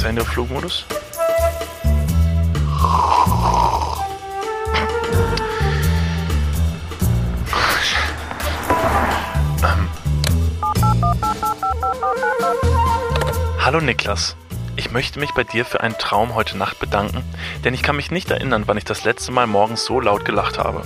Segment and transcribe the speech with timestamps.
[0.00, 0.86] das Handy auf Flugmodus?
[9.62, 9.88] Ähm.
[13.58, 14.36] Hallo Niklas.
[14.76, 17.22] Ich möchte mich bei dir für einen Traum heute Nacht bedanken,
[17.64, 20.56] denn ich kann mich nicht erinnern, wann ich das letzte Mal morgens so laut gelacht
[20.56, 20.82] habe.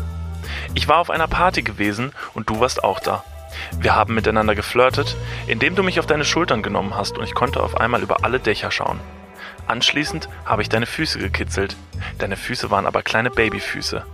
[0.75, 3.23] Ich war auf einer Party gewesen und du warst auch da.
[3.79, 5.17] Wir haben miteinander geflirtet,
[5.47, 8.41] indem du mich auf deine Schultern genommen hast und ich konnte auf einmal über alle
[8.41, 9.01] Dächer schauen.
[9.67, 11.77] Anschließend habe ich deine Füße gekitzelt.
[12.19, 14.05] Deine Füße waren aber kleine Babyfüße.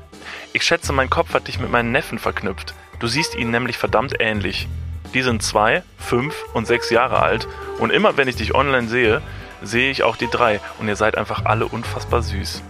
[0.53, 2.75] Ich schätze, mein Kopf hat dich mit meinen Neffen verknüpft.
[2.99, 4.69] Du siehst ihnen nämlich verdammt ähnlich.
[5.15, 9.23] Die sind zwei, fünf und sechs Jahre alt und immer wenn ich dich online sehe,
[9.63, 12.63] sehe ich auch die drei und ihr seid einfach alle unfassbar süß.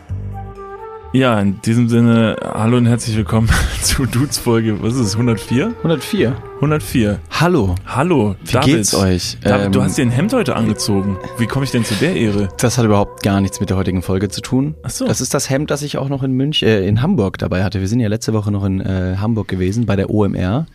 [1.12, 3.48] Ja, in diesem Sinne, hallo und herzlich willkommen
[3.82, 5.74] zu Dudes Folge, was ist es, 104?
[5.78, 6.36] 104.
[6.56, 7.18] 104.
[7.32, 7.74] Hallo.
[7.84, 8.66] Hallo, Wie David.
[8.76, 9.36] geht's euch?
[9.42, 11.18] David, du Ähm, hast dir ein Hemd heute angezogen.
[11.36, 12.48] Wie komme ich denn zu der Ehre?
[12.58, 14.76] Das hat überhaupt gar nichts mit der heutigen Folge zu tun.
[14.84, 15.04] Ach so.
[15.04, 17.80] Das ist das Hemd, das ich auch noch in München, äh, in Hamburg dabei hatte.
[17.80, 20.66] Wir sind ja letzte Woche noch in äh, Hamburg gewesen bei der OMR.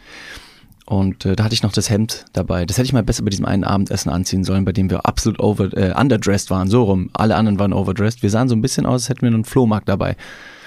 [0.85, 2.65] Und äh, da hatte ich noch das Hemd dabei.
[2.65, 5.39] Das hätte ich mal besser bei diesem einen Abendessen anziehen sollen, bei dem wir absolut
[5.39, 6.69] over, äh, underdressed waren.
[6.69, 7.09] So rum.
[7.13, 8.21] Alle anderen waren overdressed.
[8.21, 10.15] Wir sahen so ein bisschen aus, als hätten wir einen Flohmarkt dabei.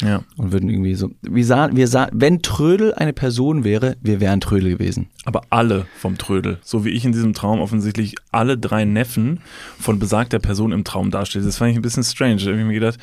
[0.02, 0.22] Ja.
[0.36, 1.10] Und würden irgendwie so.
[1.22, 5.08] Wir sahen, wir sahen, wenn Trödel eine Person wäre, wir wären Trödel gewesen.
[5.24, 6.58] Aber alle vom Trödel.
[6.62, 9.40] So wie ich in diesem Traum offensichtlich alle drei Neffen
[9.78, 11.42] von besagter Person im Traum dastehe.
[11.42, 12.38] Das fand ich ein bisschen strange.
[12.38, 12.98] Da habe ich mir gedacht,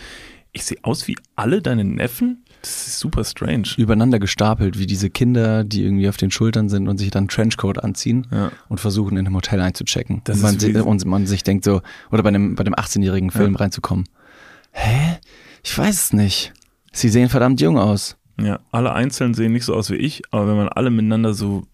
[0.51, 2.44] ich sehe aus wie alle deine Neffen?
[2.65, 3.69] Das ist super strange.
[3.77, 7.83] übereinander gestapelt, wie diese Kinder, die irgendwie auf den Schultern sind und sich dann Trenchcoat
[7.83, 8.51] anziehen Ja.
[8.69, 10.21] und versuchen, in einem Hotel einzuchecken.
[10.23, 12.61] Das und, man ist si- wie- und man sich denkt so, oder bei einem, bei
[12.65, 14.09] einem 18-jährigen Film reinzukommen.
[14.71, 15.17] Hä?
[15.63, 16.53] Ich weiß es nicht.
[16.91, 18.17] Sie sehen verdammt jung aus.
[18.39, 21.65] Ja, alle einzeln sehen nicht so aus wie ich, aber wenn man alle miteinander so,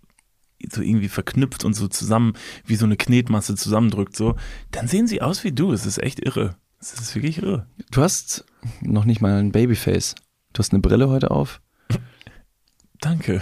[0.71, 2.33] so irgendwie verknüpft und so zusammen,
[2.65, 4.35] wie so eine Knetmasse zusammendrückt, so,
[4.71, 5.71] dann sehen sie aus wie du.
[5.71, 6.55] Es ist echt irre.
[6.79, 7.65] Es ist wirklich irre.
[7.91, 8.45] Du hast
[8.81, 10.15] noch nicht mal ein Babyface.
[10.53, 11.61] Du hast eine Brille heute auf.
[12.99, 13.41] Danke.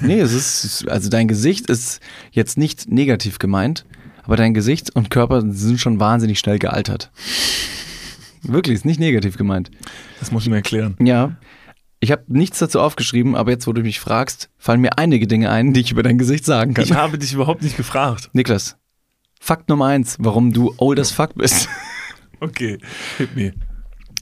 [0.00, 2.00] Nee, es ist, also dein Gesicht ist
[2.30, 3.84] jetzt nicht negativ gemeint,
[4.22, 7.10] aber dein Gesicht und Körper sind schon wahnsinnig schnell gealtert.
[8.42, 9.70] Wirklich, ist nicht negativ gemeint.
[10.20, 10.96] Das muss ich mir erklären.
[11.00, 11.36] Ja.
[12.00, 15.50] Ich habe nichts dazu aufgeschrieben, aber jetzt, wo du mich fragst, fallen mir einige Dinge
[15.50, 16.84] ein, die ich über dein Gesicht sagen kann.
[16.84, 18.30] Ich habe dich überhaupt nicht gefragt.
[18.32, 18.76] Niklas,
[19.40, 21.68] Fakt Nummer eins, warum du old as fuck bist.
[22.40, 22.78] Okay,
[23.16, 23.52] hit me.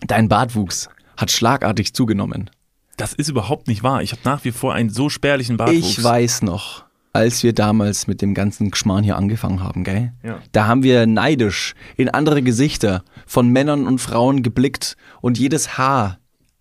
[0.07, 2.51] Dein Bartwuchs hat schlagartig zugenommen.
[2.97, 4.03] Das ist überhaupt nicht wahr.
[4.03, 5.99] Ich habe nach wie vor einen so spärlichen Bartwuchs.
[5.99, 10.13] Ich weiß noch, als wir damals mit dem ganzen Geschmarrn hier angefangen haben, gell?
[10.23, 10.41] Ja.
[10.53, 16.19] Da haben wir neidisch in andere Gesichter von Männern und Frauen geblickt und jedes Haar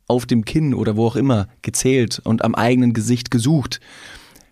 [0.08, 3.80] auf dem Kinn oder wo auch immer gezählt und am eigenen Gesicht gesucht.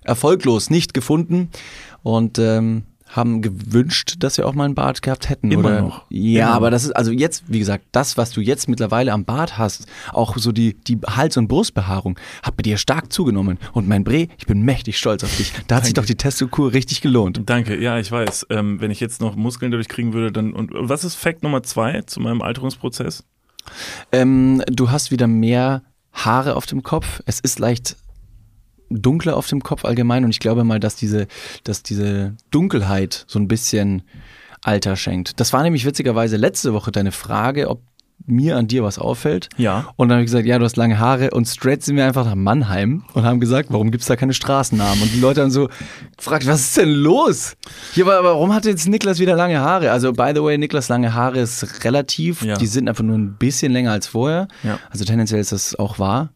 [0.03, 1.49] Erfolglos, nicht gefunden
[2.01, 5.51] und ähm, haben gewünscht, dass wir auch mal einen Bart gehabt hätten.
[5.51, 5.81] Immer oder?
[5.81, 6.05] noch.
[6.09, 9.25] Ja, Immer aber das ist, also jetzt, wie gesagt, das, was du jetzt mittlerweile am
[9.25, 13.57] Bart hast, auch so die, die Hals- und Brustbehaarung, hat bei dir stark zugenommen.
[13.73, 15.51] Und mein Bre, ich bin mächtig stolz auf dich.
[15.67, 17.41] Da hat sich doch die Testokur richtig gelohnt.
[17.45, 18.47] Danke, ja, ich weiß.
[18.51, 20.53] Ähm, wenn ich jetzt noch Muskeln dadurch kriegen würde, dann.
[20.53, 23.23] Und was ist Fact Nummer zwei zu meinem Alterungsprozess?
[24.11, 25.83] Ähm, du hast wieder mehr
[26.13, 27.21] Haare auf dem Kopf.
[27.25, 27.95] Es ist leicht
[28.89, 31.27] dunkler auf dem Kopf allgemein und ich glaube mal, dass diese,
[31.63, 34.03] dass diese Dunkelheit so ein bisschen
[34.61, 35.39] Alter schenkt.
[35.39, 37.81] Das war nämlich witzigerweise letzte Woche deine Frage, ob
[38.25, 39.49] mir an dir was auffällt.
[39.57, 39.93] Ja.
[39.95, 41.31] Und dann habe ich gesagt, ja, du hast lange Haare.
[41.31, 45.01] Und straight sind wir einfach nach Mannheim und haben gesagt, warum gibt's da keine Straßennamen?
[45.01, 45.69] Und die Leute haben so
[46.17, 47.55] gefragt, was ist denn los?
[47.93, 49.91] Hier, aber warum hat jetzt Niklas wieder lange Haare?
[49.91, 52.43] Also, by the way, Niklas lange Haare ist relativ.
[52.43, 52.57] Ja.
[52.57, 54.47] Die sind einfach nur ein bisschen länger als vorher.
[54.63, 54.79] Ja.
[54.89, 56.29] Also tendenziell ist das auch wahr.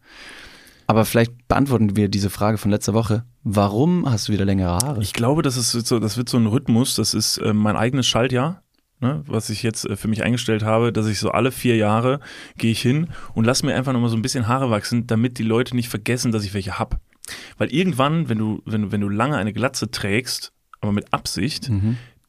[0.86, 3.24] Aber vielleicht beantworten wir diese Frage von letzter Woche.
[3.42, 5.02] Warum hast du wieder längere Haare?
[5.02, 6.94] Ich glaube, das ist so, das wird so ein Rhythmus.
[6.94, 8.62] Das ist äh, mein eigenes Schaltjahr,
[9.00, 12.20] ne, was ich jetzt äh, für mich eingestellt habe, dass ich so alle vier Jahre
[12.58, 15.42] gehe ich hin und lass mir einfach nochmal so ein bisschen Haare wachsen, damit die
[15.42, 17.00] Leute nicht vergessen, dass ich welche hab.
[17.56, 21.70] Weil irgendwann, wenn du, wenn du, wenn du lange eine Glatze trägst, aber mit Absicht,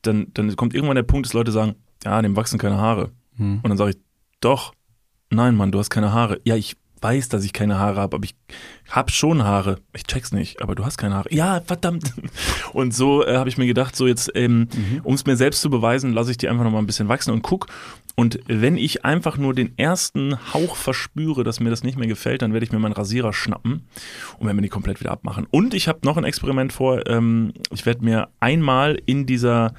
[0.03, 1.75] dann, dann kommt irgendwann der Punkt, dass Leute sagen,
[2.05, 3.11] ja, dem wachsen keine Haare.
[3.63, 3.97] Und dann sage ich,
[4.40, 4.73] doch,
[5.29, 6.40] nein, Mann, du hast keine Haare.
[6.46, 8.35] Ja, ich weiß, dass ich keine Haare habe, aber ich
[8.90, 9.79] hab schon Haare.
[9.93, 11.34] Ich check's nicht, aber du hast keine Haare.
[11.34, 12.14] Ja, verdammt.
[12.73, 14.67] Und so äh, habe ich mir gedacht, so jetzt, ähm,
[15.03, 17.32] um es mir selbst zu beweisen, lasse ich die einfach noch mal ein bisschen wachsen
[17.32, 17.67] und guck.
[18.16, 22.41] Und wenn ich einfach nur den ersten Hauch verspüre, dass mir das nicht mehr gefällt,
[22.41, 23.87] dann werde ich mir meinen Rasierer schnappen
[24.40, 25.46] und werde mir die komplett wieder abmachen.
[25.52, 27.08] Und ich habe noch ein Experiment vor.
[27.09, 29.73] Ähm, ich werde mir einmal in dieser,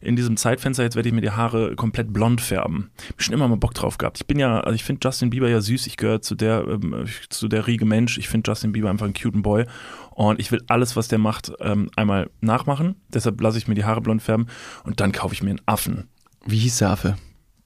[0.00, 2.90] in diesem Zeitfenster, jetzt werde ich mir die Haare komplett blond färben.
[3.10, 4.18] Hab schon immer mal Bock drauf gehabt.
[4.18, 5.86] Ich bin ja, also ich finde Justin Bieber ja süß.
[5.86, 8.16] Ich gehöre zu der, ähm, zu der Riege Mensch.
[8.16, 9.66] Ich finde Justin Bieber einfach einen cuten Boy.
[10.10, 12.96] Und ich will alles, was der macht, ähm, einmal nachmachen.
[13.12, 14.46] Deshalb lasse ich mir die Haare blond färben
[14.84, 16.08] und dann kaufe ich mir einen Affen.
[16.46, 17.16] Wie hieß der Affe?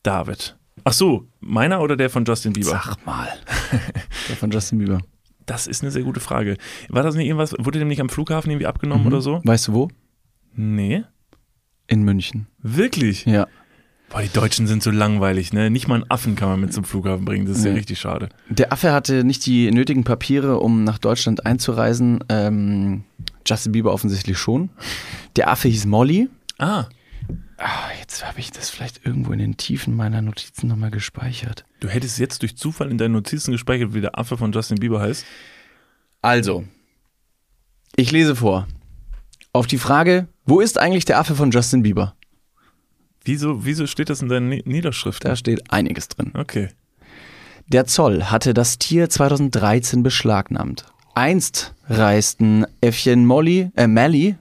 [0.02, 0.56] David.
[0.84, 2.70] Ach so, meiner oder der von Justin Bieber?
[2.70, 3.28] Sag mal.
[4.28, 5.00] Der von Justin Bieber.
[5.44, 6.56] Das ist eine sehr gute Frage.
[6.88, 9.40] War das nicht irgendwas, wurde dem nicht am Flughafen irgendwie abgenommen oder so?
[9.44, 9.88] Weißt du wo?
[10.54, 11.04] Nee.
[11.86, 12.46] In München.
[12.62, 13.24] Wirklich?
[13.24, 13.46] Ja.
[14.10, 15.68] Boah, die Deutschen sind so langweilig, ne?
[15.70, 17.46] Nicht mal einen Affen kann man mit zum Flughafen bringen.
[17.46, 17.78] Das ist ja Nee.
[17.78, 18.30] richtig schade.
[18.48, 22.24] Der Affe hatte nicht die nötigen Papiere, um nach Deutschland einzureisen.
[22.30, 23.04] Ähm,
[23.46, 24.70] Justin Bieber offensichtlich schon.
[25.36, 26.28] Der Affe hieß Molly.
[26.58, 26.86] Ah,
[27.60, 31.64] Ah, jetzt habe ich das vielleicht irgendwo in den Tiefen meiner Notizen nochmal gespeichert.
[31.80, 35.00] du hättest jetzt durch Zufall in deinen Notizen gespeichert, wie der Affe von Justin Bieber
[35.00, 35.26] heißt.
[36.22, 36.64] Also,
[37.96, 38.68] ich lese vor.
[39.52, 42.14] Auf die Frage, wo ist eigentlich der Affe von Justin Bieber?
[43.28, 45.28] Wieso, wieso steht das in deinen Ni- Niederschriften?
[45.28, 46.32] Da steht einiges drin.
[46.34, 46.68] Okay.
[47.66, 50.86] Der Zoll hatte das Tier 2013 beschlagnahmt.
[51.14, 54.36] Einst reisten Äffchen Molly, äh, Mally,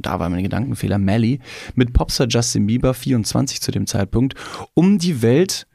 [0.00, 1.38] da war mein Gedankenfehler, Mally,
[1.76, 4.34] mit Popstar Justin Bieber, 24 zu dem Zeitpunkt,
[4.74, 5.68] um die Welt,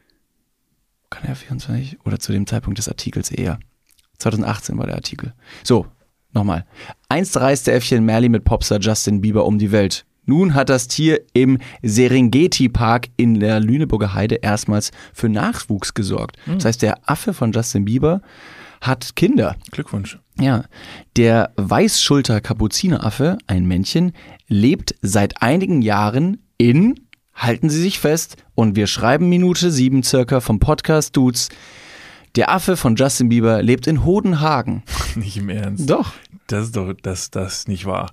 [1.10, 3.60] kann er 24, oder zu dem Zeitpunkt des Artikels eher.
[4.18, 5.34] 2018 war der Artikel.
[5.64, 5.88] So,
[6.34, 6.66] nochmal.
[7.08, 10.06] Einst reiste Äffchen Mally mit Popstar Justin Bieber um die Welt.
[10.26, 16.38] Nun hat das Tier im Serengeti Park in der Lüneburger Heide erstmals für Nachwuchs gesorgt.
[16.46, 18.22] Das heißt, der Affe von Justin Bieber
[18.82, 19.56] hat Kinder.
[19.72, 20.20] Glückwunsch.
[20.40, 20.66] Ja,
[21.16, 24.14] der Weißschulter-Kapuzineraffe, ein Männchen,
[24.48, 26.96] lebt seit einigen Jahren in,
[27.34, 31.50] halten Sie sich fest, und wir schreiben Minute sieben circa vom Podcast Dudes.
[32.36, 34.84] Der Affe von Justin Bieber lebt in Hodenhagen.
[35.16, 35.90] Nicht im Ernst.
[35.90, 36.14] Doch.
[36.48, 38.12] Das ist doch, das, das nicht wahr.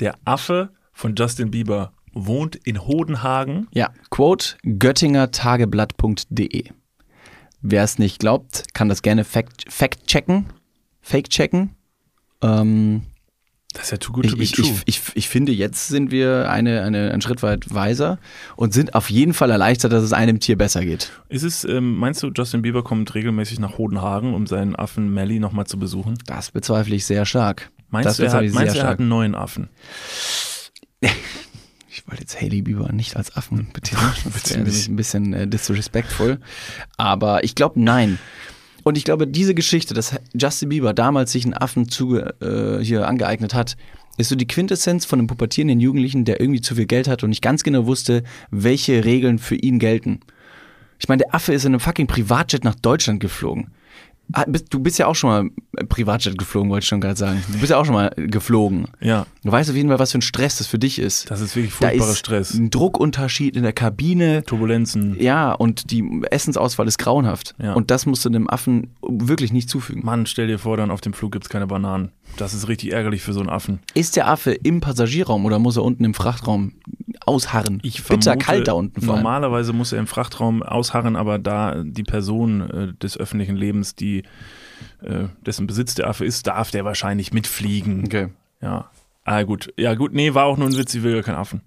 [0.00, 0.70] Der Affe
[1.00, 3.68] von Justin Bieber wohnt in Hodenhagen.
[3.72, 6.64] Ja, Quote göttingertageblatt.de.
[7.62, 10.44] Wer es nicht glaubt, kann das gerne fact, fact checken.
[11.00, 11.70] Fake checken.
[12.42, 13.04] Ähm,
[13.72, 14.66] Das ist ja too good to ich, be ich, true.
[14.84, 18.18] ich, ich, ich finde, jetzt sind wir eine, eine, einen Schritt weit weiser
[18.56, 21.10] und sind auf jeden Fall erleichtert, dass es einem Tier besser geht.
[21.30, 25.38] ist es, ähm, meinst du, Justin Bieber kommt regelmäßig nach Hodenhagen, um seinen Affen Melly
[25.38, 26.18] nochmal zu besuchen?
[26.26, 27.70] Das bezweifle ich sehr stark.
[27.88, 29.70] Meinst das du, er hat, meinst du, er hat einen neuen Affen?
[31.92, 34.12] Ich wollte jetzt Hailey Bieber nicht als Affen betiteln.
[34.32, 36.38] Das wäre ein bisschen äh, disrespectful.
[36.96, 38.18] Aber ich glaube, nein.
[38.84, 43.08] Und ich glaube, diese Geschichte, dass Justin Bieber damals sich einen Affen zuge, äh, hier
[43.08, 43.76] angeeignet hat,
[44.16, 47.30] ist so die Quintessenz von einem pubertierenden Jugendlichen, der irgendwie zu viel Geld hat und
[47.30, 50.20] nicht ganz genau wusste, welche Regeln für ihn gelten.
[50.98, 53.70] Ich meine, der Affe ist in einem fucking Privatjet nach Deutschland geflogen.
[54.32, 57.42] Ah, Du bist ja auch schon mal äh, Privatjet geflogen, wollte ich schon gerade sagen.
[57.52, 58.86] Du bist ja auch schon mal geflogen.
[59.00, 61.30] Ja, Du weißt auf jeden Fall, was für ein Stress das für dich ist.
[61.30, 62.54] das ist wirklich Da furchtbarer ist Stress.
[62.54, 64.44] ein Druckunterschied in der Kabine.
[64.44, 65.16] Turbulenzen.
[65.20, 67.54] Ja, und die Essensauswahl ist grauenhaft.
[67.62, 67.72] Ja.
[67.74, 70.04] Und das musst du dem Affen wirklich nicht zufügen.
[70.04, 72.10] Mann, stell dir vor, dann auf dem Flug gibt's keine Bananen.
[72.36, 73.80] Das ist richtig ärgerlich für so einen Affen.
[73.94, 76.72] Ist der Affe im Passagierraum oder muss er unten im Frachtraum
[77.26, 77.82] ausharren?
[78.08, 79.22] Bitter kalt da unten vor allem.
[79.22, 84.24] Normalerweise muss er im Frachtraum ausharren, aber da die Person äh, des öffentlichen Lebens, die
[85.02, 88.04] äh, dessen Besitz der Affe ist, darf der wahrscheinlich mitfliegen.
[88.04, 88.28] Okay.
[88.62, 88.90] Ja.
[89.24, 89.72] Ah, gut.
[89.76, 90.12] Ja, gut.
[90.12, 91.62] Nee, war auch nur ein Witz, ich will gar keinen Affen.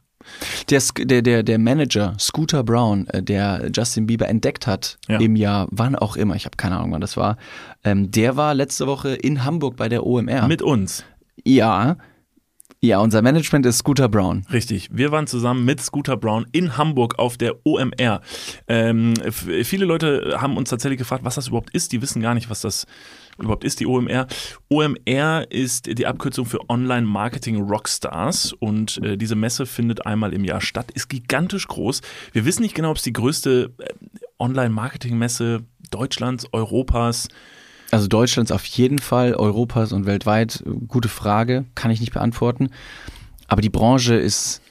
[0.70, 5.20] Der, der, der, der Manager, Scooter Brown, äh, der Justin Bieber entdeckt hat Ja.
[5.20, 7.38] im Jahr, wann auch immer, ich habe keine Ahnung, wann das war,
[7.84, 10.48] ähm, der war letzte Woche in Hamburg bei der OMR.
[10.48, 11.04] Mit uns.
[11.44, 11.98] ja.
[12.85, 14.45] Ja, unser Management ist Scooter Brown.
[14.51, 14.89] Richtig.
[14.91, 18.19] Wir waren zusammen mit Scooter Brown in Hamburg auf der OMR.
[18.68, 21.94] Ähm, viele Leute haben uns tatsächlich gefragt, was das überhaupt ist.
[21.94, 22.85] Die wissen gar nicht, was das
[23.40, 24.28] überhaupt ist, die OMR.
[24.69, 30.44] OMR ist die Abkürzung für Online Marketing Rockstars und äh, diese Messe findet einmal im
[30.44, 32.02] Jahr statt, ist gigantisch groß.
[32.33, 33.94] Wir wissen nicht genau, ob es die größte äh,
[34.40, 37.30] Online Marketing Messe Deutschlands, Europas,
[37.94, 42.69] Also Deutschlands auf jeden Fall, Europas und weltweit, gute Frage, kann ich nicht beantworten.
[43.47, 44.64] Aber die Branche ist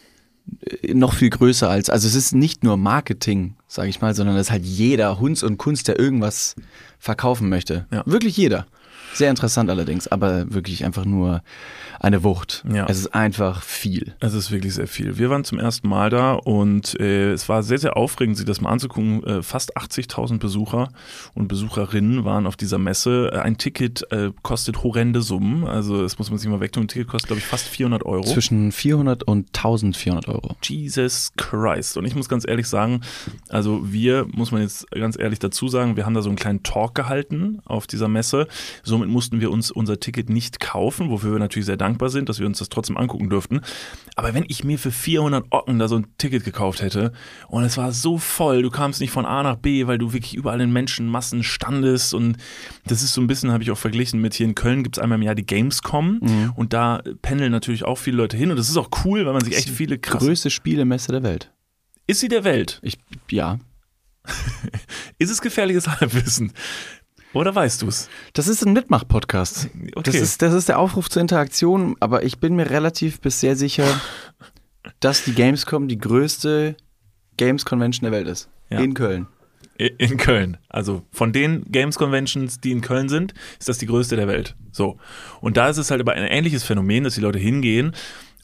[0.83, 4.35] äh, noch viel größer als, also es ist nicht nur Marketing, sage ich mal, sondern
[4.35, 6.57] es ist halt jeder Hunds und Kunst, der irgendwas
[6.99, 7.87] verkaufen möchte.
[7.93, 8.02] Ja.
[8.07, 8.67] Wirklich jeder.
[9.14, 11.42] Sehr interessant allerdings, aber wirklich einfach nur
[12.00, 12.64] eine Wucht.
[12.73, 12.87] Ja.
[12.88, 14.14] Es ist einfach viel.
[14.21, 15.19] Es ist wirklich sehr viel.
[15.19, 18.61] Wir waren zum ersten Mal da und äh, es war sehr, sehr aufregend, sich das
[18.61, 19.23] mal anzugucken.
[19.25, 20.88] Äh, fast 80.000 Besucher
[21.35, 23.31] und Besucherinnen waren auf dieser Messe.
[23.33, 25.64] Äh, Ein Ticket äh, kostet horrende Summen.
[25.64, 26.85] Also, das muss man sich mal wegtun.
[26.85, 28.25] Ein Ticket kostet, glaube ich, fast 400 Euro.
[28.25, 30.57] Zwischen 400 und 1400 Euro.
[30.62, 31.97] Jesus Christ.
[31.97, 33.02] Und ich muss ganz ehrlich sagen,
[33.49, 36.62] also wir, muss man jetzt ganz ehrlich dazu sagen, wir haben da so einen kleinen
[36.62, 38.49] Talk gehalten auf dieser Messe.
[39.02, 42.38] Somit mussten wir uns unser Ticket nicht kaufen, wofür wir natürlich sehr dankbar sind, dass
[42.38, 43.61] wir uns das trotzdem angucken durften.
[44.14, 47.11] Aber wenn ich mir für 400 Ocken da so ein Ticket gekauft hätte
[47.49, 50.35] und es war so voll, du kamst nicht von A nach B, weil du wirklich
[50.35, 52.37] überall in Menschenmassen standest und
[52.87, 55.02] das ist so ein bisschen, habe ich auch verglichen mit hier in Köln gibt es
[55.02, 58.68] einmal im Jahr die Gamescom und da pendeln natürlich auch viele Leute hin und das
[58.68, 61.52] ist auch cool, weil man sich echt viele krasse Größte Spielemesse der Welt.
[62.06, 62.78] Ist sie der Welt?
[62.82, 62.99] Ich,
[63.32, 63.59] ja.
[65.18, 66.52] Ist es gefährliches Halbwissen?
[67.35, 68.09] Oder weißt du es?
[68.35, 69.71] Das ist ein Mitmach-Podcast.
[69.75, 70.03] Okay.
[70.05, 73.57] Das, ist, das ist der Aufruf zur Interaktion, aber ich bin mir relativ bis sehr
[73.57, 73.87] sicher,
[75.01, 76.77] dass die Gamescom die größte
[77.37, 78.49] Games Convention der Welt ist.
[78.71, 78.81] Ja.
[78.81, 79.27] In Köln.
[79.79, 80.59] In Köln.
[80.69, 84.55] Also von den Games Conventions, die in Köln sind, ist das die größte der Welt.
[84.71, 84.99] So.
[85.41, 87.93] Und da ist es halt aber ein ähnliches Phänomen, dass die Leute hingehen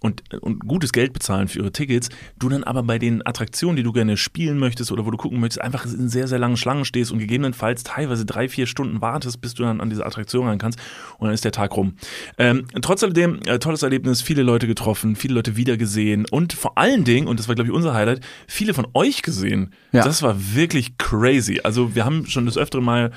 [0.01, 3.83] und, und gutes Geld bezahlen für ihre Tickets, du dann aber bei den Attraktionen, die
[3.83, 6.85] du gerne spielen möchtest oder wo du gucken möchtest, einfach in sehr, sehr langen Schlangen
[6.85, 10.59] stehst und gegebenenfalls teilweise drei, vier Stunden wartest, bis du dann an diese Attraktion ran
[10.59, 10.79] kannst
[11.19, 11.95] und dann ist der Tag rum.
[12.39, 17.05] Ähm, trotz alledem, äh, tolles Erlebnis, viele Leute getroffen, viele Leute wiedergesehen und vor allen
[17.05, 19.73] Dingen, und das war glaube ich unser Highlight, viele von euch gesehen.
[19.93, 20.05] Ja.
[20.05, 21.61] Das war wirklich crazy.
[21.65, 23.13] Also wir haben schon das öftere Mal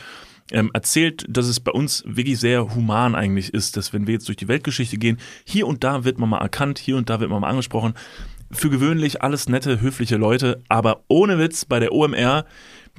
[0.52, 4.28] ähm, erzählt, dass es bei uns wirklich sehr human eigentlich ist, dass wenn wir jetzt
[4.28, 7.30] durch die Weltgeschichte gehen, hier und da wird man mal erkannt, hier und da wird
[7.30, 7.94] man mal angesprochen.
[8.52, 12.46] Für gewöhnlich alles nette, höfliche Leute, aber ohne Witz bei der OMR,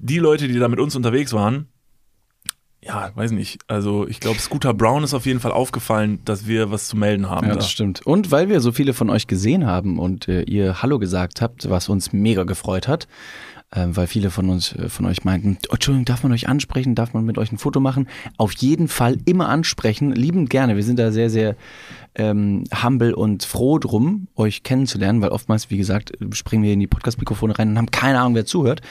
[0.01, 1.69] die Leute, die da mit uns unterwegs waren,
[2.85, 3.61] ja, weiß nicht.
[3.69, 7.31] Also ich glaube, Scooter Brown ist auf jeden Fall aufgefallen, dass wir was zu melden
[7.31, 7.47] haben.
[7.47, 7.59] Ja, da.
[7.61, 8.05] das stimmt.
[8.05, 11.71] Und weil wir so viele von euch gesehen haben und äh, ihr Hallo gesagt habt,
[11.71, 13.07] was uns mega gefreut hat,
[13.75, 17.15] weil viele von uns, äh, von euch meinten, oh, Entschuldigung, darf man euch ansprechen, darf
[17.15, 18.09] man mit euch ein Foto machen?
[18.37, 20.77] Auf jeden Fall immer ansprechen, liebend gerne.
[20.77, 21.57] Wir sind da sehr, sehr
[22.15, 26.87] ähm, humble und froh drum, euch kennenzulernen, weil oftmals, wie gesagt, springen wir in die
[26.87, 28.83] Podcast-Mikrofone rein und haben keine Ahnung, wer zuhört.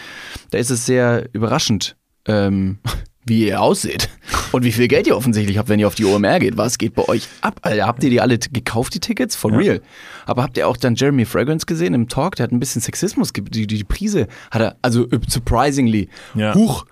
[0.49, 1.95] Da ist es sehr überraschend,
[2.25, 2.79] ähm,
[3.25, 4.09] wie ihr ausseht
[4.51, 6.57] und wie viel Geld ihr offensichtlich habt, wenn ihr auf die OMR geht.
[6.57, 7.59] Was geht bei euch ab?
[7.61, 9.35] Alter, habt ihr die alle gekauft, die Tickets?
[9.35, 9.57] For Ja.
[9.57, 9.81] real.
[10.25, 12.35] Aber habt ihr auch dann Jeremy Fragrance gesehen im Talk?
[12.37, 16.55] Der hat ein bisschen Sexismus, die, die, Prise hat er, also äh, surprisingly, Ja.
[16.55, 16.85] huch,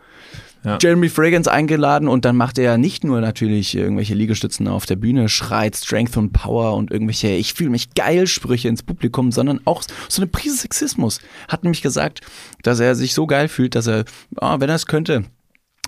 [0.63, 0.77] Ja.
[0.81, 4.97] Jeremy Fragrance eingeladen und dann macht er ja nicht nur natürlich irgendwelche Liegestützen auf der
[4.97, 9.61] Bühne, schreit Strength und Power und irgendwelche Ich fühle mich geil Sprüche ins Publikum, sondern
[9.63, 11.21] auch so eine Prise Sexismus.
[11.47, 12.21] Hat nämlich gesagt,
[12.61, 14.03] dass er sich so geil fühlt, dass er,
[14.35, 15.23] ah, wenn er es könnte,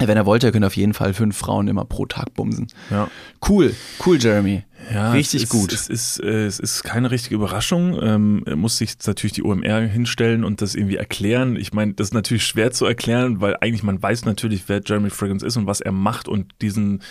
[0.08, 2.68] wenn er wollte, er könnte auf jeden Fall fünf Frauen immer pro Tag bumsen.
[2.90, 3.10] Ja.
[3.48, 4.64] Cool, cool, Jeremy.
[4.94, 5.74] Ja, Richtig es ist, gut.
[5.74, 8.00] Es ist, äh, es ist keine richtige Überraschung.
[8.02, 11.56] Ähm, muss sich natürlich die OMR hinstellen und das irgendwie erklären.
[11.56, 15.10] Ich meine, das ist natürlich schwer zu erklären, weil eigentlich man weiß natürlich, wer Jeremy
[15.10, 17.02] Fragrance ist und was er macht und diesen,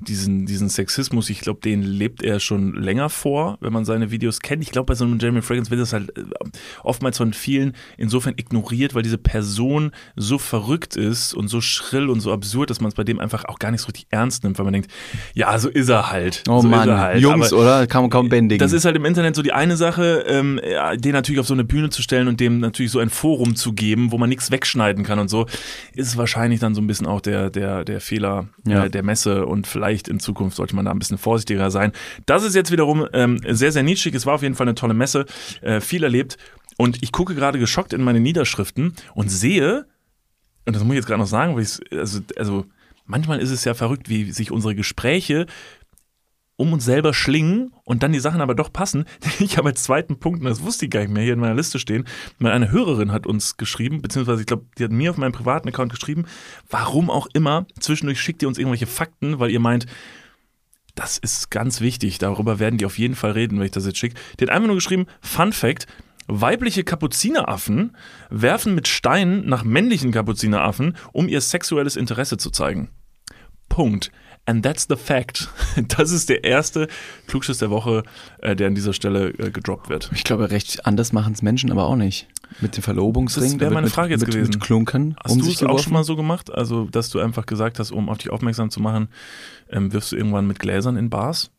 [0.00, 4.40] diesen, diesen Sexismus, ich glaube, den lebt er schon länger vor, wenn man seine Videos
[4.40, 4.62] kennt.
[4.62, 6.22] Ich glaube, bei so einem Jeremy Fragrance wird das halt äh,
[6.82, 12.20] oftmals von vielen insofern ignoriert, weil diese Person so verrückt ist und so schrill und
[12.20, 14.58] so absurd, dass man es bei dem einfach auch gar nicht so richtig ernst nimmt,
[14.58, 14.90] weil man denkt,
[15.34, 16.42] ja, so ist er halt.
[16.48, 17.17] Oh so Mann, ist er halt.
[17.20, 17.86] Jungs, Aber- oder?
[17.86, 18.58] Kann man kaum bändigen.
[18.58, 20.60] das ist halt im Internet so die eine Sache, ähm,
[20.96, 23.72] den natürlich auf so eine Bühne zu stellen und dem natürlich so ein Forum zu
[23.72, 25.46] geben, wo man nichts wegschneiden kann und so,
[25.94, 28.84] ist wahrscheinlich dann so ein bisschen auch der, der, der Fehler Ja.
[28.84, 31.92] äh, der Messe und vielleicht in Zukunft sollte man da ein bisschen vorsichtiger sein.
[32.26, 34.14] Das ist jetzt wiederum ähm, sehr, sehr nischig.
[34.14, 35.26] Es war auf jeden Fall eine tolle Messe,
[35.62, 36.36] äh, viel erlebt
[36.76, 39.86] und ich gucke gerade geschockt in meine Niederschriften und sehe,
[40.66, 42.66] und das muss ich jetzt gerade noch sagen, weil ich's, also, also
[43.06, 45.46] manchmal ist es ja verrückt, wie sich unsere Gespräche
[46.58, 49.04] um uns selber schlingen und dann die Sachen aber doch passen.
[49.38, 51.54] Ich habe als zweiten Punkt, und das wusste ich gar nicht mehr, hier in meiner
[51.54, 52.04] Liste stehen,
[52.42, 55.92] eine Hörerin hat uns geschrieben, beziehungsweise ich glaube, die hat mir auf meinem privaten Account
[55.92, 56.26] geschrieben,
[56.68, 59.86] warum auch immer, zwischendurch schickt ihr uns irgendwelche Fakten, weil ihr meint,
[60.96, 63.98] das ist ganz wichtig, darüber werden die auf jeden Fall reden, wenn ich das jetzt
[63.98, 64.16] schicke.
[64.38, 65.86] Die hat einfach nur geschrieben, Fun Fact,
[66.26, 67.96] weibliche Kapuzineraffen
[68.30, 72.90] werfen mit Steinen nach männlichen Kapuzineraffen, um ihr sexuelles Interesse zu zeigen.
[73.68, 74.10] Punkt.
[74.48, 75.48] And that's the fact.
[75.96, 76.88] Das ist der erste
[77.26, 78.02] Klugschiss der Woche,
[78.38, 80.10] äh, der an dieser Stelle äh, gedroppt wird.
[80.14, 82.26] ich glaube, recht anders machen es Menschen aber auch nicht.
[82.60, 83.44] Mit dem Verlobungsring.
[83.44, 84.50] Das wär da wird meine mit, Frage jetzt mit, gewesen.
[84.50, 86.52] Mit Klunkern Hast um du es auch schon mal so gemacht?
[86.52, 89.08] Also, dass du einfach gesagt hast, um auf dich aufmerksam zu machen,
[89.70, 91.50] ähm, wirfst du irgendwann mit Gläsern in Bars?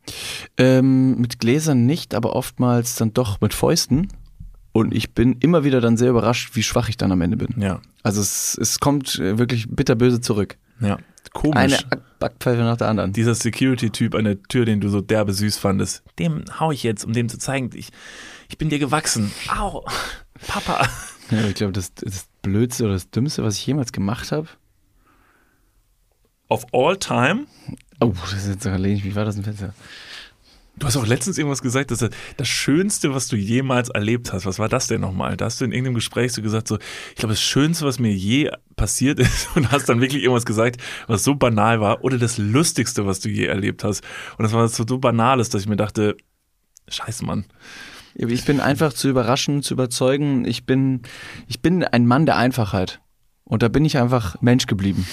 [0.58, 4.08] Ähm, mit Gläsern nicht, aber oftmals dann doch mit Fäusten.
[4.72, 7.60] Und ich bin immer wieder dann sehr überrascht, wie schwach ich dann am Ende bin.
[7.60, 7.80] Ja.
[8.02, 10.56] Also es, es kommt äh, wirklich bitterböse zurück.
[10.80, 10.98] Ja.
[11.32, 11.56] Komisch.
[11.56, 13.12] Eine Back- Backpfeife nach der anderen.
[13.12, 17.04] Dieser Security-Typ an der Tür, den du so derbe süß fandest, dem hau ich jetzt,
[17.04, 17.88] um dem zu zeigen, ich,
[18.48, 19.30] ich bin dir gewachsen.
[19.48, 19.84] Au,
[20.46, 20.86] Papa.
[21.30, 24.48] Ja, ich glaube, das, das Blödste oder das Dümmste, was ich jemals gemacht habe.
[26.48, 27.46] Of all time?
[28.00, 29.72] Oh, das ist jetzt sogar lehne Wie war das im Fenster?
[30.80, 34.58] Du hast auch letztens irgendwas gesagt, dass das Schönste, was du jemals erlebt hast, was
[34.58, 35.36] war das denn nochmal?
[35.36, 36.78] Da hast du in irgendeinem Gespräch so gesagt, so,
[37.10, 40.80] ich glaube, das Schönste, was mir je passiert ist, und hast dann wirklich irgendwas gesagt,
[41.06, 44.02] was so banal war, oder das Lustigste, was du je erlebt hast.
[44.38, 46.16] Und das war so, so banales, dass ich mir dachte,
[46.88, 47.44] scheiße, Mann.
[48.14, 50.46] Ich bin einfach zu überraschen, zu überzeugen.
[50.46, 51.02] Ich bin,
[51.46, 53.00] ich bin ein Mann der Einfachheit.
[53.44, 55.06] Und da bin ich einfach Mensch geblieben.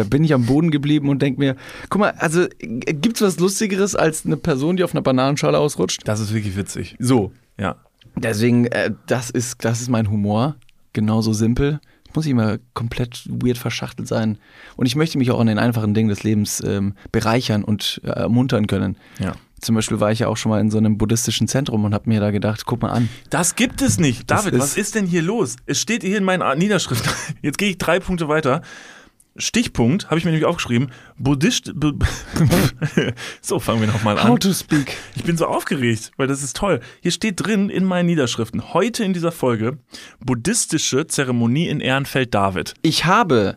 [0.00, 1.56] Da bin ich am Boden geblieben und denke mir,
[1.90, 2.48] guck mal, also äh,
[2.94, 6.00] gibt's was Lustigeres als eine Person, die auf einer Bananenschale ausrutscht?
[6.04, 6.96] Das ist wirklich witzig.
[6.98, 7.32] So.
[7.58, 7.76] Ja.
[8.16, 10.56] Deswegen, äh, das ist, das ist mein Humor.
[10.94, 11.80] genauso simpel.
[12.14, 14.38] Muss ich immer komplett weird verschachtelt sein.
[14.76, 18.08] Und ich möchte mich auch an den einfachen Dingen des Lebens ähm, bereichern und äh,
[18.08, 18.96] ermuntern können.
[19.20, 19.34] Ja.
[19.60, 22.08] Zum Beispiel war ich ja auch schon mal in so einem buddhistischen Zentrum und habe
[22.08, 23.08] mir da gedacht, guck mal an.
[23.28, 24.28] Das gibt es nicht.
[24.30, 25.54] Das David, ist- was ist denn hier los?
[25.66, 27.12] Es steht hier in meinen Niederschriften.
[27.42, 28.62] Jetzt gehe ich drei Punkte weiter.
[29.36, 30.90] Stichpunkt, habe ich mir nämlich aufgeschrieben.
[31.18, 31.72] Buddhist.
[31.74, 31.92] Bu
[33.40, 34.38] so, fangen wir nochmal an.
[34.40, 34.96] to speak.
[35.14, 36.80] Ich bin so aufgeregt, weil das ist toll.
[37.00, 39.78] Hier steht drin in meinen Niederschriften, heute in dieser Folge,
[40.18, 42.74] buddhistische Zeremonie in Ehrenfeld-David.
[42.82, 43.56] Ich habe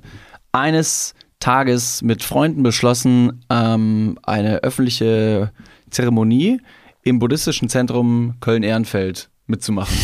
[0.52, 5.52] eines Tages mit Freunden beschlossen, ähm, eine öffentliche
[5.90, 6.62] Zeremonie
[7.02, 9.98] im buddhistischen Zentrum Köln-Ehrenfeld mitzumachen.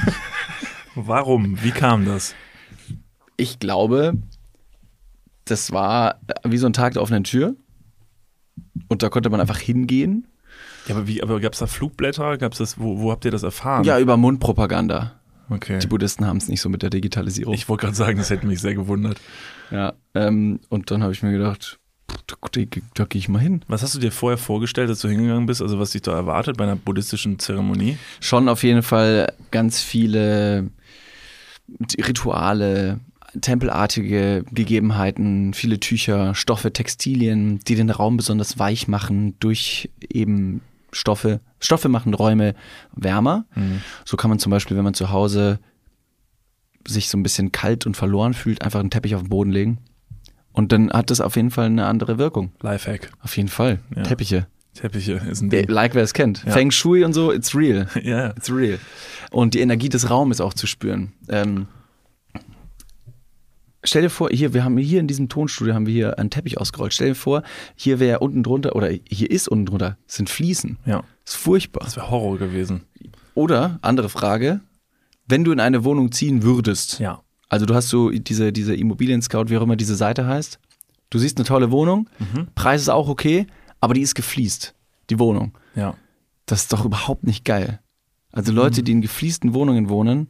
[0.94, 1.62] Warum?
[1.62, 2.34] Wie kam das?
[3.36, 4.14] Ich glaube,
[5.46, 7.56] das war wie so ein Tag der offenen Tür.
[8.88, 10.26] Und da konnte man einfach hingehen.
[10.86, 12.38] Ja, aber wie, aber gab es da Flugblätter?
[12.38, 13.84] Gab's das, wo, wo habt ihr das erfahren?
[13.84, 15.18] Ja, über Mundpropaganda.
[15.50, 15.78] okay.
[15.78, 17.54] Die Buddhisten haben es nicht so mit der Digitalisierung.
[17.54, 19.18] Ich wollte gerade sagen, das hätte mich sehr gewundert.
[19.70, 22.60] ja, ähm, und dann habe ich mir gedacht, da, da,
[22.94, 23.62] da gehe ich mal hin.
[23.68, 25.60] Was hast du dir vorher vorgestellt, dass du hingegangen bist?
[25.60, 27.98] Also was dich da erwartet bei einer buddhistischen Zeremonie?
[28.20, 30.70] Schon auf jeden Fall ganz viele
[31.98, 33.00] Rituale,
[33.40, 40.60] tempelartige Gegebenheiten, viele Tücher, Stoffe, Textilien, die den Raum besonders weich machen durch eben
[40.92, 41.40] Stoffe.
[41.60, 42.54] Stoffe machen Räume
[42.94, 43.44] wärmer.
[44.04, 45.58] So kann man zum Beispiel, wenn man zu Hause
[46.86, 49.78] sich so ein bisschen kalt und verloren fühlt, einfach einen Teppich auf den Boden legen.
[50.52, 52.52] Und dann hat das auf jeden Fall eine andere Wirkung.
[52.62, 53.10] Lifehack.
[53.20, 53.80] Auf jeden Fall.
[53.94, 54.04] Ja.
[54.04, 54.46] Teppiche.
[54.74, 55.68] Teppiche ist ein Äh, Ding.
[55.68, 56.44] Like wer es kennt.
[56.44, 56.52] Ja.
[56.52, 57.88] Feng Shui und so, it's real.
[57.96, 58.30] Ja, ja.
[58.30, 58.78] It's real.
[59.30, 61.12] Und die Energie des Raumes auch zu spüren.
[61.28, 61.66] Ähm,
[63.86, 66.58] stell dir vor, hier, wir haben hier in diesem Tonstudio haben wir hier einen Teppich
[66.58, 66.92] ausgerollt.
[66.94, 67.42] Stell dir vor,
[67.74, 70.78] hier wäre unten drunter, oder hier ist unten drunter, sind Fliesen.
[70.86, 71.02] ja.
[71.24, 71.84] ist furchtbar.
[71.84, 72.82] Das wäre Horror gewesen.
[73.34, 74.60] Oder, andere Frage,
[75.26, 77.20] wenn du in eine Wohnung ziehen würdest, Ja.
[77.48, 80.58] also du hast so diese, diese Immobilien-Scout, wie auch immer diese Seite heißt,
[81.10, 82.08] du siehst eine tolle Wohnung,
[82.54, 83.46] Preis ist auch okay,
[83.80, 84.74] aber die ist gefliest,
[85.10, 85.52] die Wohnung.
[85.74, 85.94] Ja.
[86.46, 87.80] Das ist doch überhaupt nicht geil.
[88.32, 90.28] Also Leute, die in gefliesten Wohnungen wohnen,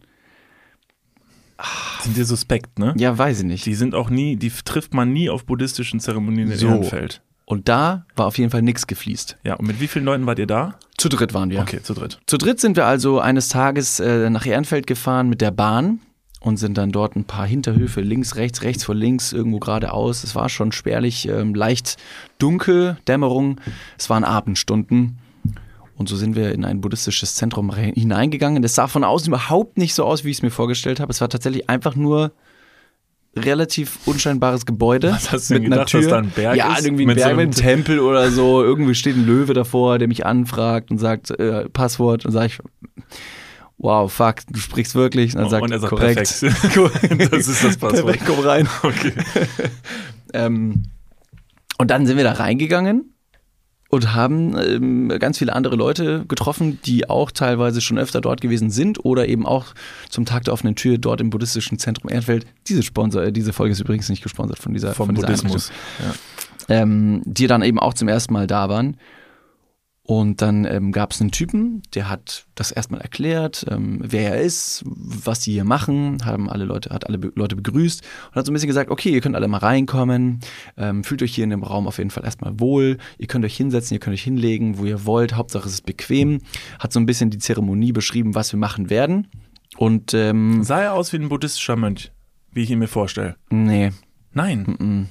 [2.03, 2.95] Sind dir suspekt, ne?
[2.99, 3.67] ja, weiß ich nicht.
[3.67, 6.69] Die sind auch nie, die trifft man nie auf buddhistischen Zeremonien in So.
[6.69, 7.23] Ehrenfeld.
[7.47, 9.39] Und da war auf jeden Fall nichts gefliest.
[9.45, 10.79] Ja, und mit wie vielen Leuten wart ihr da?
[10.99, 11.61] Zu dritt waren wir.
[11.61, 12.19] Okay, zu dritt.
[12.27, 16.01] Zu dritt sind wir also eines Tages äh, nach Ehrenfeld gefahren mit der Bahn
[16.41, 20.25] und sind dann dort ein paar Hinterhöfe links, rechts, rechts vor links, irgendwo geradeaus.
[20.25, 21.97] Es war schon spärlich, ähm, leicht
[22.39, 23.61] dunkel, Dämmerung.
[23.97, 25.19] Es waren Abendstunden.
[25.97, 28.63] Und so sind wir in ein buddhistisches Zentrum hineingegangen.
[28.63, 31.11] Das sah von außen überhaupt nicht so aus, wie ich es mir vorgestellt habe.
[31.11, 32.33] Es war tatsächlich einfach nur
[33.35, 35.11] relativ unscheinbares Gebäude.
[35.13, 36.11] Was hast du mit einer gedacht, dass Tür.
[36.11, 36.85] da ein Berg ja, ist?
[36.85, 38.63] irgendwie ein Mit so Berg einem- mit einem Tempel oder so.
[38.63, 42.27] Irgendwie steht ein Löwe davor, der mich anfragt und sagt äh, Passwort.
[42.27, 42.59] Und sage ich,
[43.79, 45.35] wow, fuck, du sprichst wirklich.
[45.35, 46.17] Und, dann sagt, und er sagt, korrekt.
[46.41, 47.33] perfekt.
[47.33, 48.05] das ist das Passwort.
[48.05, 48.69] Perfekt, komm rein.
[48.83, 49.13] Okay.
[50.33, 50.83] Ähm,
[51.79, 53.15] und dann sind wir da reingegangen
[53.89, 58.71] und haben ähm, ganz viele andere Leute getroffen, die auch teilweise schon öfter dort gewesen
[58.71, 59.75] sind oder eben auch
[60.09, 62.47] zum Tag der offenen Tür dort im buddhistischen Zentrum Ehrenfeld.
[62.69, 65.71] Diese Sponsor, äh, diese Folge ist übrigens nicht gesponsert von dieser Vom von dieser Buddhismus.
[66.69, 66.83] Ja.
[66.83, 68.97] ähm, die dann eben auch zum ersten Mal da waren.
[70.09, 74.41] Und dann ähm, gab es einen Typen, der hat das erstmal erklärt, ähm, wer er
[74.41, 78.47] ist, was die hier machen, haben alle Leute, hat alle Be Leute begrüßt und hat
[78.47, 80.39] so ein bisschen gesagt, okay, ihr könnt alle mal reinkommen,
[80.77, 83.57] ähm, fühlt euch hier in dem Raum auf jeden Fall erstmal wohl, ihr könnt euch
[83.57, 86.39] hinsetzen, ihr könnt euch hinlegen, wo ihr wollt, Hauptsache es ist bequem,
[86.79, 89.27] hat so ein bisschen die Zeremonie beschrieben, was wir machen werden.
[89.77, 92.13] Und ähm, Sah er aus wie ein buddhistischer Mönch,
[92.53, 93.35] wie ich ihn mir vorstelle?
[93.51, 93.91] nee,
[94.33, 95.09] Nein.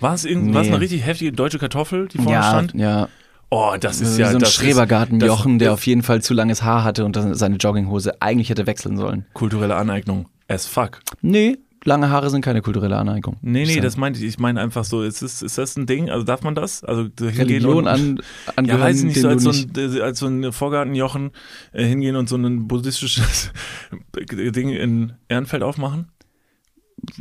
[0.00, 0.72] War es irgend- war es Nee.
[0.74, 2.74] eine richtig heftige deutsche Kartoffel, die vorne ja, stand?
[2.74, 3.08] ja,
[3.54, 6.62] Oh, das ist ja so ein ist- Schrebergartenjochen, der ist auf jeden Fall zu langes
[6.62, 9.26] Haar hatte und seine Jogginghose eigentlich hätte wechseln sollen.
[9.34, 10.26] kulturelle Aneignung.
[10.48, 11.00] As fuck.
[11.20, 13.36] Nee, lange Haare sind keine kulturelle Aneignung.
[13.42, 14.24] Nee, nee, Ist das meinte ich.
[14.24, 16.08] Ich meine einfach so, ist, es, ist das ein Ding?
[16.08, 16.82] Also darf man das?
[16.82, 20.00] Also Religion und, an, Ja, angehören, weiß ich nicht, so als du so, nicht ein,
[20.00, 21.32] als so ein Vorgartenjochen
[21.72, 23.50] äh, hingehen und so ein buddhistisches
[24.30, 26.08] Ding in Ehrenfeld aufmachen?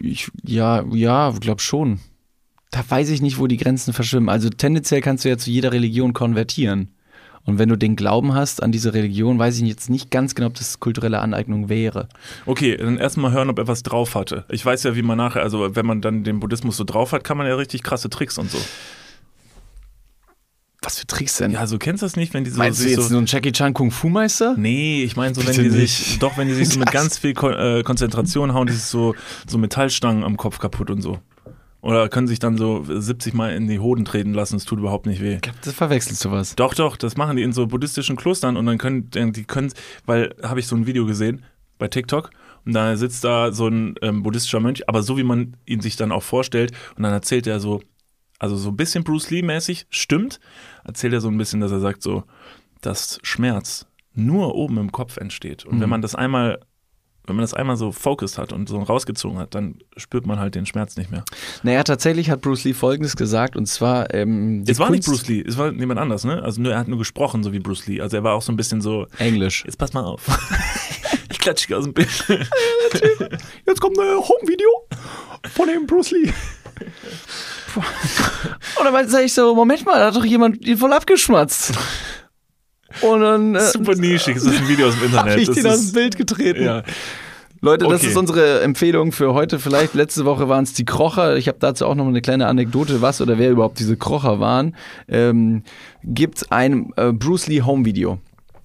[0.01, 1.99] ich, ja, ja, glaub schon.
[2.71, 4.29] Da weiß ich nicht, wo die Grenzen verschwimmen.
[4.29, 6.89] Also tendenziell kannst du ja zu jeder Religion konvertieren.
[7.43, 10.47] Und wenn du den Glauben hast an diese Religion, weiß ich jetzt nicht ganz genau,
[10.47, 12.07] ob das kulturelle Aneignung wäre.
[12.45, 14.45] Okay, dann erstmal hören, ob er was drauf hatte.
[14.49, 17.23] Ich weiß ja, wie man nachher, also wenn man dann den Buddhismus so drauf hat,
[17.23, 18.59] kann man ja richtig krasse Tricks und so.
[20.83, 21.51] Was für Tricks denn?
[21.51, 23.17] Ja, so kennst du das nicht, wenn die so Meinst du sich jetzt so so
[23.17, 24.55] ein Jackie Chan Kung Fu Meister?
[24.57, 26.23] Nee, ich meine so, wenn Bitte die sich, nicht.
[26.23, 29.13] doch, wenn die sich so mit ganz viel Kon äh, Konzentration hauen, dieses so,
[29.47, 31.19] so Metallstangen am Kopf kaputt und so.
[31.81, 35.07] Oder können sich dann so 70 Mal in die Hoden treten lassen, es tut überhaupt
[35.07, 35.35] nicht weh.
[35.35, 36.55] Ich glaub, das verwechselst du was.
[36.55, 39.73] Doch, doch, das machen die in so buddhistischen Klostern und dann können, die können,
[40.05, 41.43] weil, habe ich so ein Video gesehen,
[41.79, 42.29] bei TikTok.
[42.63, 45.95] Und da sitzt da so ein ähm, buddhistischer Mönch, aber so wie man ihn sich
[45.95, 46.71] dann auch vorstellt.
[46.95, 47.81] Und dann erzählt er so,
[48.37, 50.39] also so ein bisschen Bruce Lee-mäßig, stimmt,
[50.85, 52.23] erzählt er so ein bisschen, dass er sagt so,
[52.81, 55.65] dass Schmerz nur oben im Kopf entsteht.
[55.65, 56.59] Und wenn man das einmal,
[57.25, 60.55] wenn man das einmal so focused hat und so rausgezogen hat, dann spürt man halt
[60.55, 61.23] den Schmerz nicht mehr.
[61.63, 64.13] Naja, tatsächlich hat Bruce Lee Folgendes gesagt und zwar.
[64.13, 66.41] Ähm, Es war nicht Kunst- Bruce Lee, es war niemand anders, ne?
[66.41, 68.01] Also nur, er hat nur gesprochen, so wie Bruce Lee.
[68.01, 69.63] Also er war auch so ein bisschen so, Englisch.
[69.65, 70.27] jetzt pass mal auf.
[71.31, 72.09] ich klatsche aus dem Bild.
[73.65, 74.67] Jetzt kommt ein Home-Video
[75.53, 76.33] von dem Bruce Lee.
[77.75, 81.73] Und dann sag ich so, Moment mal, da hat doch jemand ihn voll abgeschmatzt.
[83.01, 85.31] Und dann äh, Super nischig, es ist ein Video aus dem Internet.
[85.31, 86.63] habe ich Das den aus ist- dem Bild getreten.
[86.63, 86.83] Ja.
[87.63, 88.07] Leute, das Okay.
[88.07, 89.59] ist unsere Empfehlung für heute.
[89.59, 91.37] Vielleicht letzte Woche waren es die Krocher.
[91.37, 94.75] Ich habe dazu auch noch eine kleine Anekdote, was oder wer überhaupt diese Krocher waren.
[95.07, 95.61] Ähm,
[96.03, 98.17] gibt ein äh, Bruce Lee Home Video.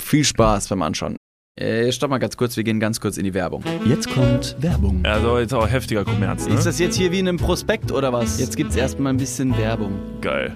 [0.02, 1.16] Viel Spaß beim Anschauen.
[1.60, 3.62] Äh, stopp mal ganz kurz, wir gehen ganz kurz in die Werbung.
[3.84, 5.00] Jetzt kommt Werbung.
[5.04, 6.54] Also jetzt auch heftiger Kommerz, ne?
[6.54, 8.38] Ist das jetzt hier wie in einem Prospekt oder was?
[8.40, 9.92] Jetzt gibt's erstmal ein bisschen Werbung.
[10.22, 10.54] Geil.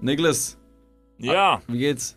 [0.00, 0.56] Niklas,
[1.18, 2.16] Ja, wie geht's?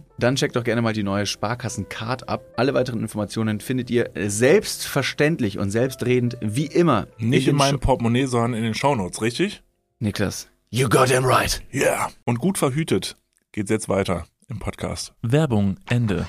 [0.23, 2.43] dann checkt doch gerne mal die neue Sparkassen-Card ab.
[2.57, 8.25] Alle weiteren Informationen findet ihr selbstverständlich und selbstredend wie immer Nicht den in meinem Portemonnaie,
[8.25, 9.63] sondern in den Shownotes, richtig?
[9.99, 10.49] Niklas.
[10.69, 11.61] You got him right.
[11.71, 11.81] Ja.
[11.81, 12.11] Yeah.
[12.25, 13.17] Und gut verhütet
[13.51, 15.13] geht's jetzt weiter im Podcast.
[15.21, 16.27] Werbung, Ende.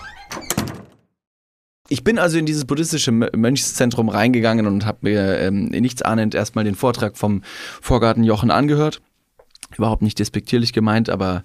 [1.88, 6.64] Ich bin also in dieses buddhistische Mönchszentrum reingegangen und habe mir ähm, nichts ahnend erstmal
[6.64, 7.42] den Vortrag vom
[7.80, 9.02] Vorgarten Jochen angehört.
[9.76, 11.44] Überhaupt nicht despektierlich gemeint, aber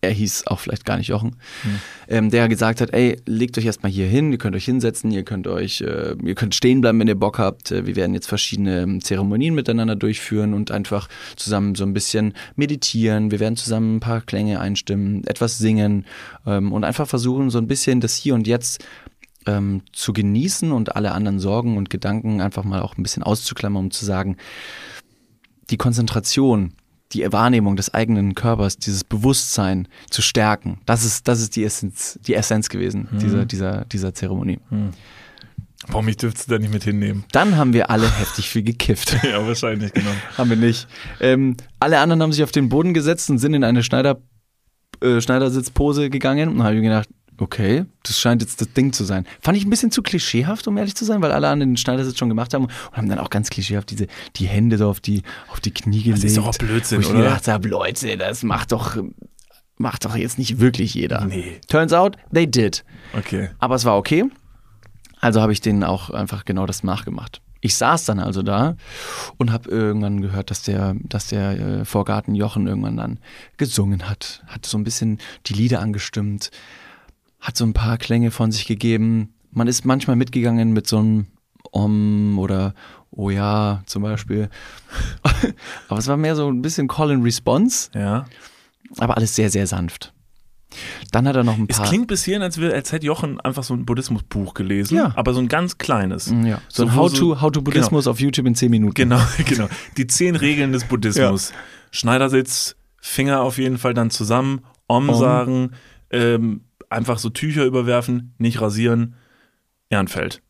[0.00, 1.36] er hieß auch vielleicht gar nicht Jochen,
[2.08, 5.24] ähm, der gesagt hat, ey, legt euch erstmal hier hin, ihr könnt euch hinsetzen, ihr
[5.24, 7.72] könnt euch, äh, ihr könnt stehen bleiben, wenn ihr Bock habt.
[7.72, 12.34] Äh, Wir werden jetzt verschiedene ähm, Zeremonien miteinander durchführen und einfach zusammen so ein bisschen
[12.54, 13.30] meditieren.
[13.30, 16.06] Wir werden zusammen ein paar Klänge einstimmen, etwas singen
[16.46, 18.84] ähm, und einfach versuchen, so ein bisschen das Hier und Jetzt
[19.46, 23.86] ähm, zu genießen und alle anderen Sorgen und Gedanken einfach mal auch ein bisschen auszuklammern,
[23.86, 24.36] um zu sagen,
[25.70, 26.74] die Konzentration,
[27.12, 32.18] die Wahrnehmung des eigenen Körpers, dieses Bewusstsein zu stärken, das ist, das ist die Essenz,
[32.22, 34.58] die Essenz gewesen dieser, dieser, dieser Zeremonie.
[35.86, 37.24] Warum ich dürfte da nicht mit hinnehmen?
[37.32, 39.16] Dann haben wir alle heftig viel gekifft.
[39.28, 40.10] Ja, wahrscheinlich, genau.
[40.38, 40.88] haben wir nicht.
[41.20, 44.20] Ähm, alle anderen haben sich auf den Boden gesetzt und sind in eine Schneider,
[45.00, 47.08] äh, Schneidersitzpose gegangen und habe ich mir gedacht,
[47.40, 49.26] okay, das scheint jetzt das Ding zu sein.
[49.40, 52.18] Fand ich ein bisschen zu klischeehaft, um ehrlich zu sein, weil alle anderen den Schneidersitz
[52.18, 55.22] schon gemacht haben und haben dann auch ganz klischeehaft diese, die Hände so auf die,
[55.50, 56.24] auf die Knie gelegt.
[56.24, 57.28] ist doch auch Blödsinn, wo ich mir oder?
[57.28, 58.96] gedacht habe, Leute, das macht doch,
[59.76, 61.24] macht doch jetzt nicht wirklich jeder.
[61.24, 61.60] Nee.
[61.68, 62.84] Turns out, they did.
[63.16, 63.50] Okay.
[63.58, 64.24] Aber es war okay.
[65.20, 67.40] Also habe ich denen auch einfach genau das nachgemacht.
[67.60, 68.76] Ich saß dann also da
[69.36, 73.18] und habe irgendwann gehört, dass der, dass der äh, Vorgarten Jochen irgendwann dann
[73.56, 76.52] gesungen hat, hat so ein bisschen die Lieder angestimmt,
[77.40, 79.34] hat so ein paar Klänge von sich gegeben.
[79.50, 81.26] Man ist manchmal mitgegangen mit so einem
[81.70, 82.74] Om oder
[83.10, 84.48] Oh ja zum Beispiel.
[85.88, 88.26] Aber es war mehr so ein bisschen Call and Response, Ja.
[88.98, 90.12] aber alles sehr, sehr sanft.
[91.12, 91.86] Dann hat er noch ein Es paar.
[91.88, 95.12] klingt bis hierhin, als, als hätte Jochen einfach so ein Buddhismusbuch gelesen, Ja.
[95.16, 96.26] aber so ein ganz kleines.
[96.44, 98.70] ja, so ein So, wo How to, so- How to Buddhismus auf YouTube in 10
[98.70, 98.94] Minuten.
[98.94, 99.68] Genau, genau.
[99.96, 101.52] Die zehn Regeln des Buddhismus.
[101.90, 105.18] Schneidersitz, Finger auf jeden Fall dann zusammen, Om, Om.
[105.18, 105.70] sagen,
[106.10, 109.14] ähm, einfach so Tücher überwerfen, nicht rasieren,
[109.90, 110.42] Ehrenfeld.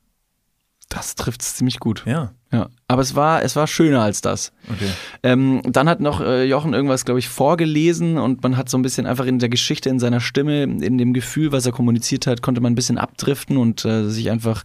[0.88, 2.04] Das trifft es ziemlich gut.
[2.06, 2.68] Ja, Ja.
[2.86, 4.52] Aber es war, es war schöner als das.
[4.70, 4.88] okay.
[5.22, 8.82] Ähm, dann hat noch äh, Jochen irgendwas, glaube ich, vorgelesen und man hat so ein
[8.82, 12.40] bisschen einfach in der Geschichte, in seiner Stimme, in dem Gefühl, was er kommuniziert hat,
[12.40, 14.62] konnte man ein bisschen abdriften und äh, sich einfach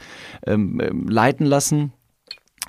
[0.47, 1.91] ähm, ähm, leiten lassen.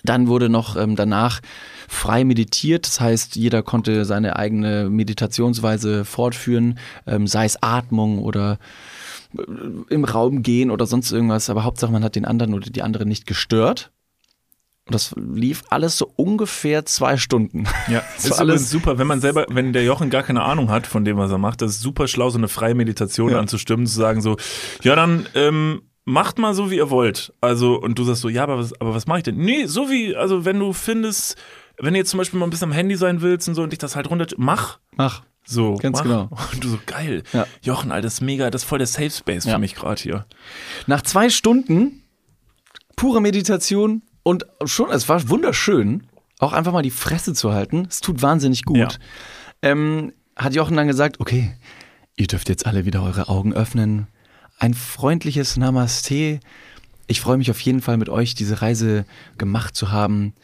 [0.03, 1.41] Dann wurde noch ähm, danach
[1.89, 8.59] frei meditiert, das heißt, jeder konnte seine eigene Meditationsweise fortführen, ähm, sei es Atmung oder
[9.89, 13.07] im Raum gehen oder sonst irgendwas, aber Hauptsache man hat den anderen oder die andere
[13.07, 13.91] nicht gestört.
[14.87, 17.65] Und das lief alles so ungefähr zwei Stunden.
[17.89, 20.87] Ja, Das ist alles- super, wenn man selber, wenn der Jochen gar keine Ahnung hat
[20.87, 23.39] von dem, was er macht, das ist super schlau, so eine freie Meditation Ja.
[23.39, 24.37] anzustimmen, zu sagen so,
[24.83, 27.33] ja dann ähm, macht mal so, wie ihr wollt.
[27.41, 29.37] Also, und du sagst so, ja, aber was, aber was mache ich denn?
[29.39, 31.37] Nee, so wie, also wenn du findest,
[31.81, 33.71] wenn du jetzt zum Beispiel mal ein bisschen am Handy sein willst und so und
[33.71, 34.81] dich das halt runter, mach.
[34.97, 35.23] Mach.
[35.47, 36.03] So, Ganz mach.
[36.05, 36.29] genau.
[36.53, 37.23] Und du so, geil.
[37.33, 37.47] Ja.
[37.63, 39.55] Jochen, Alter, das ist mega, das ist voll der Safe Space Ja.
[39.55, 40.27] für mich gerade hier.
[40.87, 42.03] Nach zwei Stunden
[42.97, 46.07] pure Meditation und schon, es war wunderschön,
[46.39, 47.87] auch einfach mal die Fresse zu halten.
[47.89, 48.77] Es tut wahnsinnig gut.
[48.79, 48.89] Ja.
[49.63, 51.55] Ähm, hat Jochen dann gesagt, okay,
[52.17, 54.09] ihr dürft jetzt alle wieder eure Augen öffnen.
[54.59, 56.41] Ein freundliches Namaste.
[57.07, 59.05] Ich freue mich auf jeden Fall mit euch diese Reise
[59.37, 60.35] gemacht zu haben.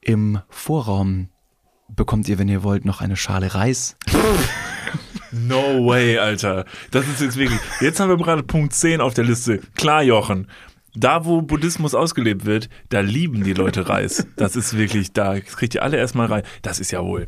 [0.00, 1.28] Im Vorraum
[1.88, 3.96] bekommt ihr, wenn ihr wollt, noch eine Schale Reis.
[5.30, 6.64] No way, Alter.
[6.90, 7.60] Das ist jetzt wirklich.
[7.80, 9.60] Jetzt haben wir gerade Punkt 10 auf der Liste.
[9.74, 10.48] Klar, Jochen.
[10.94, 14.26] Da, wo Buddhismus ausgelebt wird, da lieben die Leute Reis.
[14.36, 16.42] Das ist wirklich, da kriegt ihr alle erstmal rein.
[16.62, 17.26] Das ist ja wohl.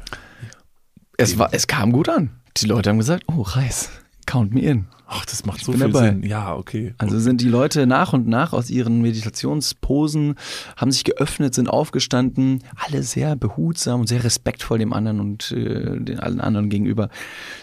[1.18, 2.30] Es, war, es kam gut an.
[2.56, 3.90] Die Leute haben gesagt, oh, Reis,
[4.26, 4.86] count me in.
[5.12, 6.10] Ach, das macht so bin viel dabei.
[6.10, 6.22] Sinn.
[6.22, 6.94] Ja, okay.
[6.98, 10.36] Also sind die Leute nach und nach aus ihren Meditationsposen,
[10.76, 15.98] haben sich geöffnet, sind aufgestanden, alle sehr behutsam und sehr respektvoll dem anderen und äh,
[15.98, 17.08] den allen anderen gegenüber,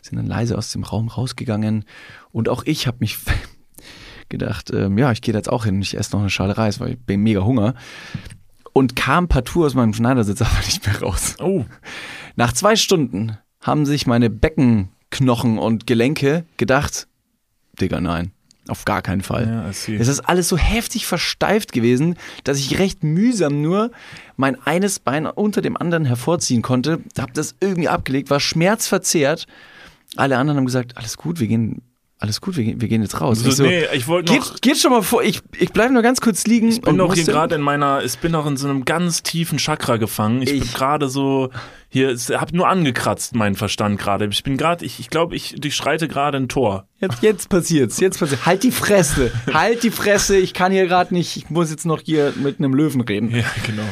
[0.01, 1.85] sind dann leise aus dem Raum rausgegangen.
[2.33, 3.17] Und auch ich habe mich
[4.29, 6.91] gedacht, ähm, ja, ich gehe jetzt auch hin, ich esse noch eine Schale Reis, weil
[6.91, 7.75] ich bin mega Hunger.
[8.73, 11.37] Und kam partout aus meinem Schneidersitz aber nicht mehr raus.
[11.39, 11.63] Oh,
[12.35, 17.07] Nach zwei Stunden haben sich meine Beckenknochen und Gelenke gedacht,
[17.79, 18.31] Digga, nein,
[18.67, 19.47] auf gar keinen Fall.
[19.47, 19.69] ja.
[19.69, 23.91] Es ist alles so heftig versteift gewesen, dass ich recht mühsam nur
[24.35, 26.99] mein eines Bein unter dem anderen hervorziehen konnte.
[27.17, 29.47] Hab das irgendwie abgelegt, war schmerzverzerrt.
[30.15, 31.81] Alle anderen haben gesagt, alles gut, wir gehen,
[32.19, 33.39] alles gut, wir gehen, wir gehen jetzt raus.
[33.39, 34.51] so, ich so, nee, ich wollte noch.
[34.53, 36.69] geht, geht schon mal vor, ich, ich bleibe nur ganz kurz liegen.
[36.69, 39.59] Ich bin noch hier gerade in meiner, ich bin noch in so einem ganz tiefen
[39.59, 40.41] Chakra gefangen.
[40.41, 41.51] Ich, bin Ich- gerade so,
[41.89, 44.25] hier, ich hab nur angekratzt, meinen Verstand gerade.
[44.31, 46.87] Ich bin gerade, ich, ich glaube, ich durchschreite gerade ein Tor.
[46.99, 48.45] Jetzt, jetzt passiert's, jetzt passiert's.
[48.47, 52.01] Halt die Fresse, halt die Fresse, ich kann hier gerade nicht, ich muss jetzt noch
[52.01, 53.29] hier mit einem Löwen reden.
[53.29, 53.83] Ja, genau.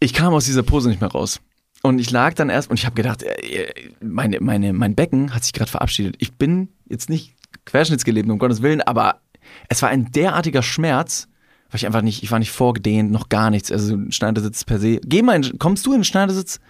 [0.00, 1.40] Ich kam aus dieser Pose nicht mehr raus.
[1.88, 5.34] Und ich lag dann erst und ich habe gedacht, äh, äh, meine, meine, mein Becken
[5.34, 6.16] hat sich gerade verabschiedet.
[6.18, 9.20] Ich bin jetzt nicht querschnittsgelebt, um Gottes Willen, aber
[9.68, 11.28] es war ein derartiger Schmerz,
[11.70, 13.72] weil ich einfach nicht, ich war nicht vorgedehnt, noch gar nichts.
[13.72, 15.00] Also ein Schneidersitz per se.
[15.02, 16.60] Geh mal, in, kommst du in den Schneidersitz?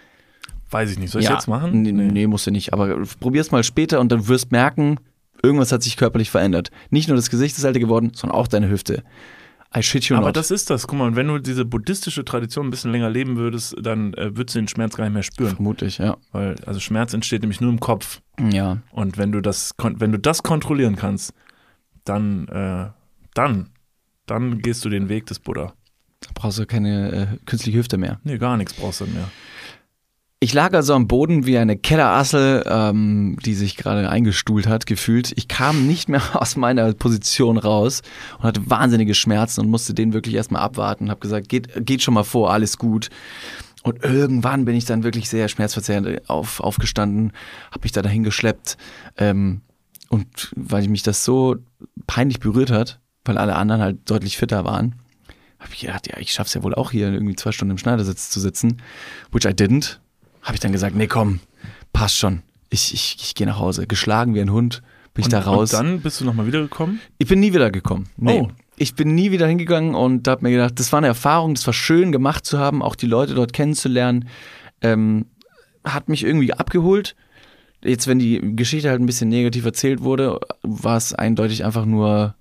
[0.70, 1.10] Weiß ich nicht.
[1.10, 1.82] Soll ich jetzt machen?
[1.82, 2.72] Nee, nee, musst du nicht.
[2.72, 4.98] Aber probier's mal später und dann wirst merken,
[5.42, 6.70] irgendwas hat sich körperlich verändert.
[6.90, 9.02] Nicht nur das Gesicht ist älter geworden, sondern auch deine Hüfte.
[9.76, 10.36] I shit you Aber not.
[10.36, 10.86] das ist das.
[10.86, 14.34] Guck mal, und wenn du diese buddhistische Tradition ein bisschen länger leben würdest, dann äh,
[14.36, 15.56] würdest du den Schmerz gar nicht mehr spüren.
[15.56, 16.16] Vermutlich, ja.
[16.32, 18.20] Weil, also Schmerz entsteht nämlich nur im Kopf.
[18.50, 18.78] Ja.
[18.92, 21.34] Und wenn du das, wenn du das kontrollieren kannst,
[22.04, 22.88] dann, äh,
[23.34, 23.68] dann,
[24.26, 25.74] dann gehst du den Weg des Buddha.
[26.20, 28.20] Da brauchst du keine äh, künstliche Hüfte mehr.
[28.24, 29.30] Nee, gar nichts brauchst du mehr.
[30.40, 35.32] Ich lag also am Boden wie eine Kellerassel, ähm, die sich gerade eingestuhlt hat, gefühlt.
[35.34, 38.02] Ich kam nicht mehr aus meiner Position raus
[38.38, 42.02] und hatte wahnsinnige Schmerzen und musste den wirklich erstmal abwarten und habe gesagt, geht, geht
[42.02, 43.08] schon mal vor, alles gut.
[43.82, 47.32] Und irgendwann bin ich dann wirklich sehr schmerzverzerrend auf, aufgestanden,
[47.70, 48.76] habe mich da dahin geschleppt.
[49.16, 49.62] Ähm,
[50.08, 51.56] und weil mich das so
[52.06, 54.94] peinlich berührt hat, weil alle anderen halt deutlich fitter waren,
[55.58, 58.30] habe ich gedacht, ja, ich schaff's ja wohl auch hier irgendwie zwei Stunden im Schneidersitz
[58.30, 58.80] zu sitzen,
[59.32, 59.98] which I didn't.
[60.48, 61.40] Habe ich dann gesagt, nee, komm,
[61.92, 62.40] passt schon.
[62.70, 63.86] Ich, ich, ich gehe nach Hause.
[63.86, 64.80] Geschlagen wie ein Hund,
[65.12, 65.74] bin ich Und, da raus.
[65.74, 67.00] und dann bist du nochmal wiedergekommen?
[67.18, 68.08] Ich bin nie wieder gekommen.
[68.16, 68.40] Nee.
[68.40, 68.48] Oh.
[68.78, 71.74] Ich bin nie wieder hingegangen und habe mir gedacht, das war eine Erfahrung, das war
[71.74, 74.26] schön gemacht zu haben, auch die Leute dort kennenzulernen.
[74.80, 75.26] Ähm,
[75.84, 77.14] hat mich irgendwie abgeholt.
[77.84, 82.36] Jetzt, wenn die Geschichte halt ein bisschen negativ erzählt wurde, war es eindeutig einfach nur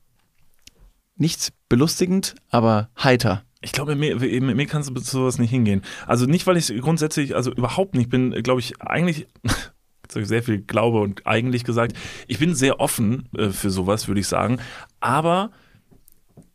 [1.18, 3.44] nicht belustigend, aber heiter.
[3.68, 5.82] Ich glaube, mit mir, mir kannst du sowas nicht hingehen.
[6.06, 9.28] Also nicht, weil ich grundsätzlich, also überhaupt nicht bin, glaube ich, eigentlich
[10.04, 11.92] Jetzt habe ich sehr viel Glaube und eigentlich gesagt.
[12.28, 14.60] Ich bin sehr offen äh, für sowas, würde ich sagen.
[15.02, 15.52] Aber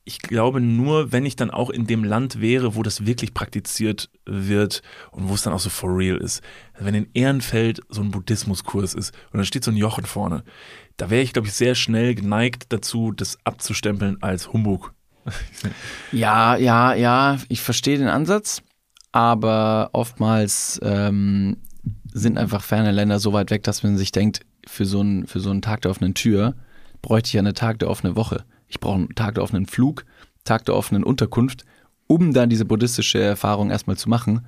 [0.04, 4.08] ich glaube nur, wenn ich dann auch in dem Land wäre, wo das wirklich praktiziert
[4.24, 6.40] wird und wo es dann auch so for real ist.
[6.78, 10.44] Wenn in Ehrenfeld so ein Buddhismuskurs ist und da steht so ein Jochen vorne,
[10.96, 14.94] da wäre ich, glaube ich, sehr schnell geneigt dazu, das abzustempeln als Humbug.
[16.10, 18.62] Ja, ja, ja, ich verstehe den Ansatz,
[19.12, 21.56] aber oftmals ähm,
[22.12, 25.40] sind einfach ferne Länder so weit weg, dass man sich denkt, für so einen, für
[25.40, 26.54] so einen Tag der offenen Tür
[27.00, 28.44] bräuchte ich ja eine Tag der offenen Woche.
[28.68, 30.04] Ich brauche einen Tag der offenen Flug,
[30.44, 31.64] Tag der offenen Unterkunft,
[32.06, 34.46] um dann diese buddhistische Erfahrung erstmal zu machen.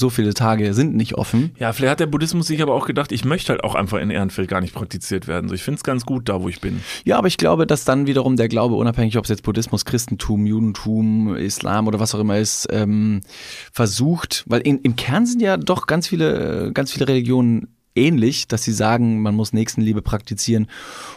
[0.00, 1.52] So viele Tage sind nicht offen.
[1.58, 4.08] Ja, vielleicht hat der Buddhismus sich aber auch gedacht, ich möchte halt auch einfach in
[4.08, 5.48] Ehrenfeld gar nicht praktiziert werden.
[5.50, 6.80] So, ich finde es ganz gut da, wo ich bin.
[7.04, 10.46] Ja, aber ich glaube, dass dann wiederum der Glaube, unabhängig ob es jetzt Buddhismus, Christentum,
[10.46, 13.20] Judentum, Islam oder was auch immer ist, ähm,
[13.72, 18.62] versucht, weil in, im Kern sind ja doch ganz viele, ganz viele Religionen ähnlich, dass
[18.62, 20.66] sie sagen, man muss Nächstenliebe praktizieren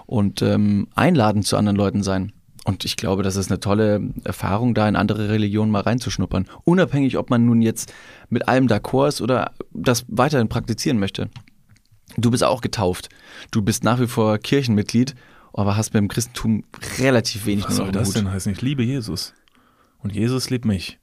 [0.05, 2.33] und ähm, einladend zu anderen Leuten sein.
[2.65, 6.47] Und ich glaube, das ist eine tolle Erfahrung, da in andere Religionen mal reinzuschnuppern.
[6.63, 7.93] Unabhängig, ob man nun jetzt
[8.29, 11.29] mit allem d'accord ist oder das weiterhin praktizieren möchte.
[12.17, 13.09] Du bist auch getauft.
[13.51, 15.15] Du bist nach wie vor Kirchenmitglied,
[15.51, 16.63] aber hast mit dem Christentum
[16.99, 18.51] relativ wenig Was soll das denn heißen?
[18.51, 19.33] Ich liebe Jesus.
[19.99, 20.99] Und Jesus liebt mich.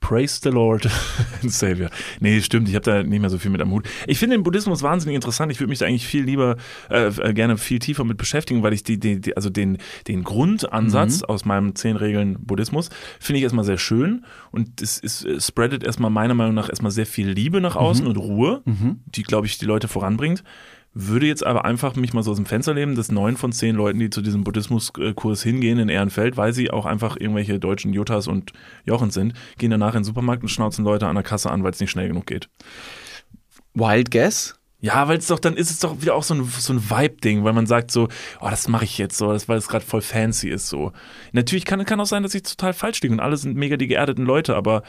[0.00, 0.88] Praise the Lord
[1.42, 1.90] and Savior.
[2.20, 3.86] Nee, stimmt, ich habe da nicht mehr so viel mit am Hut.
[4.06, 5.52] Ich finde den Buddhismus wahnsinnig interessant.
[5.52, 6.56] Ich würde mich da eigentlich viel lieber,
[6.88, 10.24] äh, äh, gerne viel tiefer mit beschäftigen, weil ich die, die, die also den, den
[10.24, 15.48] Grundansatz aus meinem zehn Regeln Buddhismus finde ich erstmal sehr schön und es, es, es
[15.48, 18.62] spreadet erstmal meiner Meinung nach erstmal sehr viel Liebe nach außen und Ruhe,
[19.06, 20.42] die, glaube ich, die Leute voranbringt.
[21.00, 23.76] Würde jetzt aber einfach mich mal so aus dem Fenster leben, dass neun von zehn
[23.76, 28.26] Leuten, die zu diesem Buddhismuskurs hingehen in Ehrenfeld, weil sie auch einfach irgendwelche deutschen Juttas
[28.26, 28.52] und
[28.84, 31.70] Jochens sind, gehen danach in den Supermarkt und schnauzen Leute an der Kasse an, weil
[31.70, 32.48] es nicht schnell genug geht.
[33.74, 34.56] Wild Guess?
[34.80, 37.44] Ja, weil es doch, dann ist es doch wieder auch so ein, so ein Vibe-Ding,
[37.44, 38.08] weil man sagt so,
[38.40, 40.92] oh, das mache ich jetzt so, das, weil es gerade voll fancy ist so.
[41.32, 43.86] Natürlich kann, kann auch sein, dass ich total falsch liege und alle sind mega die
[43.86, 44.82] geerdeten Leute, aber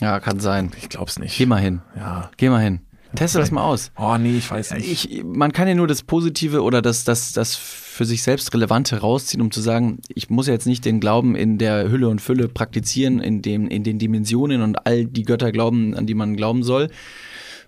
[0.00, 0.70] Ja, kann sein.
[0.76, 1.36] ich glaub's nicht.
[1.36, 1.82] Geh mal hin.
[1.96, 2.30] Ja.
[2.36, 2.80] Geh mal hin.
[3.14, 3.90] Teste das mal aus.
[3.98, 5.04] Oh nee, ich weiß nicht.
[5.04, 8.98] Ich, man kann ja nur das Positive oder das, das, das für sich selbst Relevante
[8.98, 12.20] rausziehen, um zu sagen, ich muss ja jetzt nicht den Glauben in der Hülle und
[12.20, 16.36] Fülle praktizieren, in, dem, in den Dimensionen und all die Götter glauben, an die man
[16.36, 16.88] glauben soll,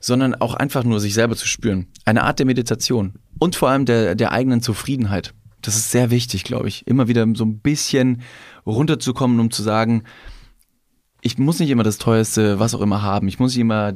[0.00, 1.86] sondern auch einfach nur sich selber zu spüren.
[2.04, 5.34] Eine Art der Meditation und vor allem der, der eigenen Zufriedenheit.
[5.60, 6.86] Das ist sehr wichtig, glaube ich.
[6.86, 8.22] Immer wieder so ein bisschen
[8.66, 10.02] runterzukommen, um zu sagen,
[11.24, 13.28] ich muss nicht immer das teuerste, was auch immer haben.
[13.28, 13.94] Ich muss nicht immer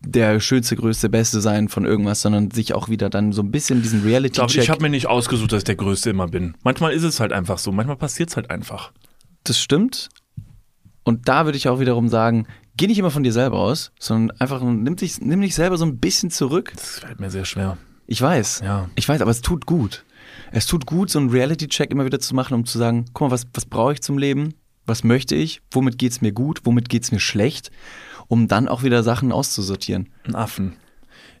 [0.00, 3.80] der schönste, größte, beste sein von irgendwas, sondern sich auch wieder dann so ein bisschen
[3.80, 4.62] diesen Ich, glaub, Reality-Check.
[4.62, 6.56] ich habe mir nicht ausgesucht, dass ich der Größte immer bin.
[6.64, 8.92] Manchmal ist es halt einfach so, manchmal passiert es halt einfach.
[9.44, 10.08] das stimmt.
[11.04, 14.36] Und da würde ich auch wiederum sagen, geh nicht immer von dir selber aus, sondern
[14.40, 16.72] einfach nimm dich, nimm dich selber so ein bisschen zurück.
[16.74, 17.78] Das fällt mir sehr schwer.
[18.06, 18.62] Ich weiß.
[18.64, 18.88] Ja.
[18.96, 20.04] Ich weiß, aber es tut gut.
[20.50, 23.34] Es tut gut, so einen Reality-Check immer wieder zu machen, um zu sagen, guck mal,
[23.34, 24.54] was, was brauche ich zum Leben?
[24.86, 25.62] Was möchte ich?
[25.70, 26.60] Womit geht's mir gut?
[26.64, 27.70] Womit geht's mir schlecht?
[28.28, 30.10] Um dann auch wieder Sachen auszusortieren.
[30.24, 30.76] Ein Affen.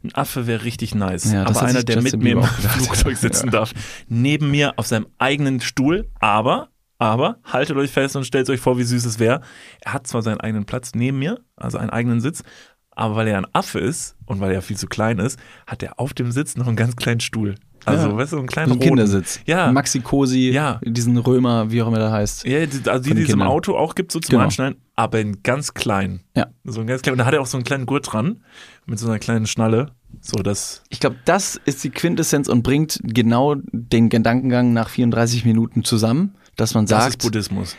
[0.02, 1.32] Ein Affe wäre richtig nice.
[1.32, 2.42] Ja, aber einer, der mit mir im.
[2.42, 3.72] Flugzeug sitzen darf,
[4.08, 8.76] neben mir auf seinem eigenen Stuhl, aber, aber, haltet euch fest und stellt euch vor,
[8.76, 9.40] wie süß es wäre.
[9.80, 12.42] Er hat zwar seinen eigenen Platz neben mir, also einen eigenen Sitz,
[12.90, 15.98] aber weil er ein Affe ist und weil er viel zu klein ist, hat er
[15.98, 17.56] auf dem Sitz noch einen ganz kleinen Stuhl.
[17.86, 18.16] Also, Ja.
[18.16, 18.80] weißt du, einen kleinen So ein.
[18.80, 19.40] Kindersitz.
[19.46, 19.70] Ja.
[19.72, 20.80] Maxi Cosi, Ja.
[20.84, 22.44] diesen Römer, wie auch immer der heißt.
[22.46, 23.42] Ja, die, also die, die es im.
[23.42, 24.44] Auto auch gibt, so zum Genau.
[24.44, 26.20] Anschneiden, aber in ganz klein.
[26.36, 26.46] Ja.
[26.64, 27.12] So ein ganz klein.
[27.14, 28.42] Und da hat er auch so einen kleinen Gurt dran,
[28.86, 29.90] mit so einer kleinen Schnalle.
[30.20, 35.44] So, das Ich glaube, das ist die Quintessenz und bringt genau den Gedankengang nach 34
[35.44, 37.76] Minuten zusammen, dass man Das ist sagt, Buddhismus.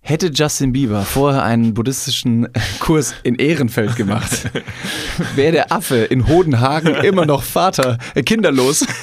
[0.00, 2.48] Hätte Justin Bieber vorher einen buddhistischen
[2.80, 4.50] Kurs in Ehrenfeld gemacht,
[5.34, 8.86] wäre der Affe in Hodenhagen immer noch Vater, äh, kinderlos.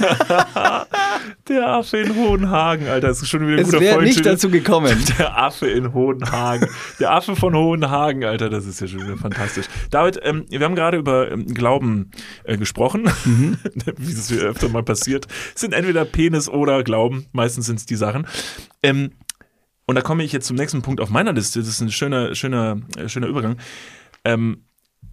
[1.47, 4.49] Der Affe in Hohenhagen, Alter, das ist schon wieder ein Es guter wäre nicht dazu
[4.49, 4.97] gekommen.
[5.19, 6.67] Der Affe in Hohenhagen.
[6.99, 9.67] Der Affe von Hohenhagen, Alter, das ist ja schon wieder fantastisch.
[9.91, 12.09] David, ähm, wir haben gerade über ähm, Glauben
[12.45, 13.57] äh, gesprochen, Mhm.
[13.97, 15.28] wie es mir öfter mal passiert.
[15.53, 18.26] Es sind entweder Penis oder Glauben, meistens sind es die Sachen.
[18.82, 19.11] Ähm,
[19.86, 21.59] und da komme ich jetzt zum nächsten Punkt auf meiner Liste.
[21.59, 23.57] Das ist ein schöner, schöner, äh, schöner Übergang.
[24.23, 24.65] Ähm,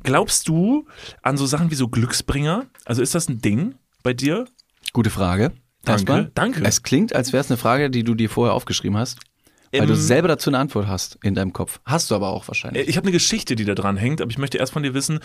[0.03, 0.87] glaubst du
[1.23, 2.67] an so Sachen wie so Glücksbringer?
[2.85, 4.47] Also ist das ein Ding bei dir?
[4.93, 5.53] Gute Frage.
[5.85, 6.31] Danke, Erstmal.
[6.35, 6.65] danke.
[6.65, 9.19] Es klingt, als wäre es eine Frage, die du dir vorher aufgeschrieben hast,
[9.73, 11.81] weil Ähm, du selber dazu eine Antwort hast in deinem Kopf.
[11.85, 12.87] Hast du aber auch wahrscheinlich.
[12.87, 14.95] Äh, Ich habe eine Geschichte, die da dran hängt, aber ich möchte erst von dir
[14.95, 15.21] wissen,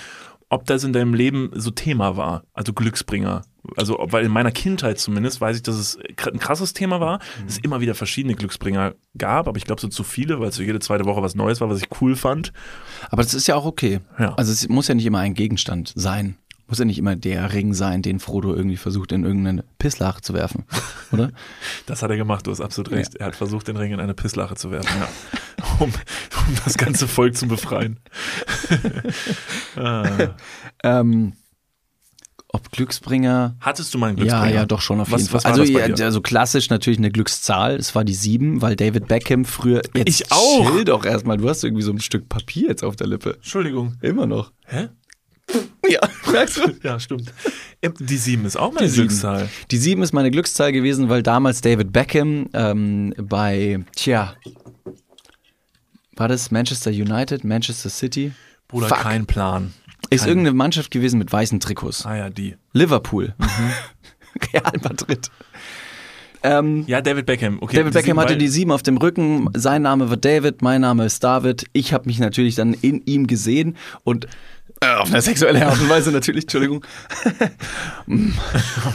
[0.50, 3.42] ob das in deinem Leben so Thema war, also Glücksbringer.
[3.76, 5.98] Also, weil in meiner Kindheit zumindest weiß ich, dass es
[6.32, 9.90] ein krasses Thema war, dass es immer wieder verschiedene Glücksbringer gab, aber ich glaube so
[9.90, 12.54] zu viele, weil es so jede zweite Woche was Neues war, was ich cool fand.
[13.10, 14.00] Aber das ist ja auch okay.
[14.18, 14.34] Ja.
[14.36, 16.38] Also es muss ja nicht immer ein Gegenstand sein.
[16.68, 20.34] Muss ja nicht immer der Ring sein, den Frodo irgendwie versucht, in irgendeine Pisslache zu
[20.34, 20.66] werfen,
[21.12, 21.32] oder?
[21.86, 23.16] Das hat er gemacht, du hast absolut recht.
[23.16, 25.08] Er hat versucht, den Ring in eine Pisslache zu werfen, ja.
[25.80, 28.00] um, um das ganze Volk zu befreien.
[29.78, 30.36] ah.
[30.84, 31.34] ähm,
[32.50, 33.56] ob Glücksbringer.
[33.60, 34.54] Hattest du mal einen Ja, Glücksbringer?
[34.56, 35.50] ja, doch schon auf Was- jeden Fall.
[35.52, 37.76] Also, ja, also klassisch natürlich eine Glückszahl.
[37.76, 39.82] Es war die sieben, weil David Beckham früher.
[39.96, 40.72] Jetzt Ich auch.
[40.72, 41.38] Chill doch erstmal.
[41.38, 43.36] Du hast irgendwie so ein Stück Papier jetzt auf der Lippe.
[43.36, 43.98] Entschuldigung.
[44.02, 44.52] Immer noch.
[44.66, 44.90] Hä?
[45.90, 46.74] Ja, merkst du?
[46.84, 47.32] Ja, stimmt.
[48.00, 48.94] Die sieben ist auch meine Die.
[48.94, 49.48] Glückszahl.
[49.72, 54.34] Die sieben ist meine Glückszahl gewesen, weil damals David Beckham ähm, bei, tja,
[56.18, 58.34] war das Manchester United, Manchester City?
[58.68, 59.00] Bruder, Fuck.
[59.00, 59.74] kein Plan.
[60.10, 62.06] Ist Kein- irgendeine Mannschaft gewesen mit weißen Trikots.
[62.06, 62.56] Ah ja, die.
[62.74, 63.34] Liverpool.
[63.38, 63.72] Mhm.
[64.54, 65.32] Real Madrid.
[66.44, 67.58] Ähm, Ja, David Beckham.
[67.62, 69.50] Okay, David Beckham hatte die sieben auf dem Rücken.
[69.56, 71.66] Sein Name war David, mein Name ist David.
[71.74, 74.28] Ich habe mich natürlich dann in ihm gesehen und
[74.82, 76.86] auf eine sexuelle Art und Weise natürlich, Entschuldigung.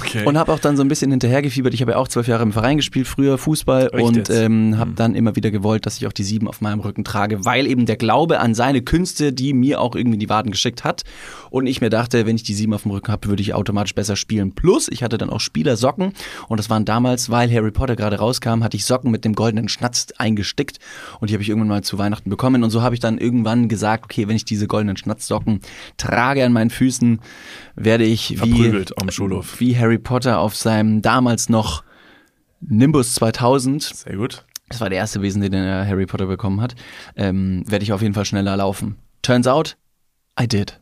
[0.00, 0.24] Okay.
[0.24, 1.74] Und habe auch dann so ein bisschen hinterhergefiebert.
[1.74, 4.92] Ich habe ja auch zwölf Jahre im Verein gespielt, früher Fußball Echt und ähm, habe
[4.92, 7.84] dann immer wieder gewollt, dass ich auch die sieben auf meinem Rücken trage, weil eben
[7.84, 11.02] der Glaube an seine Künste, die mir auch irgendwie die Waden geschickt hat.
[11.50, 13.94] Und ich mir dachte, wenn ich die sieben auf dem Rücken habe, würde ich automatisch
[13.94, 14.54] besser spielen.
[14.54, 16.14] Plus, ich hatte dann auch Spielersocken
[16.48, 19.68] und das waren damals, weil Harry Potter gerade rauskam, hatte ich Socken mit dem goldenen
[19.68, 20.78] Schnatz eingestickt
[21.20, 22.64] und die habe ich irgendwann mal zu Weihnachten bekommen.
[22.64, 25.60] Und so habe ich dann irgendwann gesagt, okay, wenn ich diese goldenen Schnatzsocken
[25.96, 27.20] trage an meinen Füßen,
[27.74, 31.84] werde ich wie wie Harry Potter auf seinem damals noch
[32.60, 34.44] Nimbus 2000, Sehr gut.
[34.68, 36.74] das war der erste Wesen, den er Harry Potter bekommen hat,
[37.16, 38.96] ähm, werde ich auf jeden Fall schneller laufen.
[39.22, 39.76] Turns out,
[40.40, 40.80] I did.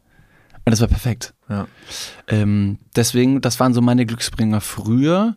[0.64, 1.34] Und das war perfekt.
[1.48, 1.66] Ja.
[2.28, 5.36] Ähm, deswegen, das waren so meine Glücksbringer früher.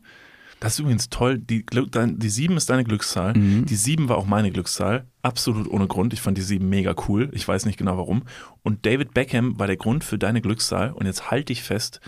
[0.64, 1.39] Das ist übrigens toll.
[1.39, 3.34] Die, die sieben ist deine Glückszahl.
[3.34, 3.66] Mhm.
[3.66, 5.07] Die sieben war auch meine Glückszahl.
[5.22, 6.14] Absolut ohne Grund.
[6.14, 7.30] Ich fand die sieben mega cool.
[7.34, 8.24] Ich weiß nicht genau warum.
[8.61, 10.93] Und David Beckham war der Grund für deine Glückszahl.
[10.93, 11.99] Und jetzt halte ich fest,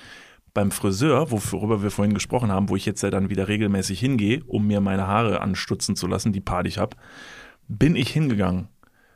[0.53, 4.41] beim Friseur, worüber wir vorhin gesprochen haben, wo ich jetzt ja dann wieder regelmäßig hingehe,
[4.45, 6.95] um mir meine Haare anstutzen zu lassen, die Paar, die ich habe,
[7.67, 8.69] bin ich hingegangen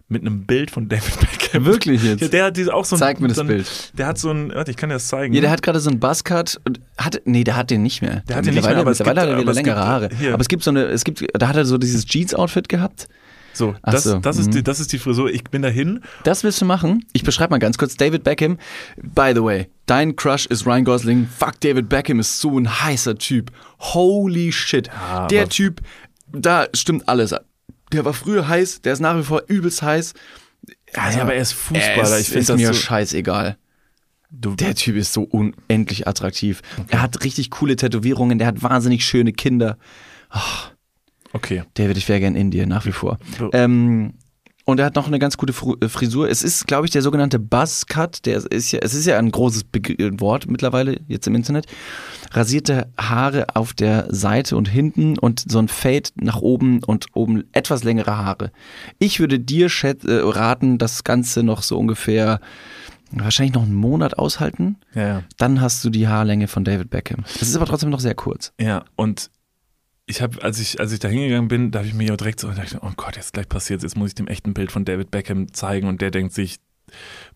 [0.09, 1.65] mit einem Bild von David Beckham.
[1.65, 2.21] Wirklich jetzt?
[2.21, 3.91] Ja, der hat diese auch so ein, Zeig mir das so ein, Bild.
[3.97, 5.33] Der hat so ein, warte, ich kann dir das zeigen.
[5.33, 8.23] Ja, der hat gerade so einen Buzzcut und hat, nee, der hat den nicht mehr.
[8.27, 10.09] Der hat den nicht mehr, aber es mittlerweile gibt- hat er wieder längere gibt- Haare.
[10.19, 10.33] hier.
[10.33, 13.07] Aber es gibt so eine, es gibt, da hat er so dieses Jeans-Outfit gehabt.
[13.53, 14.51] so, das, so, das, ist mhm.
[14.51, 15.29] die, das ist die Frisur.
[15.31, 17.05] Ich bin dahin Das willst du machen?
[17.13, 17.95] Ich beschreibe mal ganz kurz.
[17.95, 18.57] David Beckham.
[18.97, 21.27] By the way, dein Crush ist Ryan Gosling.
[21.37, 23.51] Fuck, David Beckham ist so ein heißer Typ.
[23.79, 24.87] Holy shit.
[24.87, 25.81] Ja, der Typ,
[26.31, 27.35] da stimmt alles.
[27.91, 30.13] Der war früher heiß, der ist nach wie vor übelst heiß.
[30.95, 32.17] Ja, aber er ist Fußballer.
[32.17, 33.57] Es ich finde ist das mir so, scheißegal.
[34.29, 36.61] du, Der Typ ist so unendlich attraktiv.
[36.89, 39.77] Er hat richtig coole Tätowierungen, der hat wahnsinnig schöne Kinder.
[41.33, 41.63] okay.
[41.75, 43.17] David, ich wäre gern in dir, nach wie vor.
[43.53, 44.13] Ähm,
[44.69, 46.29] und er hat noch eine ganz gute äh, Frisur.
[46.29, 48.25] Es ist, glaube ich, der sogenannte Buzzcut.
[48.25, 51.65] Der ist ja, es ist ja ein großes Beg äh, Wort mittlerweile jetzt im Internet.
[52.31, 57.45] Rasierte Haare auf der Seite und hinten und so ein Fade nach oben und oben
[57.51, 58.51] etwas längere Haare.
[58.99, 62.39] Ich würde dir äh, raten, das Ganze noch so ungefähr
[63.11, 64.77] wahrscheinlich noch einen Monat aushalten.
[64.93, 65.23] Ja, ja.
[65.37, 67.23] Dann hast du die Haarlänge von David Beckham.
[67.39, 68.53] Das ist aber trotzdem noch sehr kurz.
[68.59, 69.31] Ja, und
[70.09, 72.39] ich habe, als ich, als ich da hingegangen bin, da habe ich mir ja direkt
[72.39, 75.11] so gedacht, oh Gott, jetzt gleich passiert's, jetzt muss ich dem echten Bild von David
[75.11, 76.57] Beckham zeigen und der denkt sich,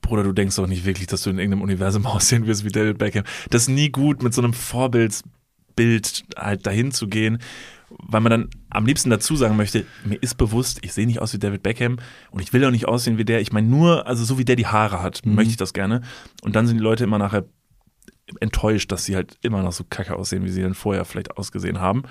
[0.01, 2.97] Bruder, du denkst doch nicht wirklich, dass du in irgendeinem Universum aussehen wirst wie David
[2.97, 3.25] Beckham.
[3.51, 7.37] Das ist nie gut, mit so einem Vorbildsbild halt dahin zu gehen,
[7.89, 11.31] weil man dann am liebsten dazu sagen möchte, mir ist bewusst, ich sehe nicht aus
[11.33, 11.97] wie David Beckham
[12.31, 13.39] und ich will auch nicht aussehen wie der.
[13.39, 16.01] Ich meine nur, also so wie der die Haare hat, möchte ich das gerne.
[16.41, 17.45] Und dann sind die Leute immer nachher
[18.39, 21.79] enttäuscht, dass sie halt immer noch so kacke aussehen, wie sie dann vorher vielleicht ausgesehen
[21.79, 22.03] haben.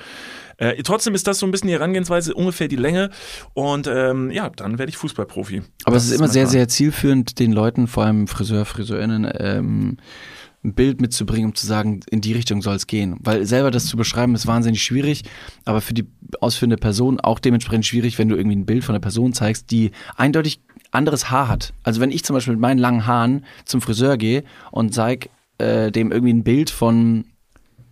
[0.59, 3.11] Äh, trotzdem ist das so ein bisschen die Herangehensweise, ungefähr die Länge.
[3.55, 5.63] Und ähm, ja, dann werde ich Fußballprofi.
[5.85, 6.53] Aber Das es ist immer sehr, Plan.
[6.53, 9.97] sehr zielführend, den Leuten, vor allem Friseur, Friseurinnen, ähm,
[10.65, 13.17] ein Bild mitzubringen, um zu sagen, in die Richtung soll es gehen.
[13.21, 15.25] Weil selber das zu beschreiben ist wahnsinnig schwierig,
[15.65, 16.07] aber für die
[16.41, 19.91] ausführende Person auch dementsprechend schwierig, wenn du irgendwie ein Bild von einer Person zeigst, die
[20.17, 20.61] eindeutig
[20.93, 21.73] anderes Haar hat.
[21.83, 25.31] Also wenn ich zum Beispiel mit meinen langen Haaren zum Friseur gehe und zeig
[25.63, 27.25] äh, dem irgendwie ein Bild von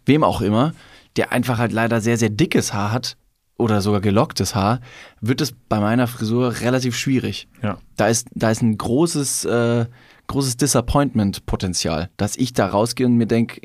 [0.07, 0.75] wem auch immer,
[1.17, 3.17] der einfach halt leider sehr, sehr dickes Haar hat
[3.57, 4.81] oder sogar gelocktes Haar,
[5.21, 7.49] wird es bei meiner Frisur relativ schwierig.
[7.63, 7.79] Ja.
[7.97, 9.87] Da ist, da ist ein großes, äh,
[10.27, 13.63] großes Disappointment-Potenzial, dass ich da rausgehe und mir denke,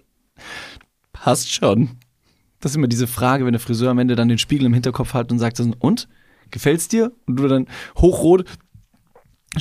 [1.14, 1.98] passt schon.
[2.60, 5.14] Das ist immer diese Frage, wenn der Friseur am Ende dann den Spiegel im Hinterkopf
[5.14, 6.08] hat und sagt, und?
[6.52, 7.12] Gefällt's dir?
[7.26, 8.46] Und du dann hochrot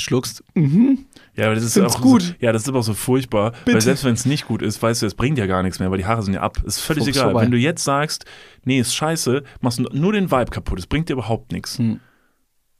[0.02, 0.44] schluckst.
[0.54, 1.06] Mhm.
[1.36, 2.22] Ja, aber das ist Find's auch gut.
[2.22, 4.82] So, ja, das ist aber auch so furchtbar, weil selbst wenn es nicht gut ist,
[4.82, 6.62] weißt du, es bringt ja gar nichts mehr, weil die Haare sind ja ab.
[6.64, 7.30] Ist völlig Fuchs egal.
[7.30, 7.42] vorbei.
[7.42, 8.24] Wenn du jetzt sagst,
[8.64, 10.78] nee, ist scheiße, machst du nur den Vibe kaputt.
[10.78, 11.78] Es bringt dir überhaupt nichts.
[11.78, 12.00] Hm.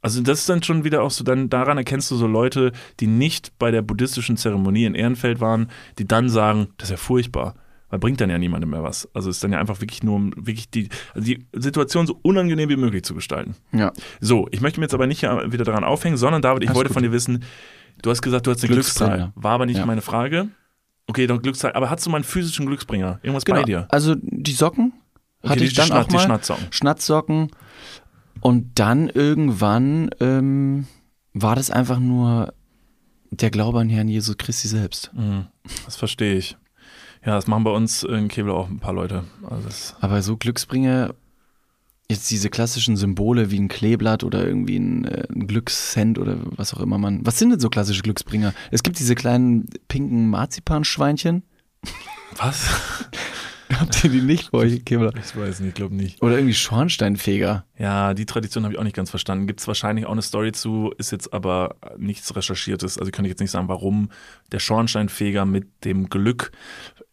[0.05, 3.07] Also das ist dann schon wieder auch so, dann daran erkennst du so Leute, die
[3.07, 7.55] nicht bei der buddhistischen Zeremonie in Ehrenfeld waren, die dann sagen, das ist ja furchtbar.
[7.95, 9.09] Weil bringt dann ja niemandem mehr was.
[9.15, 12.19] Also es ist dann ja einfach wirklich nur, um wirklich die, also die Situation so
[12.23, 13.55] unangenehm wie möglich zu gestalten.
[13.71, 13.93] Ja.
[14.21, 16.89] So, ich möchte mir jetzt aber nicht wieder daran aufhängen, sondern David, ich Alles wollte
[16.89, 16.95] gut.
[16.95, 17.45] von dir wissen,
[18.03, 18.73] du hast gesagt, du hast eine.
[18.73, 19.33] Glückszahl.
[19.37, 19.87] War aber nicht Ja.
[19.87, 20.49] meine Frage.
[21.07, 21.73] Okay, doch Glückszahl.
[21.75, 23.21] Aber hast du mal einen physischen Glücksbringer?
[23.23, 23.87] Irgendwas bei dir?
[23.91, 24.93] Also die Socken
[25.43, 26.21] Okay, hatte die, ich dann die, Schna- auch die mal.
[26.23, 26.67] Schnatzsocken.
[26.71, 27.51] Schnatzsocken.
[28.41, 30.87] Und dann irgendwann ähm,
[31.33, 32.53] war das einfach nur
[33.31, 35.13] der Glaube an Herrn Jesus Christi selbst.
[35.15, 35.47] Mhm,
[35.85, 36.57] das verstehe ich.
[37.25, 39.25] Ja, das machen bei uns in Kebel auch ein paar Leute.
[39.49, 39.69] Also
[40.01, 41.15] Aber so Glücksbringer,
[42.11, 46.75] jetzt diese klassischen Symbole wie ein Kleeblatt oder irgendwie ein, äh, ein Glückscent oder was
[46.75, 47.25] auch immer man.
[47.25, 48.53] Was sind denn so klassische Glücksbringer?
[48.71, 51.43] Es gibt diese kleinen pinken Marzipanschweinchen.
[52.37, 52.69] was?
[53.81, 55.13] Habt ihr die nicht bei euch, Kebler?
[55.17, 56.23] Ich weiß nicht, ich glaube nicht.
[56.23, 57.65] Oder irgendwie Schornsteinfeger.
[57.79, 59.47] Ja, die Tradition habe ich auch nicht ganz verstanden.
[59.47, 62.99] Gibt es wahrscheinlich auch eine Story zu, ist jetzt aber nichts Recherchiertes.
[62.99, 64.11] Also kann ich jetzt nicht sagen, warum
[64.53, 66.53] der Schornsteinfeger mit dem Glück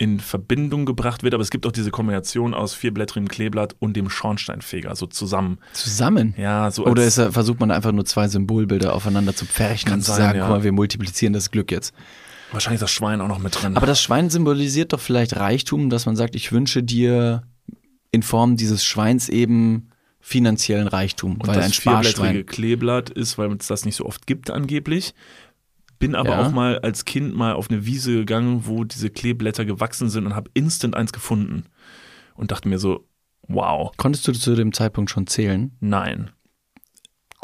[0.01, 1.35] in Verbindung gebracht wird.
[1.35, 5.59] Aber es gibt auch diese Kombination aus vierblättrigem Kleeblatt und dem Schornsteinfeger, so zusammen.
[5.73, 6.33] Zusammen.
[6.39, 10.11] Ja, so Oder er- versucht man einfach nur zwei Symbolbilder aufeinander zu pferchen und zu
[10.11, 10.45] sagen, ja.
[10.47, 11.93] guck mal, wir multiplizieren das Glück jetzt.
[12.51, 13.77] wahrscheinlich ist das Schwein auch noch mit drin.
[13.77, 17.43] Aber das Schwein symbolisiert doch vielleicht Reichtum, dass man sagt, ich wünsche dir
[18.09, 19.89] in Form dieses Schweins eben
[20.19, 22.45] finanziellen Reichtum, Und weil das ein vierblättrige Sparschwein.
[22.47, 25.13] Kleeblatt ist, weil es das nicht so oft gibt angeblich.
[26.01, 26.45] Bin aber Ja.
[26.45, 30.35] auch mal als Kind mal auf eine Wiese gegangen, wo diese Kleeblätter gewachsen sind und
[30.35, 31.65] habe instant eins gefunden.
[32.35, 33.07] Und dachte mir so,
[33.47, 35.71] wow, Konntest du zu dem Zeitpunkt schon zählen?
[35.79, 36.31] nein.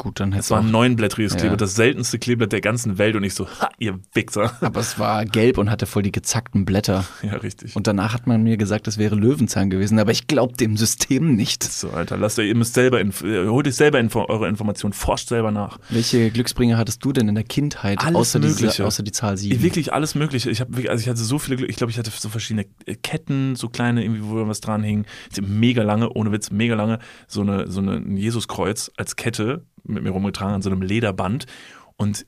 [0.00, 1.38] Gut, dann Es hättest war ein neunblättriges Ja.
[1.40, 3.16] Kleeblatt, das seltenste Kleeblatt der ganzen Welt.
[3.16, 4.52] Und ich so, ha, ihr Wichser.
[4.60, 7.04] Aber es war gelb und hatte voll die gezackten Blätter.
[7.22, 7.74] Ja, richtig.
[7.74, 11.34] Und danach hat man mir gesagt, es wäre Löwenzahn gewesen, aber ich glaube dem System
[11.34, 11.64] nicht.
[11.64, 15.28] so, Alter, lasst euch, ihr müsst selber, äh, holt euch selber info eure Informationen, forscht
[15.28, 15.78] selber nach.
[15.90, 18.86] Welche Glücksbringer hattest du denn in der Kindheit, Alles außer, diese, Mögliche.
[18.86, 19.60] außer die Zahl 7?
[19.62, 20.48] Wirklich alles Mögliche.
[20.50, 21.66] Ich habe also ich hatte so viele.
[21.66, 25.06] Ich glaube, ich hatte so verschiedene äh, Ketten, so kleine, irgendwie, wo was dran hing.
[25.40, 27.00] Mega lange, ohne Witz, mega lange.
[27.26, 31.46] So eine, so eine ein Jesuskreuz als Kette mit mir rumgetragen an so einem Lederband.
[31.96, 32.26] Und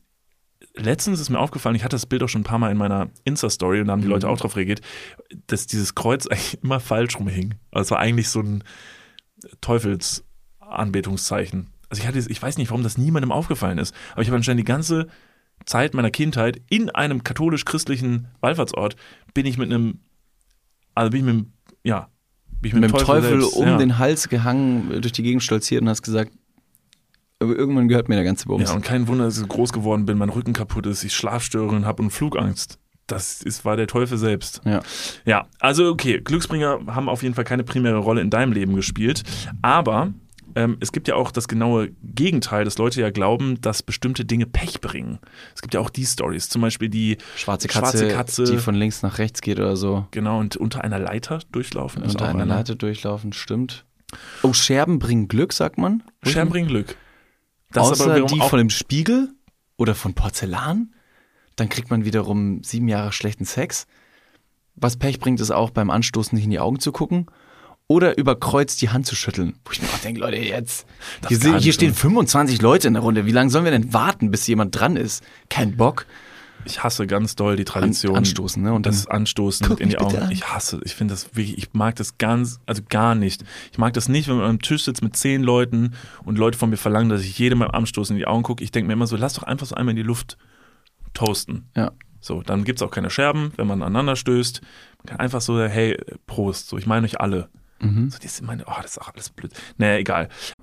[0.74, 3.08] letztens ist mir aufgefallen, ich hatte das Bild auch schon ein paar Mal in meiner
[3.24, 4.82] Insta-Story und da haben die Leute auch drauf reagiert,
[5.46, 7.54] dass dieses Kreuz eigentlich immer falsch rumhing.
[7.70, 8.62] Also es war eigentlich so ein
[9.60, 11.68] Teufelsanbetungszeichen.
[11.88, 14.60] Also ich hatte, ich weiß nicht, warum das niemandem aufgefallen ist, aber ich habe anscheinend
[14.60, 15.08] die ganze
[15.66, 18.96] Zeit meiner Kindheit in einem katholisch-christlichen Wallfahrtsort
[19.34, 20.00] bin ich mit einem,
[20.94, 22.08] also bin ich mit einem, ja,
[22.60, 23.76] bin ich mit dem Teufel, selbst, um ja.
[23.76, 26.32] den Hals gehangen, durch die Gegend stolziert und hast gesagt,
[27.40, 28.68] aber irgendwann gehört mir der ganze Bums.
[28.68, 31.86] Ja, und kein Wunder, dass ich groß geworden bin, mein Rücken kaputt ist, ich Schlafstörungen
[31.86, 32.78] habe und Flugangst.
[33.06, 34.60] Das ist, war der Teufel selbst.
[34.64, 34.80] Ja.
[35.24, 39.24] Ja, also okay, Glücksbringer haben auf jeden Fall keine primäre Rolle in deinem Leben gespielt.
[39.62, 40.12] Aber
[40.54, 44.46] ähm, es gibt ja auch das genaue Gegenteil, dass Leute ja glauben, dass bestimmte Dinge
[44.46, 45.18] Pech bringen.
[45.54, 48.44] Es gibt ja auch die Stories, zum Beispiel die Schwarze Katze, Schwarze Katze.
[48.44, 50.06] die von links nach rechts geht oder so.
[50.10, 52.02] genau und unter einer Leiter durchlaufen.
[52.02, 52.54] ist Unter einer eine.
[52.54, 53.84] Leiter durchlaufen, stimmt.
[54.42, 56.02] Oh, Scherben bringen Glück, sagt man.
[56.24, 56.96] Scherben bringen Glück.
[57.72, 59.32] Das ist Außer die von dem Spiegel
[59.76, 60.94] oder von Porzellan.
[61.56, 63.86] Dann kriegt man wiederum sieben Jahre schlechten Sex.
[64.74, 67.26] Was Pech bringt, ist auch beim Anstoßen nicht in die Augen zu gucken.
[67.86, 69.58] Oder über Kreuz die Hand zu schütteln.
[69.64, 70.86] Wo ich mir auch denke, Leute, jetzt.
[71.26, 72.02] Hier, sind, hier stehen sein.
[72.02, 73.26] 25 Leute in der Runde.
[73.26, 75.24] Wie lange sollen wir denn warten, bis jemand dran ist?
[75.48, 76.06] Kein Bock.
[76.64, 78.16] Ich hasse ganz doll die An, Tradition.
[78.16, 78.72] anstoßen, ne?
[78.72, 80.16] Und das Anstoßen Guck in die Augen.
[80.16, 80.30] an.
[80.30, 83.44] Ich hasse, ich finde das wirklich, ich mag das ganz, also gar nicht.
[83.72, 85.94] Ich mag das nicht, wenn man am Tisch sitzt mit zehn Leuten
[86.24, 88.62] und Leute von mir verlangen, dass ich jedem beim Anstoßen in die Augen gucke.
[88.62, 90.36] Ich denke mir immer so, lass doch einfach so einmal in die Luft
[91.14, 91.68] toasten.
[91.76, 91.92] Ja.
[92.20, 94.60] So, dann gibt es auch keine Scherben, wenn man aneinander stößt.
[94.98, 97.48] Man kann einfach so, hey, Prost, so, ich meine euch alle.
[97.80, 98.10] Mhm.
[98.10, 99.52] So, das meine, oh, das ist auch alles blöd.
[99.78, 100.28] Naja, egal.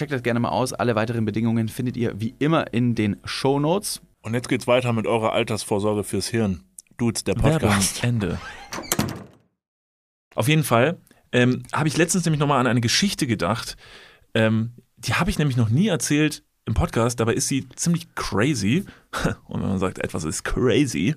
[0.00, 0.72] Checkt das gerne mal aus.
[0.72, 4.00] Alle weiteren Bedingungen findet ihr wie immer in den Show Notes.
[4.22, 6.64] Und jetzt geht's weiter mit eurer Altersvorsorge fürs Hirn.
[6.96, 8.02] Dudes, der Werbung, Podcast.
[8.02, 8.40] Ende.
[10.34, 10.96] Auf jeden Fall
[11.32, 13.76] ähm, habe ich letztens nämlich nochmal an eine Geschichte gedacht.
[14.32, 18.86] Ähm, die habe ich nämlich noch nie erzählt im Podcast, dabei ist sie ziemlich crazy.
[19.48, 21.14] Und wenn man sagt, etwas ist crazy,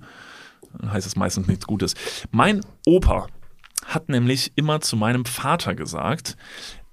[0.77, 1.93] dann heißt es meistens nichts Gutes.
[2.31, 3.27] Mein Opa
[3.85, 6.35] hat nämlich immer zu meinem Vater gesagt,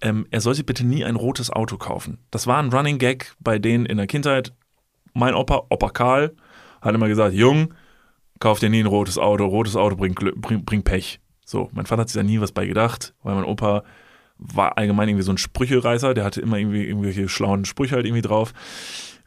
[0.01, 2.19] ähm, er sollte bitte nie ein rotes Auto kaufen.
[2.31, 4.55] Das war ein Running Gag bei denen in der Kindheit.
[5.13, 6.35] Mein Opa, Opa Karl,
[6.81, 7.75] hat immer gesagt, Jung,
[8.39, 11.21] kauf dir nie ein rotes Auto, rotes Auto bringt, bringt, bringt Pech.
[11.45, 13.83] So, mein Vater hat sich da nie was bei gedacht, weil mein Opa
[14.39, 18.23] war allgemein irgendwie so ein Sprüchereißer, der hatte immer irgendwie irgendwelche schlauen Sprüche halt irgendwie
[18.23, 18.55] drauf.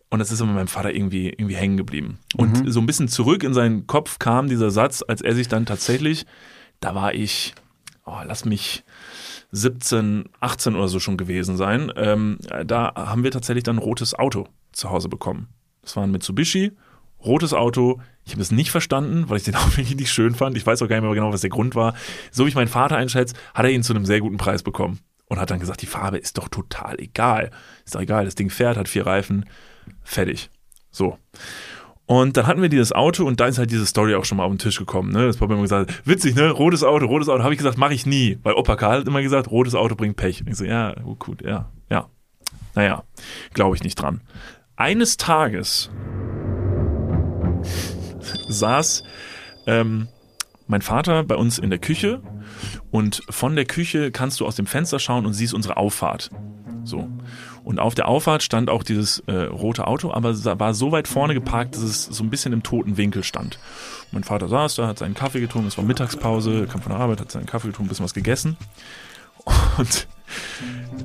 [0.09, 2.19] Und das ist immer meinem Vater irgendwie, irgendwie hängen geblieben.
[2.37, 5.65] Und so ein bisschen zurück in seinen Kopf kam dieser Satz, als er sich dann
[5.65, 6.25] tatsächlich,
[6.79, 7.55] da war ich,
[8.05, 8.83] oh, lass mich
[9.53, 14.17] 17, 18 oder so schon gewesen sein, ähm, da haben wir tatsächlich dann ein rotes
[14.17, 15.47] Auto zu Hause bekommen.
[15.83, 16.71] Das war ein Mitsubishi,
[17.23, 18.01] rotes Auto.
[18.25, 20.57] Ich habe es nicht verstanden, weil ich den auch wirklich nicht schön fand.
[20.57, 21.93] Ich weiß auch gar nicht mehr genau, was der Grund war.
[22.31, 24.99] So wie ich meinen Vater einschätze, hat er ihn zu einem sehr guten Preis bekommen.
[25.27, 27.49] Und hat dann gesagt, die Farbe ist doch total egal.
[27.85, 29.45] Ist doch egal, das Ding fährt, hat vier Reifen,
[30.03, 30.49] fertig.
[30.91, 31.17] So.
[32.05, 34.43] Und dann hatten wir dieses Auto und da ist halt diese Story auch schon mal
[34.43, 35.11] auf den Tisch gekommen.
[35.13, 35.25] Ne?
[35.25, 36.51] Das Papa immer gesagt, witzig, ne?
[36.51, 37.43] Rotes Auto, rotes Auto.
[37.43, 38.37] Habe ich gesagt, mache ich nie.
[38.43, 40.41] Weil Opa Karl hat immer gesagt, rotes Auto bringt Pech.
[40.41, 42.09] Und ich so, ja, oh, gut, ja, ja.
[42.75, 43.03] Naja,
[43.53, 44.21] glaube ich nicht dran.
[44.75, 45.89] Eines Tages
[48.49, 49.03] saß
[49.67, 50.07] ähm,
[50.67, 52.21] mein Vater bei uns in der Küche
[52.91, 56.31] und von der Küche kannst du aus dem Fenster schauen und siehst unsere Auffahrt.
[56.83, 57.07] So.
[57.63, 61.33] Und auf der Auffahrt stand auch dieses äh, rote Auto, aber war so weit vorne
[61.33, 63.57] geparkt, dass es so ein bisschen im toten Winkel stand.
[64.11, 67.21] Mein Vater saß da, hat seinen Kaffee getrunken, es war Mittagspause, kam von der Arbeit,
[67.21, 68.57] hat seinen Kaffee getrunken, ein bisschen was gegessen
[69.77, 70.07] und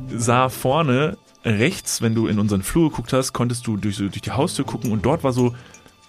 [0.09, 4.33] sah vorne rechts, wenn du in unseren Flur geguckt hast, konntest du durch, durch die
[4.33, 5.55] Haustür gucken und dort war so,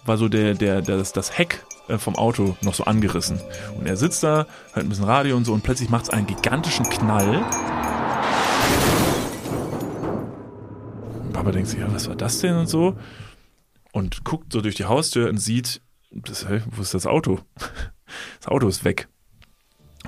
[0.05, 3.39] war so der, der, der, das, das Heck äh, vom Auto noch so angerissen.
[3.77, 6.27] Und er sitzt da, hört ein bisschen Radio und so und plötzlich macht es einen
[6.27, 7.45] gigantischen Knall.
[11.39, 12.97] Papa denkt sich, ja, was war das denn und so?
[13.93, 15.81] Und guckt so durch die Haustür und sieht,
[16.11, 17.39] das, hä, wo ist das Auto?
[18.39, 19.07] Das Auto ist weg.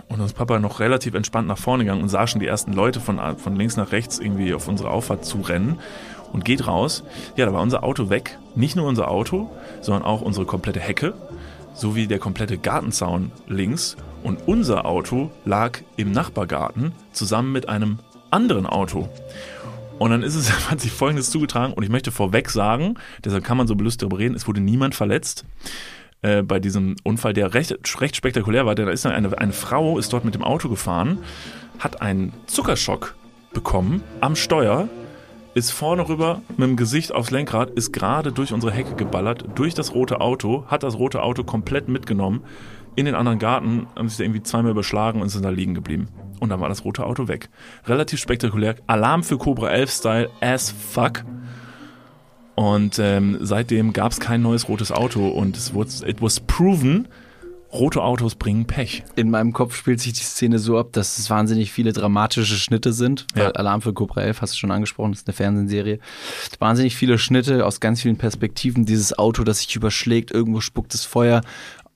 [0.08, 3.00] Und ist Papa noch relativ entspannt nach vorne gegangen und sah schon die ersten Leute
[3.00, 5.80] von, von links nach rechts irgendwie auf unsere Auffahrt zurennen
[6.34, 7.04] und geht raus.
[7.36, 8.40] Ja, da war unser Auto weg.
[8.56, 9.52] Nicht nur unser Auto,
[9.82, 11.14] sondern auch unsere komplette Hecke
[11.76, 13.96] sowie der komplette Gartenzaun links.
[14.24, 18.00] Und unser Auto lag im Nachbargarten zusammen mit einem
[18.32, 19.10] anderen Auto.
[20.02, 23.56] Und dann ist es, hat sich Folgendes zugetragen und ich möchte vorweg sagen, deshalb kann
[23.56, 25.46] man so belustigt darüber reden, es wurde niemand verletzt.
[26.24, 28.74] äh, bei diesem Unfall, der recht, recht spektakulär war.
[28.74, 31.20] Denn da ist eine, eine Frau, ist dort mit dem Auto gefahren,
[31.78, 33.14] hat einen Zuckerschock
[33.54, 34.90] bekommen am Steuer,
[35.54, 39.76] ist vorne rüber mit dem Gesicht aufs Lenkrad, ist gerade durch unsere Hecke geballert, durch
[39.76, 42.42] das rote Auto, hat das rote Auto komplett mitgenommen
[42.96, 46.08] in den anderen Garten, haben sich da irgendwie zweimal überschlagen und sind da liegen geblieben.
[46.42, 47.50] Und dann war das rote Auto weg.
[47.86, 48.76] Relativ spektakulär.
[48.88, 51.24] Alarm für Cobra 11 Style as fuck.
[52.56, 57.08] Und ähm, seitdem gab es kein neues rotes Auto und es wurde, it was proven,
[57.72, 59.04] rote Autos bringen Pech.
[59.16, 62.92] In meinem Kopf spielt sich die Szene so ab, dass es wahnsinnig viele dramatische Schnitte
[62.92, 63.28] sind.
[63.36, 63.46] Ja.
[63.46, 66.00] Weil Alarm für Cobra 11 hast du schon angesprochen, das ist eine Fernsehserie.
[66.60, 68.86] Wahnsinnig viele Schnitte aus ganz vielen Perspektiven.
[68.86, 71.42] Dieses Auto, das sich überschlägt, irgendwo spuckt es Feuer.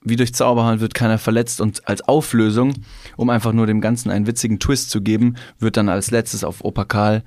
[0.01, 2.73] Wie durch Zauberhand wird keiner verletzt und als Auflösung,
[3.17, 6.63] um einfach nur dem Ganzen einen witzigen Twist zu geben, wird dann als letztes auf
[6.63, 7.23] Opa Karl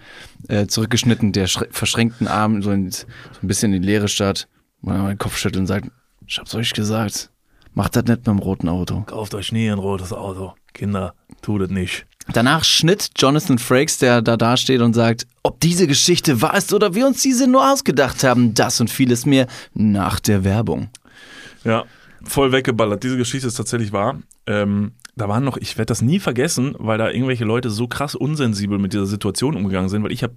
[0.49, 3.07] äh, zurückgeschnitten, der verschränkten Arm so, in, so
[3.43, 4.49] ein bisschen in die Leere statt,
[4.83, 5.91] wo er den Kopf schüttelt und sagt,
[6.27, 7.31] ich hab's euch gesagt,
[7.75, 9.03] macht das nicht mit dem roten Auto.
[9.03, 10.55] Kauft euch nie ein rotes Auto.
[10.75, 12.07] Kinder, tut es nicht.
[12.33, 16.95] Danach schnitt Jonathan Frakes, der da dasteht und sagt, ob diese Geschichte wahr ist oder
[16.95, 20.91] wir uns diese nur ausgedacht haben, das und vieles mehr nach der Werbung.
[21.65, 21.85] Ja,
[22.23, 23.03] voll weggeballert.
[23.03, 24.19] Diese Geschichte ist tatsächlich wahr.
[24.47, 28.15] Ähm, da waren noch, ich werde das nie vergessen, weil da irgendwelche Leute so krass
[28.15, 30.35] unsensibel mit dieser Situation umgegangen sind, weil ich habe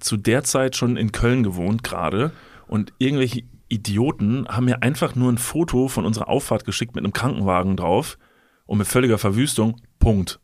[0.00, 2.32] zu der Zeit schon in Köln gewohnt gerade
[2.66, 7.12] und irgendwelche Idioten haben mir einfach nur ein Foto von unserer Auffahrt geschickt mit einem
[7.12, 8.18] Krankenwagen drauf
[8.66, 9.80] und mit völliger Verwüstung.
[9.98, 10.40] Punkt.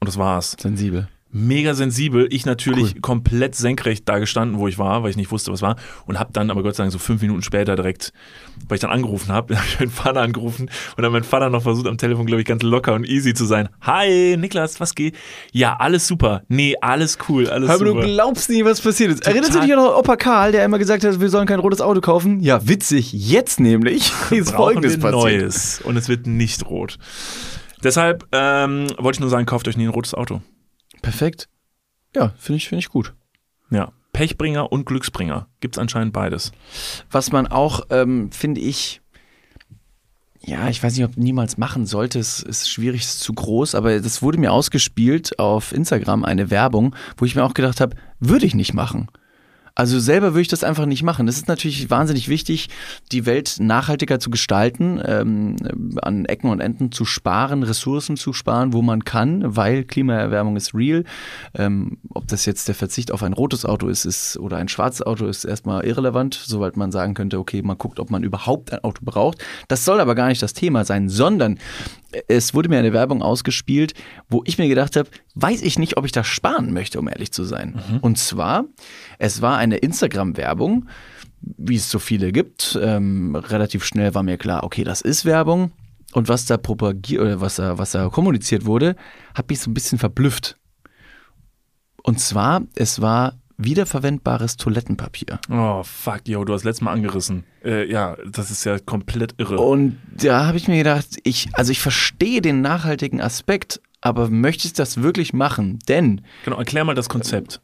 [0.00, 0.56] Und das war's.
[0.58, 1.08] Sensibel.
[1.30, 2.26] Mega sensibel.
[2.30, 3.00] Ich natürlich Cool.
[3.02, 5.76] komplett senkrecht da gestanden, wo ich war, weil ich nicht wusste, was war.
[6.06, 8.12] Und habe dann aber Gott sei Dank so fünf Minuten später direkt,
[8.68, 11.62] weil ich dann angerufen habe, habe ich meinen Vater angerufen und dann mein Vater noch
[11.62, 13.68] versucht am Telefon, glaube ich, ganz locker und easy zu sein.
[13.82, 15.16] Hi, Niklas, was geht?
[15.52, 16.42] Ja, alles super.
[16.48, 18.04] Nee, alles cool, alles Aber du super.
[18.06, 19.26] glaubst nie, was passiert ist.
[19.26, 19.66] Erinnerst du Total.
[19.68, 22.40] dich an Opa Karl, der immer gesagt hat, wir sollen kein rotes Auto kaufen?
[22.40, 23.12] Ja, witzig.
[23.12, 25.12] Jetzt nämlich ist folgendes passiert.
[25.12, 26.96] Neues und es wird nicht rot.
[27.84, 30.40] Deshalb ähm, wollte ich nur sagen, kauft euch nie ein rotes Auto.
[31.02, 31.48] Perfekt.
[32.14, 33.14] Ja, finde ich, finde ich gut.
[33.70, 36.52] Ja, Pechbringer und Glücksbringer gibt's anscheinend beides.
[37.10, 39.00] Was man auch, ähm, finde ich,
[40.40, 43.74] ja, ich weiß nicht, ob niemals machen sollte, es ist schwierig, es ist zu groß,
[43.74, 47.96] aber das wurde mir ausgespielt auf Instagram, eine Werbung, wo ich mir auch gedacht habe,
[48.18, 49.08] würde ich nicht machen.
[49.78, 51.28] Also selber würde ich das einfach nicht machen.
[51.28, 52.68] Es ist natürlich wahnsinnig wichtig,
[53.12, 55.54] die Welt nachhaltiger zu gestalten, ähm,
[56.02, 60.74] an Ecken und Enden zu sparen, Ressourcen zu sparen, wo man kann, weil Klimaerwärmung ist
[60.74, 61.04] real.
[61.54, 65.02] Ähm, ob das jetzt der Verzicht auf ein rotes Auto ist, ist oder ein schwarzes
[65.02, 68.82] Auto ist erstmal irrelevant, soweit man sagen könnte, okay, man guckt, ob man überhaupt ein
[68.82, 69.38] Auto braucht.
[69.68, 71.56] Das soll aber gar nicht das Thema sein, sondern
[72.26, 73.94] es wurde mir eine Werbung ausgespielt,
[74.28, 77.32] wo ich mir gedacht habe, weiß ich nicht, ob ich da sparen möchte, um ehrlich
[77.32, 77.74] zu sein.
[78.00, 78.64] Und zwar,
[79.18, 80.88] es war eine Instagram-Werbung,
[81.40, 82.78] wie es so viele gibt.
[82.80, 85.72] Ähm, relativ schnell war mir klar, okay, das ist Werbung.
[86.12, 88.96] Und was da propagiert oder was da, was da kommuniziert wurde,
[89.34, 90.56] hat mich so ein bisschen verblüfft.
[92.02, 95.40] Und zwar, es war wiederverwendbares Toilettenpapier.
[95.50, 97.44] Oh, fuck, yo, du hast letztes Mal angerissen.
[97.64, 99.58] Äh, ja, das ist ja komplett irre.
[99.58, 104.68] Und da habe ich mir gedacht, ich, also ich verstehe den nachhaltigen Aspekt, aber möchte
[104.68, 105.80] ich das wirklich machen?
[105.88, 107.60] Denn Genau, erklär mal das Konzept.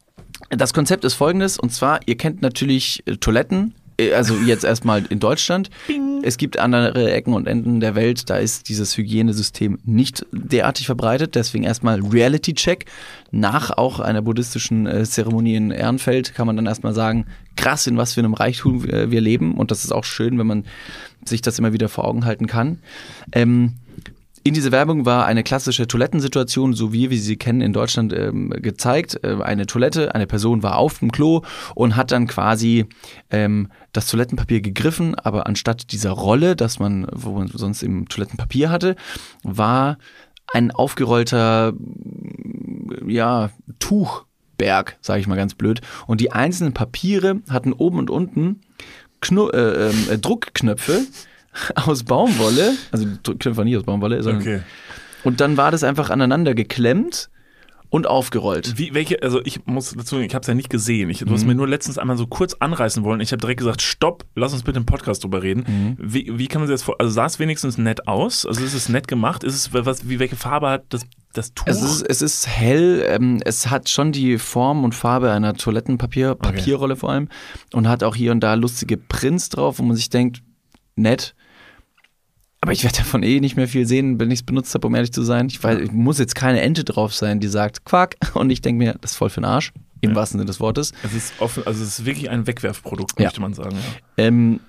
[0.49, 5.05] Das Konzept ist folgendes, und zwar, ihr kennt natürlich äh, Toiletten, äh, also jetzt erstmal
[5.05, 5.69] in Deutschland.
[6.23, 11.35] Es gibt andere Ecken und Enden der Welt, da ist dieses Hygienesystem nicht derartig verbreitet.
[11.35, 12.85] Deswegen erstmal Reality-Check.
[13.29, 17.97] Nach auch einer buddhistischen äh, Zeremonie in Ehrenfeld kann man dann erstmal sagen, krass, in
[17.97, 19.53] was für einem Reichtum wir leben.
[19.53, 20.65] Und das ist auch schön, wenn man
[21.25, 22.79] sich das immer wieder vor Augen halten kann.
[23.31, 23.73] Ähm,
[24.45, 28.51] in dieser Werbung war eine klassische Toilettensituation, so wie wir sie kennen in Deutschland, ähm,
[28.51, 29.19] gezeigt.
[29.23, 31.41] Äh, eine Toilette, eine Person war auf dem Klo
[31.73, 32.85] und hat dann quasi
[33.31, 38.69] ähm, das Toilettenpapier gegriffen, aber anstatt dieser Rolle, dass man, wo man sonst im Toilettenpapier
[38.69, 38.95] hatte,
[39.41, 39.97] war
[40.53, 41.73] ein aufgerollter,
[43.07, 45.81] ja, Tuchberg, sage ich mal ganz blöd.
[46.05, 48.61] Und die einzelnen Papiere hatten oben und unten
[49.21, 51.01] Knu äh, äh, Druckknöpfe
[51.75, 54.59] aus Baumwolle, also Druckknöpfe waren nicht aus Baumwolle, sondern Okay.
[55.23, 57.29] und dann war das einfach aneinander geklemmt
[57.89, 58.77] und aufgerollt.
[58.77, 61.09] Wie, welche, also ich muss dazu, ich habe es ja nicht gesehen.
[61.09, 63.21] Ich, du hast mir nur letztens einmal so kurz anreißen wollen.
[63.21, 65.95] Ich habe direkt gesagt, stopp, lass uns bitte im Podcast drüber reden.
[65.97, 66.95] Wie, wie kann man sich das vor?
[66.99, 68.45] Also sah es wenigstens nett aus?
[68.45, 69.43] Also ist es nett gemacht?
[69.45, 70.09] Ist es was?
[70.09, 71.67] Wie welche Farbe hat das das Tuch?
[71.67, 76.35] Es ist, es ist hell, ähm, es hat schon die Form und Farbe einer Toilettenpapier,
[76.35, 77.29] Papierrolle vor allem
[77.71, 80.41] und hat auch hier und da lustige Prints drauf, wo man sich denkt,
[80.95, 81.35] nett.
[82.65, 84.95] Aber ich werde davon eh nicht mehr viel sehen, wenn ich es benutzt habe, um
[84.95, 85.45] ehrlich zu sein.
[85.47, 88.79] Ich weiß, ich muss jetzt keine Ente drauf sein, die sagt Quack und ich denke
[88.83, 90.91] mir, das ist voll für den Arsch, im wahrsten Sinne des Wortes.
[91.03, 93.25] es ist offen, also es ist wirklich ein Wegwerfprodukt, Ja.
[93.25, 93.75] möchte man sagen.
[94.17, 94.25] Ja.
[94.25, 94.59] Ähm,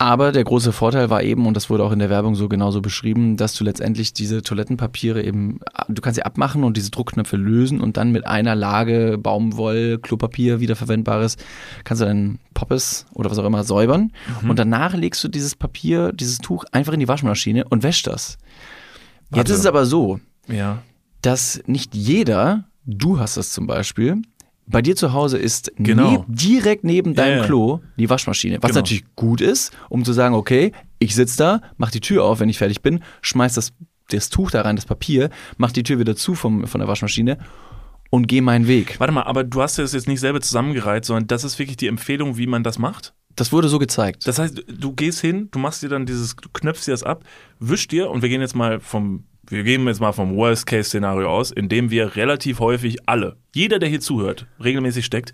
[0.00, 2.80] Aber der große Vorteil war eben, und das wurde auch in der Werbung so genauso
[2.80, 7.82] beschrieben, dass du letztendlich diese Toilettenpapiere eben, du kannst sie abmachen und diese Druckknöpfe lösen
[7.82, 11.36] und dann mit einer Lage Baumwoll, Klopapier, wiederverwendbares,
[11.84, 14.10] kannst du deinen Poppes oder was auch immer säubern.
[14.48, 18.38] Und danach legst du dieses Papier, dieses Tuch einfach in die Waschmaschine und wäschst das.
[19.28, 19.52] Jetzt Warte.
[19.52, 20.78] ist es aber so, Ja.
[21.20, 24.22] dass nicht jeder, du hast das zum Beispiel,
[24.70, 26.10] bei dir zu Hause ist Genau.
[26.12, 27.44] neb, direkt neben deinem ja.
[27.44, 28.58] Klo die Waschmaschine.
[28.62, 28.80] Was Genau.
[28.80, 32.48] natürlich gut ist, um zu sagen, okay, ich sitze da, mach die Tür auf, wenn
[32.48, 33.72] ich fertig bin, schmeiß das,
[34.10, 37.38] das Tuch da rein, das Papier, mach die Tür wieder zu vom, von der Waschmaschine
[38.10, 38.98] und geh meinen Weg.
[38.98, 41.86] Warte mal, aber du hast das jetzt nicht selber zusammengereiht, sondern das ist wirklich die
[41.86, 43.14] Empfehlung, wie man das macht?
[43.36, 44.26] Das wurde so gezeigt.
[44.26, 47.24] Das heißt, du gehst hin, du machst dir dann dieses, du knöpfst dir das ab,
[47.60, 51.50] wischst dir und wir gehen jetzt mal vom, wir gehen jetzt mal vom Worst-Case-Szenario aus,
[51.50, 55.32] in dem wir relativ häufig alle, jeder, der hier zuhört, regelmäßig steckt,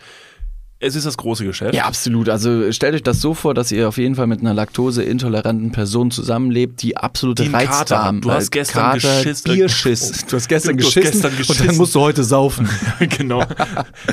[0.78, 1.74] es ist das große Geschäft.
[1.74, 2.28] Ja, absolut.
[2.28, 6.10] Also stellt euch das so vor, dass ihr auf jeden Fall mit einer laktoseintoleranten Person
[6.10, 8.20] zusammenlebt, die absolute Die Reizdarm.
[8.20, 9.54] Du hast äh, gestern Kater, geschissen.
[9.54, 10.26] Bierschiss.
[10.26, 11.66] Du hast gestern Du hast geschissen, gestern und geschissen.
[11.66, 12.68] dann musst du heute saufen.
[13.18, 13.42] genau.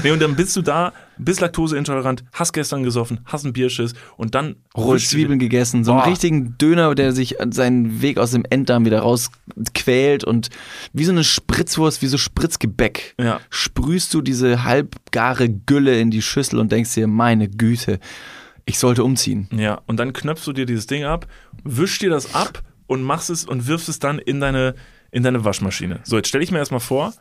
[0.04, 4.36] Nee, und dann bist du da, bist laktoseintolerant, hast gestern gesoffen, hast einen Bierschiss und
[4.36, 8.86] dann rohe Zwiebeln gegessen, so einen richtigen Döner, der sich seinen Weg aus dem Enddarm
[8.86, 10.50] wieder rausquält und
[10.94, 13.40] wie so eine Spritzwurst, wie so Spritzgebäck, Ja.
[13.50, 18.00] sprühst du diese halbgare Gülle in die Schüssel und denkst dir, meine Güte,
[18.66, 19.50] ich sollte umziehen.
[19.56, 21.28] Ja, und dann knöpfst du dir dieses Ding ab,
[21.64, 24.76] wischst dir das ab und machst es und wirfst es dann in deine,
[25.12, 26.00] in deine Waschmaschine.
[26.04, 27.14] So, jetzt stelle ich mir erstmal vor,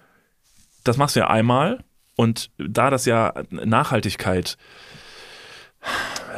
[0.84, 1.84] das machst du ja einmal
[2.16, 4.56] und da das ja Nachhaltigkeit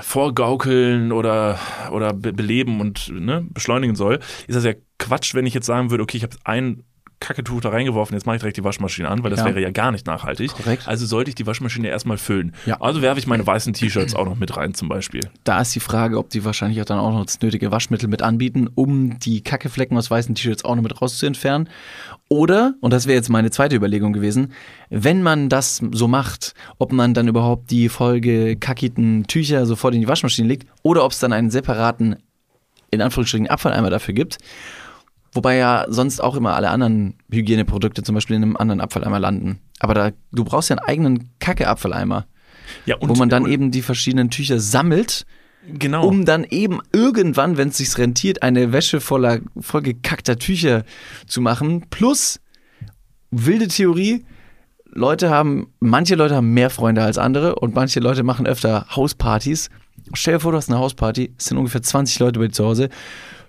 [0.00, 1.58] vorgaukeln oder,
[1.90, 5.90] oder be beleben und ne, beschleunigen soll, ist das ja Quatsch, wenn ich jetzt sagen
[5.90, 6.84] würde, okay, ich habe ein
[7.20, 9.46] Kacketuch da reingeworfen, jetzt mache ich direkt die Waschmaschine an, weil das Ja.
[9.46, 10.52] wäre ja gar nicht nachhaltig.
[10.52, 10.86] Korrekt.
[10.86, 12.52] Also sollte ich die Waschmaschine erstmal füllen.
[12.66, 12.80] Ja.
[12.80, 15.20] Also werfe ich meine weißen T-Shirts auch noch mit rein zum Beispiel.
[15.44, 18.20] Da ist die Frage, ob die wahrscheinlich auch dann auch noch das nötige Waschmittel mit
[18.22, 21.68] anbieten, um die Kackeflecken aus weißen T-Shirts auch noch mit rauszuentfernen.
[22.28, 24.52] Oder, und das wäre jetzt meine zweite Überlegung gewesen,
[24.90, 30.00] wenn man das so macht, ob man dann überhaupt die Folge kackiten Tücher sofort in
[30.00, 32.16] die Waschmaschine legt oder ob es dann einen separaten,
[32.90, 34.38] in Anführungsstrichen, Abfalleimer dafür gibt.
[35.34, 39.58] Wobei ja sonst auch immer alle anderen Hygieneprodukte zum Beispiel in einem anderen Abfalleimer landen.
[39.80, 42.26] Aber da, du brauchst ja einen eigenen Kacke-Abfalleimer,
[42.86, 45.26] Ja, und wo man dann eben die verschiedenen Tücher sammelt
[45.78, 46.06] genau.
[46.06, 50.84] um dann eben irgendwann, wenn es sich rentiert, eine Wäsche voller vollgekackter Tücher
[51.26, 51.86] zu machen.
[51.90, 52.40] Plus
[53.30, 54.24] wilde Theorie.
[54.96, 59.68] Leute haben, manche Leute haben mehr Freunde als andere und manche Leute machen öfter Hauspartys.
[60.12, 62.64] Stell dir vor, du hast eine Hausparty, es sind ungefähr 20 Leute bei dir zu
[62.64, 62.90] Hause.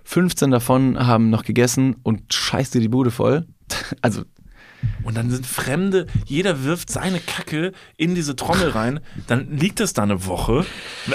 [0.06, 3.46] 15 davon haben noch gegessen und scheißt dir die Bude voll.
[4.02, 4.24] Also,
[5.04, 9.94] Und dann sind Fremde, jeder wirft seine Kacke in diese Trommel rein, dann liegt das
[9.94, 10.66] da eine Woche.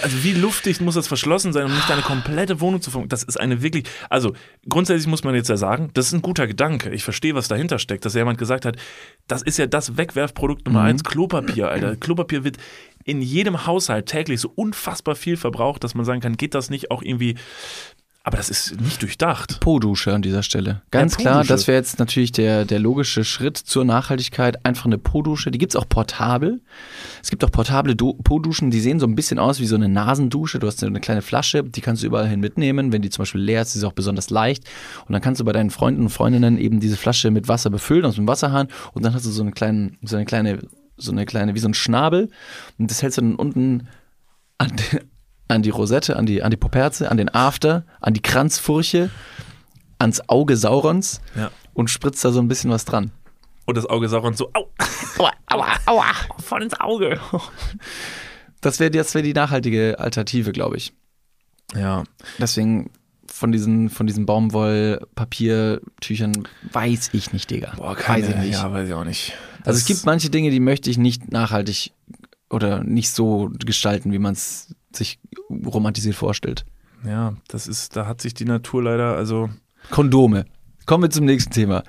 [0.03, 3.09] Also wie luftig muss das verschlossen sein, um nicht deine komplette Wohnung zu funken?
[3.09, 4.35] Das ist eine wirklich, also
[4.69, 6.91] grundsätzlich muss man jetzt ja sagen, das ist ein guter Gedanke.
[6.91, 8.77] Ich verstehe, was dahinter steckt, dass jemand gesagt hat,
[9.29, 11.95] das ist ja das Wegwerfprodukt Nummer eins, Klopapier, Alter.
[11.97, 12.57] Klopapier wird
[13.05, 16.91] in jedem Haushalt täglich so unfassbar viel verbraucht, dass man sagen kann, geht das nicht
[16.91, 17.37] auch irgendwie,
[18.23, 19.61] aber das ist nicht durchdacht.
[19.61, 20.83] Po-Dusche an dieser Stelle.
[20.91, 24.65] Ganz Ja, klar, das wäre jetzt natürlich der, der logische Schritt zur Nachhaltigkeit.
[24.67, 25.51] Einfach eine Po-Dusche.
[25.51, 26.61] Die gibt's auch portabel.
[27.23, 29.89] Es gibt auch portable Du- Po-Duschen, die sehen so ein bisschen aus wie so eine
[29.89, 30.59] Nasendusche.
[30.59, 32.93] Du hast eine kleine Flasche, die kannst du überall hin mitnehmen.
[32.93, 34.65] Wenn die zum Beispiel leer ist, ist sie auch besonders leicht.
[35.07, 38.05] Und dann kannst du bei deinen Freunden und Freundinnen eben diese Flasche mit Wasser befüllen
[38.05, 38.69] aus dem Wasserhahn.
[38.93, 40.59] Und dann hast du so eine kleine, so eine kleine,
[40.99, 42.29] so eine kleine, wie so ein Schnabel.
[42.79, 43.89] Und das hältst du dann unten
[44.59, 44.73] an,
[45.51, 49.11] an die Rosette, an die, an die Poperze, an den After, an die Kranzfurche,
[49.99, 51.51] ans Auge Saurons Ja.
[51.75, 53.11] und spritzt da so ein bisschen was dran.
[53.67, 54.69] Und das Auge Sauron so, au,
[55.19, 56.05] Aua, aua, aua.
[56.43, 57.21] voll ins Auge.
[58.63, 60.93] Das wäre das wär die nachhaltige Alternative, glaube ich.
[61.75, 62.05] Ja,
[62.39, 62.91] Deswegen
[63.27, 66.33] von diesen, von diesen Baumwollpapiertüchern
[66.73, 67.75] weiß ich nicht, Digga.
[67.77, 68.53] Boah, weiß ich nicht.
[68.53, 69.33] Ja, weiß ich auch nicht.
[69.65, 71.93] also es gibt manche Dinge, die möchte ich nicht nachhaltig
[72.51, 75.19] oder nicht so gestalten, wie man es sich
[75.51, 76.65] romantisiert vorstellt.
[77.07, 79.49] Ja, das ist, da hat sich die Natur leider, also.
[79.91, 80.45] Kondome.
[80.87, 81.83] Kommen wir zum nächsten Thema.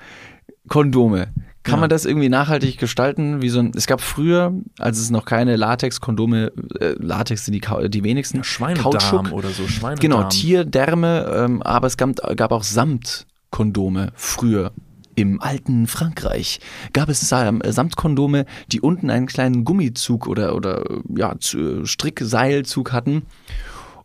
[0.68, 1.32] Kondome.
[1.64, 1.80] Kann Ja.
[1.82, 3.40] man das irgendwie nachhaltig gestalten?
[3.42, 7.88] Wie so ein, es gab früher, als es noch keine Latex-Kondome, äh, Latex sind die,
[7.88, 9.32] die wenigsten, Schweinedarm Kautschuk.
[9.32, 10.00] oder so, Schweinedarm.
[10.00, 14.72] Genau, Tierdärme, ähm, aber es gab, gab auch Samtkondome früher.
[15.14, 16.60] Im alten Frankreich
[16.92, 20.84] gab es Sam äh, Samtkondome, die unten einen kleinen Gummizug oder, oder
[21.14, 23.22] ja, zu- Strickseilzug hatten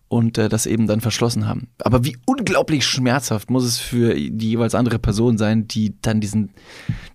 [0.10, 1.68] und äh, das eben dann verschlossen haben.
[1.80, 6.52] Aber wie unglaublich schmerzhaft muss es für die jeweils andere Person sein, die dann diesen,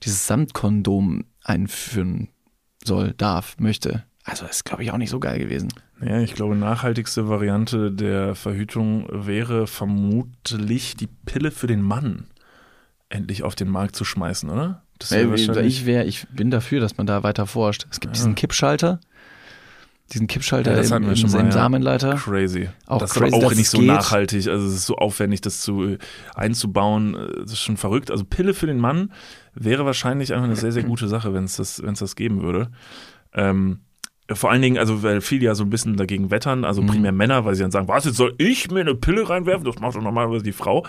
[0.02, 2.28] dieses Samtkondom einführen
[2.84, 4.04] soll, darf, möchte.
[4.24, 5.68] Also ist, glaube ich, auch nicht so geil gewesen.
[6.00, 12.24] Ja, ich glaube, nachhaltigste Variante der Verhütung wäre vermutlich die Pille für den Mann
[13.12, 14.82] endlich auf den Markt zu schmeißen, oder?
[15.08, 17.86] Wie- wahrscheinlich- ich, wär, ich bin dafür, dass man da weiter forscht.
[17.90, 18.20] Es gibt Ja.
[18.20, 19.00] diesen Kippschalter.
[20.12, 21.52] Diesen Kippschalter Ja, im, im, mal, im ja.
[21.52, 22.16] Samenleiter.
[22.16, 22.68] Crazy.
[22.86, 23.86] Auch das crazy, ist aber auch nicht so geht.
[23.86, 24.46] nachhaltig.
[24.48, 25.98] Also es ist so aufwendig, das zu äh,
[26.34, 27.14] einzubauen.
[27.14, 28.10] Äh, Das ist schon verrückt.
[28.10, 29.12] Also Pille für den Mann
[29.54, 32.42] wäre wahrscheinlich einfach eine sehr, sehr gute Sache, wenn es das, wenn es das geben
[32.42, 32.70] würde.
[33.32, 33.80] Ähm,
[34.34, 36.86] vor allen Dingen, also weil viele ja so ein bisschen dagegen wettern, also Mhm.
[36.88, 39.64] primär Männer, weil sie dann sagen, was, jetzt soll ich mir eine Pille reinwerfen?
[39.64, 40.86] Das macht doch normalerweise die Frau.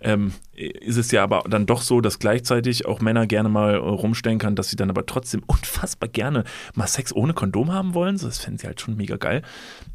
[0.00, 3.76] Ähm, ist es ja aber dann doch so, dass gleichzeitig auch Männer gerne mal äh,
[3.76, 8.16] rumstellen kann, dass sie dann aber trotzdem unfassbar gerne mal Sex ohne Kondom haben wollen.
[8.18, 9.42] So, das fänden sie halt schon mega geil.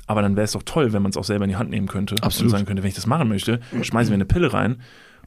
[0.05, 1.87] Aber dann wäre es doch toll, wenn man es auch selber in die Hand nehmen
[1.87, 2.45] könnte Absolut.
[2.45, 4.77] und sagen könnte, wenn ich das machen möchte, schmeißen wir eine Pille rein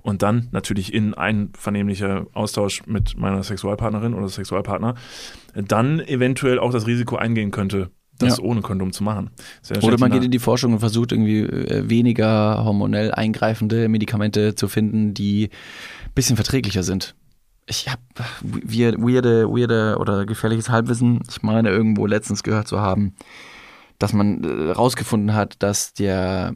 [0.02, 4.94] und dann natürlich in einvernehmlicher Austausch mit meiner Sexualpartnerin oder Sexualpartner
[5.54, 8.44] dann eventuell auch das Risiko eingehen könnte, das Ja.
[8.44, 9.30] ohne Kondom zu machen.
[9.62, 14.54] Sehr Oder man geht in die Forschung und versucht irgendwie äh, weniger hormonell eingreifende Medikamente
[14.54, 15.50] zu finden, die
[16.04, 17.14] ein bisschen verträglicher sind.
[17.66, 18.02] Ich habe
[18.42, 21.20] weirde, weirde oder gefährliches Halbwissen.
[21.28, 23.14] Ich meine irgendwo letztens gehört zu haben,
[23.98, 26.54] dass man äh, rausgefunden hat, dass der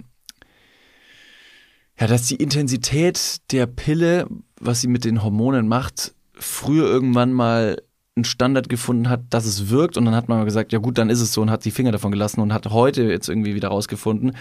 [1.99, 4.27] ja, dass die Intensität der Pille,
[4.61, 7.81] was sie mit den Hormonen macht, früher irgendwann mal
[8.17, 10.99] einen Standard gefunden hat, dass es wirkt und dann hat man mal gesagt, ja gut,
[10.99, 13.55] dann ist es so und hat die Finger davon gelassen und hat heute jetzt irgendwie
[13.57, 14.37] wieder rausgefunden,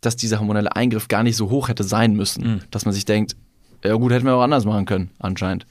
[0.00, 2.60] dass dieser hormonelle Eingriff gar nicht so hoch hätte sein müssen, Mhm.
[2.70, 3.36] dass man sich denkt,
[3.84, 5.66] ja gut, hätten wir auch anders machen können, anscheinend.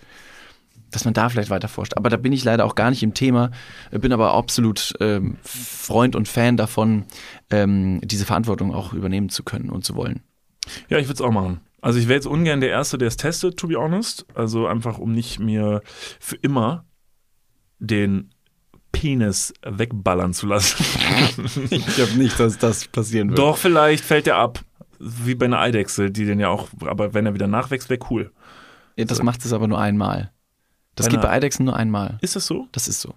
[0.92, 1.96] Dass man da vielleicht weiter forscht.
[1.98, 3.52] Aber da bin ich leider auch gar nicht im Thema,
[3.92, 7.06] bin aber absolut ähm, Freund und Fan davon,
[7.50, 10.22] ähm, diese Verantwortung auch übernehmen zu können und zu wollen.
[10.90, 11.62] Ja, ich würde es auch machen.
[11.82, 14.26] Also ich wäre jetzt ungern der Erste, der es testet, to be honest.
[14.34, 15.82] Also einfach, um nicht mir
[16.20, 16.86] für immer
[17.80, 18.32] den
[18.92, 20.84] Penis wegballern zu lassen.
[21.70, 23.40] Ich glaube nicht, dass das passieren wird.
[23.40, 24.60] Doch, vielleicht fällt der ab.
[25.00, 28.32] Wie bei einer Eidechse, die den ja auch, aber wenn er wieder nachwächst, wäre cool.
[28.96, 30.32] Ja, das macht es aber nur einmal.
[30.96, 32.18] Das Bei geht bei Eidechsen nur einmal.
[32.22, 32.68] Ist das so?
[32.72, 33.14] Das ist so.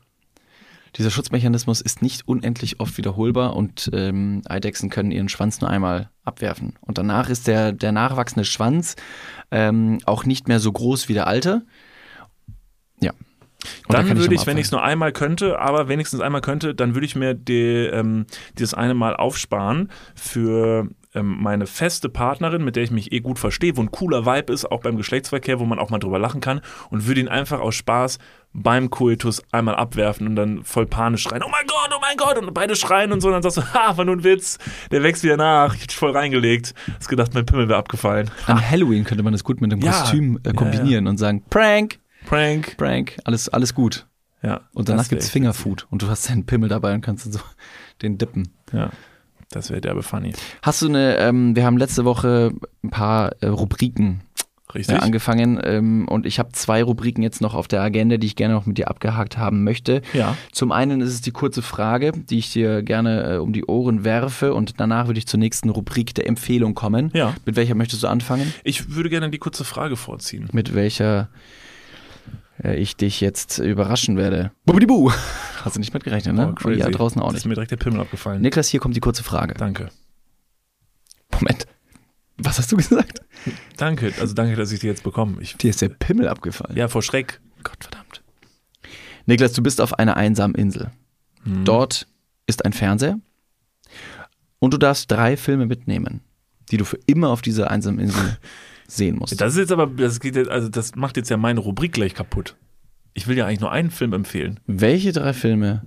[0.97, 6.11] Dieser Schutzmechanismus ist nicht unendlich oft wiederholbar und ähm, Eidechsen können ihren Schwanz nur einmal
[6.24, 6.74] abwerfen.
[6.80, 8.97] Und danach ist der, der nachwachsende Schwanz
[9.51, 11.64] ähm, auch nicht mehr so groß wie der alte.
[13.01, 13.12] Ja.
[13.12, 13.18] Und
[13.89, 16.41] da Dann kann würde noch ich, wenn ich es nur einmal könnte, aber wenigstens einmal
[16.41, 18.26] könnte, dann würde ich mir die, ähm,
[18.57, 23.38] dieses eine Mal aufsparen für ähm, meine feste Partnerin, mit der ich mich eh gut
[23.38, 26.40] verstehe, wo ein cooler Vibe ist, auch beim Geschlechtsverkehr, wo man auch mal drüber lachen
[26.40, 28.18] kann und würde ihn einfach aus Spaß
[28.52, 32.38] beim Koitus einmal abwerfen und dann voll panisch schreien, oh mein Gott, oh mein Gott,
[32.38, 34.59] und beide schreien und so, und dann sagst du, ha, war nur ein Witz,
[34.90, 38.30] der wächst wieder nach, ich dich voll reingelegt, hast gedacht, mein Pimmel wäre abgefallen.
[38.46, 39.92] An Halloween könnte man das gut mit einem Ja.
[39.92, 42.76] Kostüm äh, Ja, kombinieren und sagen, Prank, Prank.
[42.76, 44.06] Prank, alles, alles gut.
[44.42, 44.61] Ja.
[44.72, 47.40] Und danach gibt's Fingerfood und du hast deinen Pimmel dabei und kannst so
[48.02, 48.54] den dippen.
[48.72, 48.90] Ja,
[49.51, 50.32] das wäre derbe funny.
[50.62, 54.20] Hast du eine, ähm, wir haben letzte Woche ein paar äh, Rubriken
[54.74, 54.96] Richtig?
[54.96, 58.36] äh, angefangen ähm, und ich habe zwei Rubriken jetzt noch auf der Agenda, die ich
[58.36, 60.03] gerne noch mit dir abgehakt haben möchte.
[60.12, 60.36] ja.
[60.53, 64.05] Zum einen ist es die kurze Frage, die ich dir gerne äh, um die Ohren
[64.05, 67.11] werfe und danach würde ich zur nächsten Rubrik der Empfehlung kommen.
[67.14, 67.34] Ja.
[67.46, 68.53] Mit welcher möchtest du anfangen?
[68.64, 70.49] Ich würde gerne die kurze Frage vorziehen.
[70.53, 71.28] Mit welcher
[72.62, 74.53] äh, ich dich jetzt überraschen werde.
[74.66, 75.11] Bubidibu!
[75.64, 76.54] Hast du nicht mitgerechnet, ne?
[76.64, 77.46] Oh, ihr da draußen auch Ist nicht.
[77.46, 78.40] mir direkt der Pimmel abgefallen.
[78.42, 79.54] Niklas, hier kommt die kurze Frage.
[79.54, 79.88] Danke.
[81.32, 81.66] Moment.
[82.38, 83.20] Was hast du gesagt?
[83.76, 85.40] Danke, also danke, dass ich die jetzt bekomme.
[85.42, 86.76] Ich, Dir ist der Pimmel abgefallen.
[86.76, 87.40] ja, vor Schreck.
[87.64, 88.22] Gott verdammt.
[89.26, 90.90] Niklas, du bist auf einer einsamen Insel.
[91.42, 91.64] Hm.
[91.64, 92.06] Dort
[92.46, 93.18] ist ein Fernseher
[94.61, 96.20] und du darfst drei Filme mitnehmen,
[96.70, 98.38] die du für immer auf dieser einsamen Insel
[98.86, 99.40] sehen musst.
[99.40, 102.14] Das ist jetzt aber, das geht jetzt, also das macht jetzt ja meine Rubrik gleich
[102.14, 102.56] kaputt.
[103.18, 104.60] Ich will ja eigentlich nur einen Film empfehlen.
[104.68, 105.82] Welche drei Filme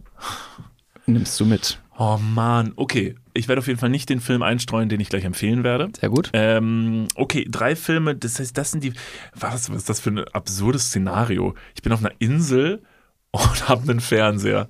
[1.05, 1.79] nimmst du mit?
[1.97, 3.15] Oh Mann, okay.
[3.34, 5.88] Ich werde auf jeden Fall nicht den Film einstreuen, den ich gleich empfehlen werde.
[5.97, 6.29] Sehr gut.
[6.34, 8.91] Ähm, okay, drei Filme, das heißt, das sind die.
[9.34, 11.55] Was, was ist das für ein absurdes Szenario?
[11.73, 12.84] Ich bin auf einer Insel
[13.32, 14.67] und habe einen Fernseher.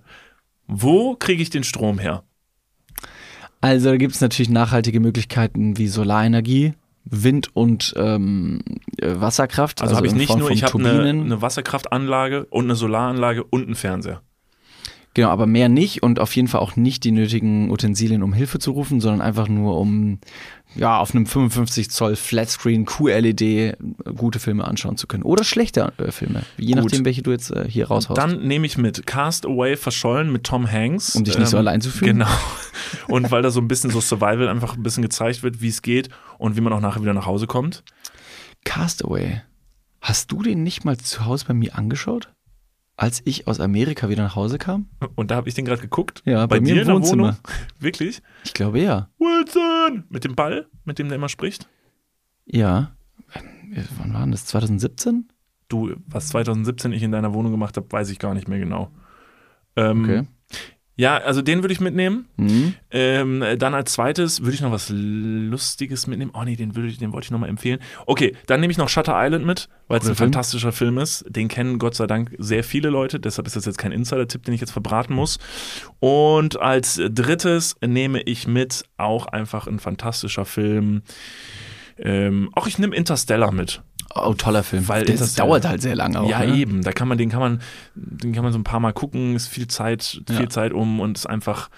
[0.68, 2.24] Wo kriege ich den Strom her?
[3.60, 8.62] Also da gibt es natürlich nachhaltige Möglichkeiten wie Solarenergie, Wind- und ähm,
[8.98, 9.82] äh, Wasserkraft.
[9.82, 13.76] Also, habe ich nicht nur, ich habe eine, eine Wasserkraftanlage und eine Solaranlage und einen
[13.76, 14.22] Fernseher.
[15.14, 18.60] Genau, aber mehr nicht und auf jeden Fall auch nicht die nötigen Utensilien, um Hilfe
[18.60, 20.20] zu rufen, sondern einfach nur um
[20.76, 23.76] ja auf einem 55 Zoll Flatscreen QLED
[24.16, 26.84] gute Filme anschauen zu können oder schlechte äh, Filme, je Gut.
[26.84, 28.18] nachdem, welche du jetzt äh, hier raushaust.
[28.18, 31.16] Dann nehme ich mit Cast Away verschollen mit Tom Hanks.
[31.16, 32.20] Um dich nicht so allein zu fühlen?
[32.20, 32.32] Genau.
[33.08, 35.82] Und weil da so ein bisschen so Survival einfach ein bisschen gezeigt wird, wie es
[35.82, 37.84] geht und wie man auch nachher wieder nach Hause kommt.
[38.64, 39.42] Castaway.
[40.02, 42.30] Hast du den nicht mal zu Hause bei mir angeschaut?
[43.02, 44.86] Als ich aus Amerika wieder nach Hause kam?
[45.16, 46.22] Und da habe ich den gerade geguckt.
[46.24, 47.24] Ja, bei, bei, mir dir im in der Wohnzimmer.
[47.24, 47.38] Wohnung.
[47.80, 48.22] Wirklich?
[48.44, 49.10] Ich glaube ja.
[49.18, 50.04] Wilson!
[50.10, 51.68] Mit dem Ball, mit dem der immer spricht.
[52.46, 52.92] Ja.
[53.34, 54.46] Äh, Wann war das?
[54.46, 55.30] 2017?
[55.68, 58.92] Du, was 2017 ich in deiner Wohnung gemacht habe, weiß ich gar nicht mehr genau.
[59.76, 60.24] Ähm, Okay.
[61.02, 62.28] Ja, also den würde ich mitnehmen.
[62.38, 62.76] Mhm.
[62.92, 66.30] Ähm, dann als zweites würde ich noch was Lustiges mitnehmen.
[66.36, 67.80] Oh nee, den, würde ich, den wollte ich nochmal empfehlen.
[68.06, 70.32] Okay, dann nehme ich noch Shutter Island mit, weil es ein Film.
[70.32, 71.26] fantastischer Film ist.
[71.28, 74.54] Den kennen Gott sei Dank sehr viele Leute, deshalb ist das jetzt kein Insider-Tipp, den
[74.54, 75.40] ich jetzt verbraten muss.
[76.00, 81.02] Und als drittes nehme ich mit auch einfach ein fantastischer Film.
[81.98, 83.82] Ähm, auch ich nehme Interstellar mit.
[84.16, 84.88] Oh, toller Film.
[84.88, 86.30] Weil das dauert halt sehr lange auch.
[86.30, 86.56] ja, ne?
[86.56, 86.82] eben.
[86.82, 87.62] Da kann man, den kann man,
[87.96, 90.50] den kann man so ein paar Mal gucken, ist viel Zeit, viel Ja.
[90.50, 91.70] Zeit um und ist einfach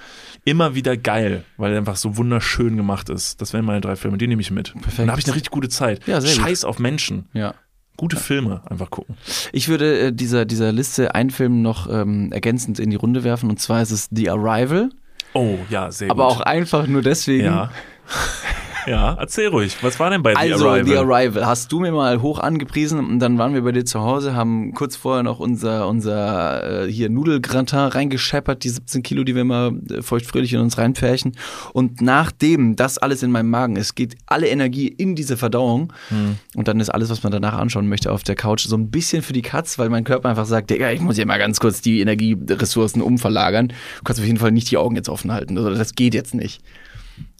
[0.45, 3.41] immer wieder geil, weil er einfach so wunderschön gemacht ist.
[3.41, 4.73] Das wären meine drei Filme, die nehme ich mit.
[4.73, 4.99] Perfekt.
[4.99, 6.05] Und da habe ich eine richtig gute Zeit.
[6.07, 6.43] Ja, sehr gut.
[6.43, 7.27] Scheiß auf Menschen.
[7.34, 7.53] Ja.
[7.95, 9.15] Gute Filme einfach gucken.
[9.51, 13.49] Ich würde äh, dieser, dieser Liste einen Film noch ähm, ergänzend in die Runde werfen
[13.51, 14.89] und zwar ist es The Arrival.
[15.34, 16.38] Oh, ja, sehr Aber gut.
[16.38, 17.45] auch einfach nur deswegen.
[17.45, 17.71] Ja.
[18.88, 19.78] ja, erzähl ruhig.
[19.82, 20.86] Was war denn bei The Also, Arrival?
[20.91, 24.01] The Arrival hast du mir mal hoch angepriesen und dann waren wir bei dir zu
[24.01, 29.36] Hause, haben kurz vorher noch unser, unser äh, hier Nudelgratin reingescheppert, die 17 Kilo, die
[29.36, 31.38] wir immer äh, feuchtfröhlich in uns reinpferchen.
[31.72, 36.38] Und nachdem das alles in meinem Magen ist, geht alle Energie in diese Verdauung Hm.
[36.55, 39.22] und dann ist alles, was man danach anschauen möchte, auf der Couch so ein bisschen
[39.22, 41.82] für die Katz, weil mein Körper einfach sagt, Digga, ich muss hier mal ganz kurz
[41.82, 43.70] die Energieressourcen umverlagern.
[43.70, 45.57] Du kannst auf jeden Fall nicht die Augen jetzt offen halten.
[45.57, 46.61] Also das geht jetzt nicht.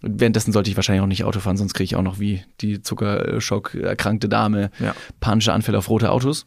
[0.02, 2.82] Währenddessen sollte ich wahrscheinlich auch nicht Auto fahren, sonst kriege ich auch noch wie die
[2.82, 4.94] Zuckerschock erkrankte Dame Ja.
[5.20, 6.46] panische Anfälle auf rote Autos.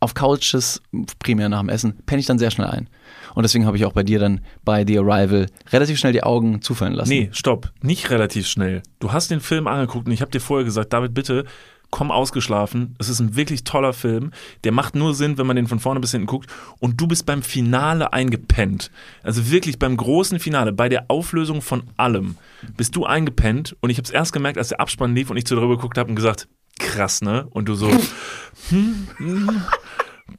[0.00, 0.82] Auf Couches,
[1.20, 2.88] primär nach dem Essen, penne ich dann sehr schnell ein.
[3.34, 6.60] Und deswegen habe ich auch bei dir dann bei The Arrival relativ schnell die Augen
[6.60, 7.10] zufallen lassen.
[7.10, 7.72] Nee, stopp.
[7.82, 8.82] Nicht relativ schnell.
[8.98, 11.44] Du hast den Film angeguckt und ich habe dir vorher gesagt, David, bitte
[11.92, 12.96] komm ausgeschlafen.
[12.98, 14.32] Es ist ein wirklich toller Film.
[14.64, 16.50] Der macht nur Sinn, wenn man den von vorne bis hinten guckt.
[16.80, 18.90] Und du bist beim Finale eingepennt.
[19.22, 22.36] Also wirklich beim großen Finale, bei der Auflösung von allem,
[22.76, 23.76] bist du eingepennt.
[23.80, 25.98] Und ich habe es erst gemerkt, als der Abspann lief und ich zu drüber geguckt
[25.98, 27.46] habe und gesagt, krass, ne?
[27.50, 27.90] Und du so,
[28.70, 29.62] hm, hm.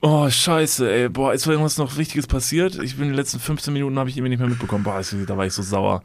[0.01, 1.09] Oh, scheiße, ey.
[1.09, 2.79] Boah, ist irgendwas noch Wichtiges passiert?
[2.81, 4.83] Ich bin in den letzten 15 Minuten habe ich irgendwie nicht mehr mitbekommen.
[4.83, 6.01] Boah, da war ich so sauer.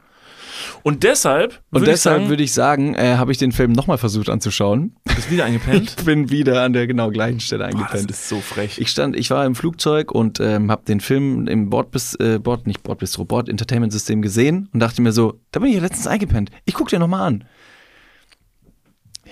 [0.82, 3.72] Und deshalb, Und würde deshalb ich sagen, würde ich sagen, äh, habe ich den Film
[3.72, 4.96] nochmal versucht anzuschauen.
[5.04, 5.94] bist wieder eingepennt.
[5.98, 8.10] Ich bin wieder an der genau gleichen Stelle Boah, das eingepennt.
[8.10, 8.78] ist so frech.
[8.78, 12.66] Ich stand, ich war im Flugzeug und ähm, habe den Film im Bordbis, äh, Bord,
[12.66, 16.06] nicht Bordbistro, Bord Entertainment System gesehen und dachte mir so, da bin ich ja letztens
[16.06, 16.50] eingepennt.
[16.64, 17.44] Ich guck dir nochmal an.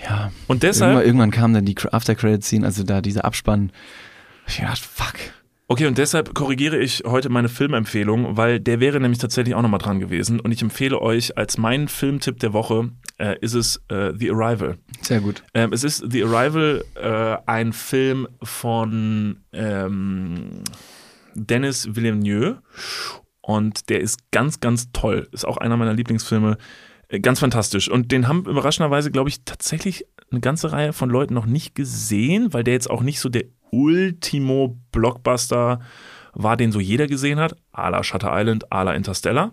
[0.03, 3.71] Ja, Und irgendwann, deshalb, irgendwann kam dann die After Credit Scene, also da dieser Abspann.
[4.47, 5.15] Ich dachte, fuck.
[5.67, 9.79] Okay, und deshalb korrigiere ich heute meine Filmempfehlung, weil der wäre nämlich tatsächlich auch nochmal
[9.79, 10.39] dran gewesen.
[10.39, 14.77] Und ich empfehle euch als meinen Filmtipp der Woche äh, ist es äh, The Arrival.
[15.01, 15.43] Sehr gut.
[15.53, 20.63] Ähm, es ist The Arrival, äh, ein Film von ähm,
[21.35, 22.61] Dennis Villeneuve
[23.41, 25.27] und der ist ganz, ganz toll.
[25.31, 26.57] Ist auch einer meiner Lieblingsfilme.
[27.07, 27.89] Äh, Ganz fantastisch.
[27.89, 32.53] Und den haben überraschenderweise, glaube ich, tatsächlich eine ganze Reihe von Leuten noch nicht gesehen,
[32.53, 35.79] weil der jetzt auch nicht so der Ultimo-Blockbuster
[36.33, 37.55] war, den so jeder gesehen hat.
[37.71, 39.51] A la Shutter Island, a la Interstellar.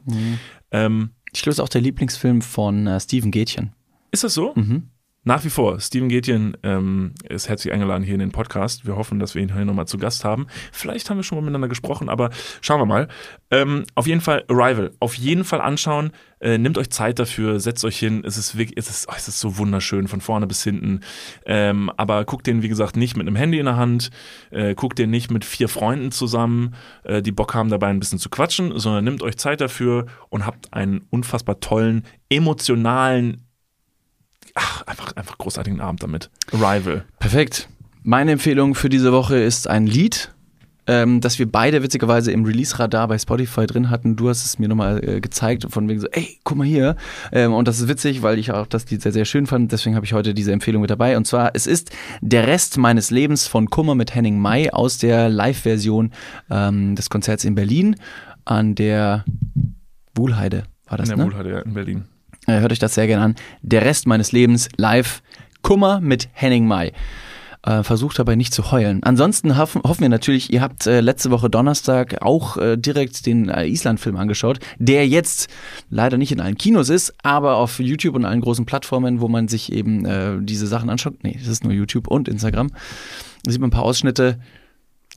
[0.70, 3.72] Ähm, Ich glaube, es ist auch der Lieblingsfilm von äh, Steven Gätchen.
[4.12, 4.52] ist das so?
[4.54, 4.90] Mhm.
[5.26, 5.80] Nach wie vor.
[5.80, 8.86] Steven Gätjen ähm, ist herzlich eingeladen hier in den Podcast.
[8.86, 10.48] Wir hoffen, dass wir ihn hier nochmal zu Gast haben.
[10.70, 12.28] Vielleicht haben wir schon mal miteinander gesprochen, aber
[12.60, 13.08] schauen wir mal.
[13.50, 14.92] Ähm, auf jeden Fall Arrival.
[15.00, 16.12] Auf jeden Fall anschauen.
[16.40, 18.22] Äh, nehmt euch Zeit dafür, setzt euch hin.
[18.22, 21.00] Es ist wirklich, es ist, oh, es ist so wunderschön von vorne bis hinten.
[21.46, 24.10] Ähm, aber guckt den, wie gesagt, nicht mit einem Handy in der Hand.
[24.50, 28.18] Äh, guckt den nicht mit vier Freunden zusammen, äh, die Bock haben, dabei ein bisschen
[28.18, 33.43] zu quatschen, sondern nehmt euch Zeit dafür und habt einen unfassbar tollen, emotionalen,
[34.54, 36.30] ach, einfach, einfach großartigen Abend damit.
[36.52, 37.04] Arrival.
[37.18, 37.68] Perfekt.
[38.02, 40.34] Meine Empfehlung für diese Woche ist ein Lied,
[40.86, 44.16] ähm, das wir beide witzigerweise im Release-Radar bei Spotify drin hatten.
[44.16, 46.96] Du hast es mir nochmal äh, gezeigt, von wegen so, ey, guck mal hier.
[47.32, 49.72] Ähm, und das ist witzig, weil ich auch das Lied sehr, sehr schön fand.
[49.72, 51.16] Deswegen habe ich heute diese Empfehlung mit dabei.
[51.16, 51.90] Und zwar, es ist
[52.20, 56.12] Der Rest meines Lebens von Kummer mit Henning May aus der Live-Version
[56.50, 57.96] ähm, des Konzerts in Berlin
[58.44, 59.24] an der
[60.14, 60.64] Wuhlheide.
[60.86, 61.32] War das, in der ne?
[61.32, 62.04] Wohlheide in Berlin.
[62.46, 63.34] Äh, hört euch das sehr gerne an.
[63.62, 65.22] Der Rest meines Lebens live.
[65.62, 66.92] Kummer mit Henning May.
[67.62, 69.02] Äh, versucht dabei nicht zu heulen.
[69.02, 73.48] Ansonsten hoffen, hoffen wir natürlich, ihr habt äh, letzte Woche Donnerstag auch äh, direkt den
[73.48, 75.48] äh, Island-Film angeschaut, der jetzt
[75.88, 79.48] leider nicht in allen Kinos ist, aber auf YouTube und allen großen Plattformen, wo man
[79.48, 81.24] sich eben diese Sachen anschaut.
[81.24, 82.68] Nee, das ist nur YouTube und Instagram.
[83.44, 84.38] Da sieht man ein paar Ausschnitte.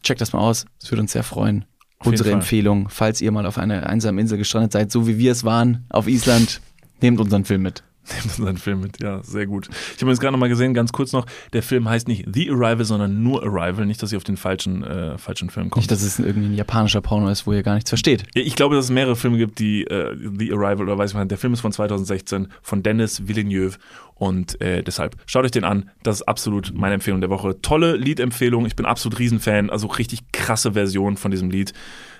[0.01, 0.65] Checkt das mal aus.
[0.81, 1.65] Es würde uns sehr freuen.
[2.01, 2.31] jeden Unsere.
[2.31, 5.85] Empfehlung, falls ihr mal auf einer einsamen Insel gestrandet seid, so wie wir es waren
[5.89, 6.61] auf Island,
[7.01, 7.83] nehmt unseren Film mit.
[8.23, 9.69] Nimmt seinen Film mit, ja, sehr gut.
[9.95, 12.85] Ich habe jetzt gerade nochmal gesehen, ganz kurz noch, der Film heißt nicht The Arrival,
[12.85, 13.85] sondern nur Arrival.
[13.85, 15.81] Nicht, dass ihr auf den falschen, äh, falschen Film kommt.
[15.81, 18.23] Nicht, dass es irgendwie ein japanischer Porno ist, wo ihr gar nichts versteht.
[18.33, 21.15] Ja, ich glaube, dass es mehrere Filme gibt, die äh, The Arrival oder weiß ich
[21.15, 23.77] mal, der Film ist von 2016 von Dennis Villeneuve
[24.15, 25.89] und äh, deshalb schaut euch den an.
[26.03, 27.61] Das ist absolut meine Empfehlung der Woche.
[27.61, 28.65] Tolle Liedempfehlung.
[28.65, 29.69] Ich bin absolut Riesenfan.
[29.69, 31.73] Also richtig krasse Version von diesem Lied.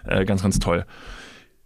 [0.05, 0.85] Äh, ganz, ganz toll.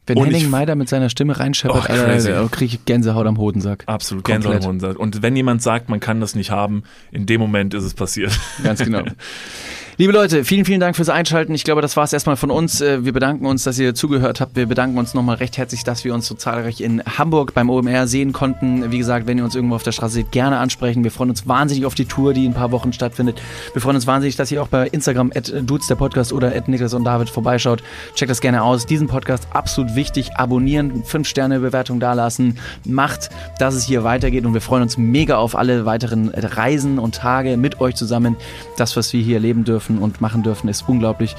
[0.07, 1.91] Wenn Und Henning Meider mit seiner Stimme reinscheppert, Oh.
[1.93, 3.83] Alter, kriege ich Gänsehaut am Hodensack.
[3.85, 4.61] Absolut Komplett.
[4.61, 4.81] Gänsehaut.
[4.81, 4.97] im Mund.
[4.97, 8.37] Und wenn jemand sagt, man kann das nicht haben, in dem Moment ist es passiert.
[8.63, 9.03] Ganz genau.
[10.01, 11.53] Liebe Leute, vielen, vielen Dank fürs Einschalten.
[11.53, 12.81] Ich glaube, das war es erstmal von uns.
[12.81, 14.55] Äh, Wir bedanken uns, dass ihr zugehört habt.
[14.55, 18.07] Wir bedanken uns nochmal recht herzlich, dass wir uns so zahlreich in Hamburg beim OMR
[18.07, 18.91] sehen konnten.
[18.91, 21.03] Wie gesagt, wenn ihr uns irgendwo auf der Straße seht, gerne ansprechen.
[21.03, 23.39] Wir freuen uns wahnsinnig auf die Tour, die in ein paar Wochen stattfindet.
[23.73, 26.67] Wir freuen uns wahnsinnig, dass ihr auch bei Instagram at dudes der Podcast oder at
[26.67, 27.83] Niklas und David vorbeischaut.
[28.15, 28.87] Checkt das gerne aus.
[28.87, 30.31] Diesen Podcast absolut wichtig.
[30.33, 32.57] Abonnieren, 5 Sterne Bewertung dalassen.
[32.85, 33.29] Macht,
[33.59, 37.55] dass es hier weitergeht und wir freuen uns mega auf alle weiteren Reisen und Tage
[37.55, 38.35] mit euch zusammen.
[38.77, 41.35] Das, was wir hier leben dürfen und machen dürfen, ist unglaublich.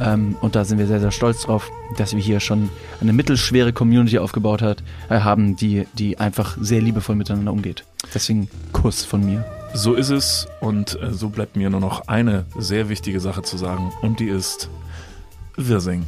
[0.00, 2.70] Ähm, und da sind wir sehr, sehr stolz drauf, dass wir hier schon
[3.00, 7.84] eine mittelschwere Community aufgebaut hat, äh, haben, die, die einfach sehr liebevoll miteinander umgeht.
[8.14, 9.44] Deswegen Kuss von mir.
[9.74, 13.56] So ist es und äh, so bleibt mir nur noch eine sehr wichtige Sache zu
[13.56, 14.68] sagen und die ist
[15.56, 16.06] Wir singen.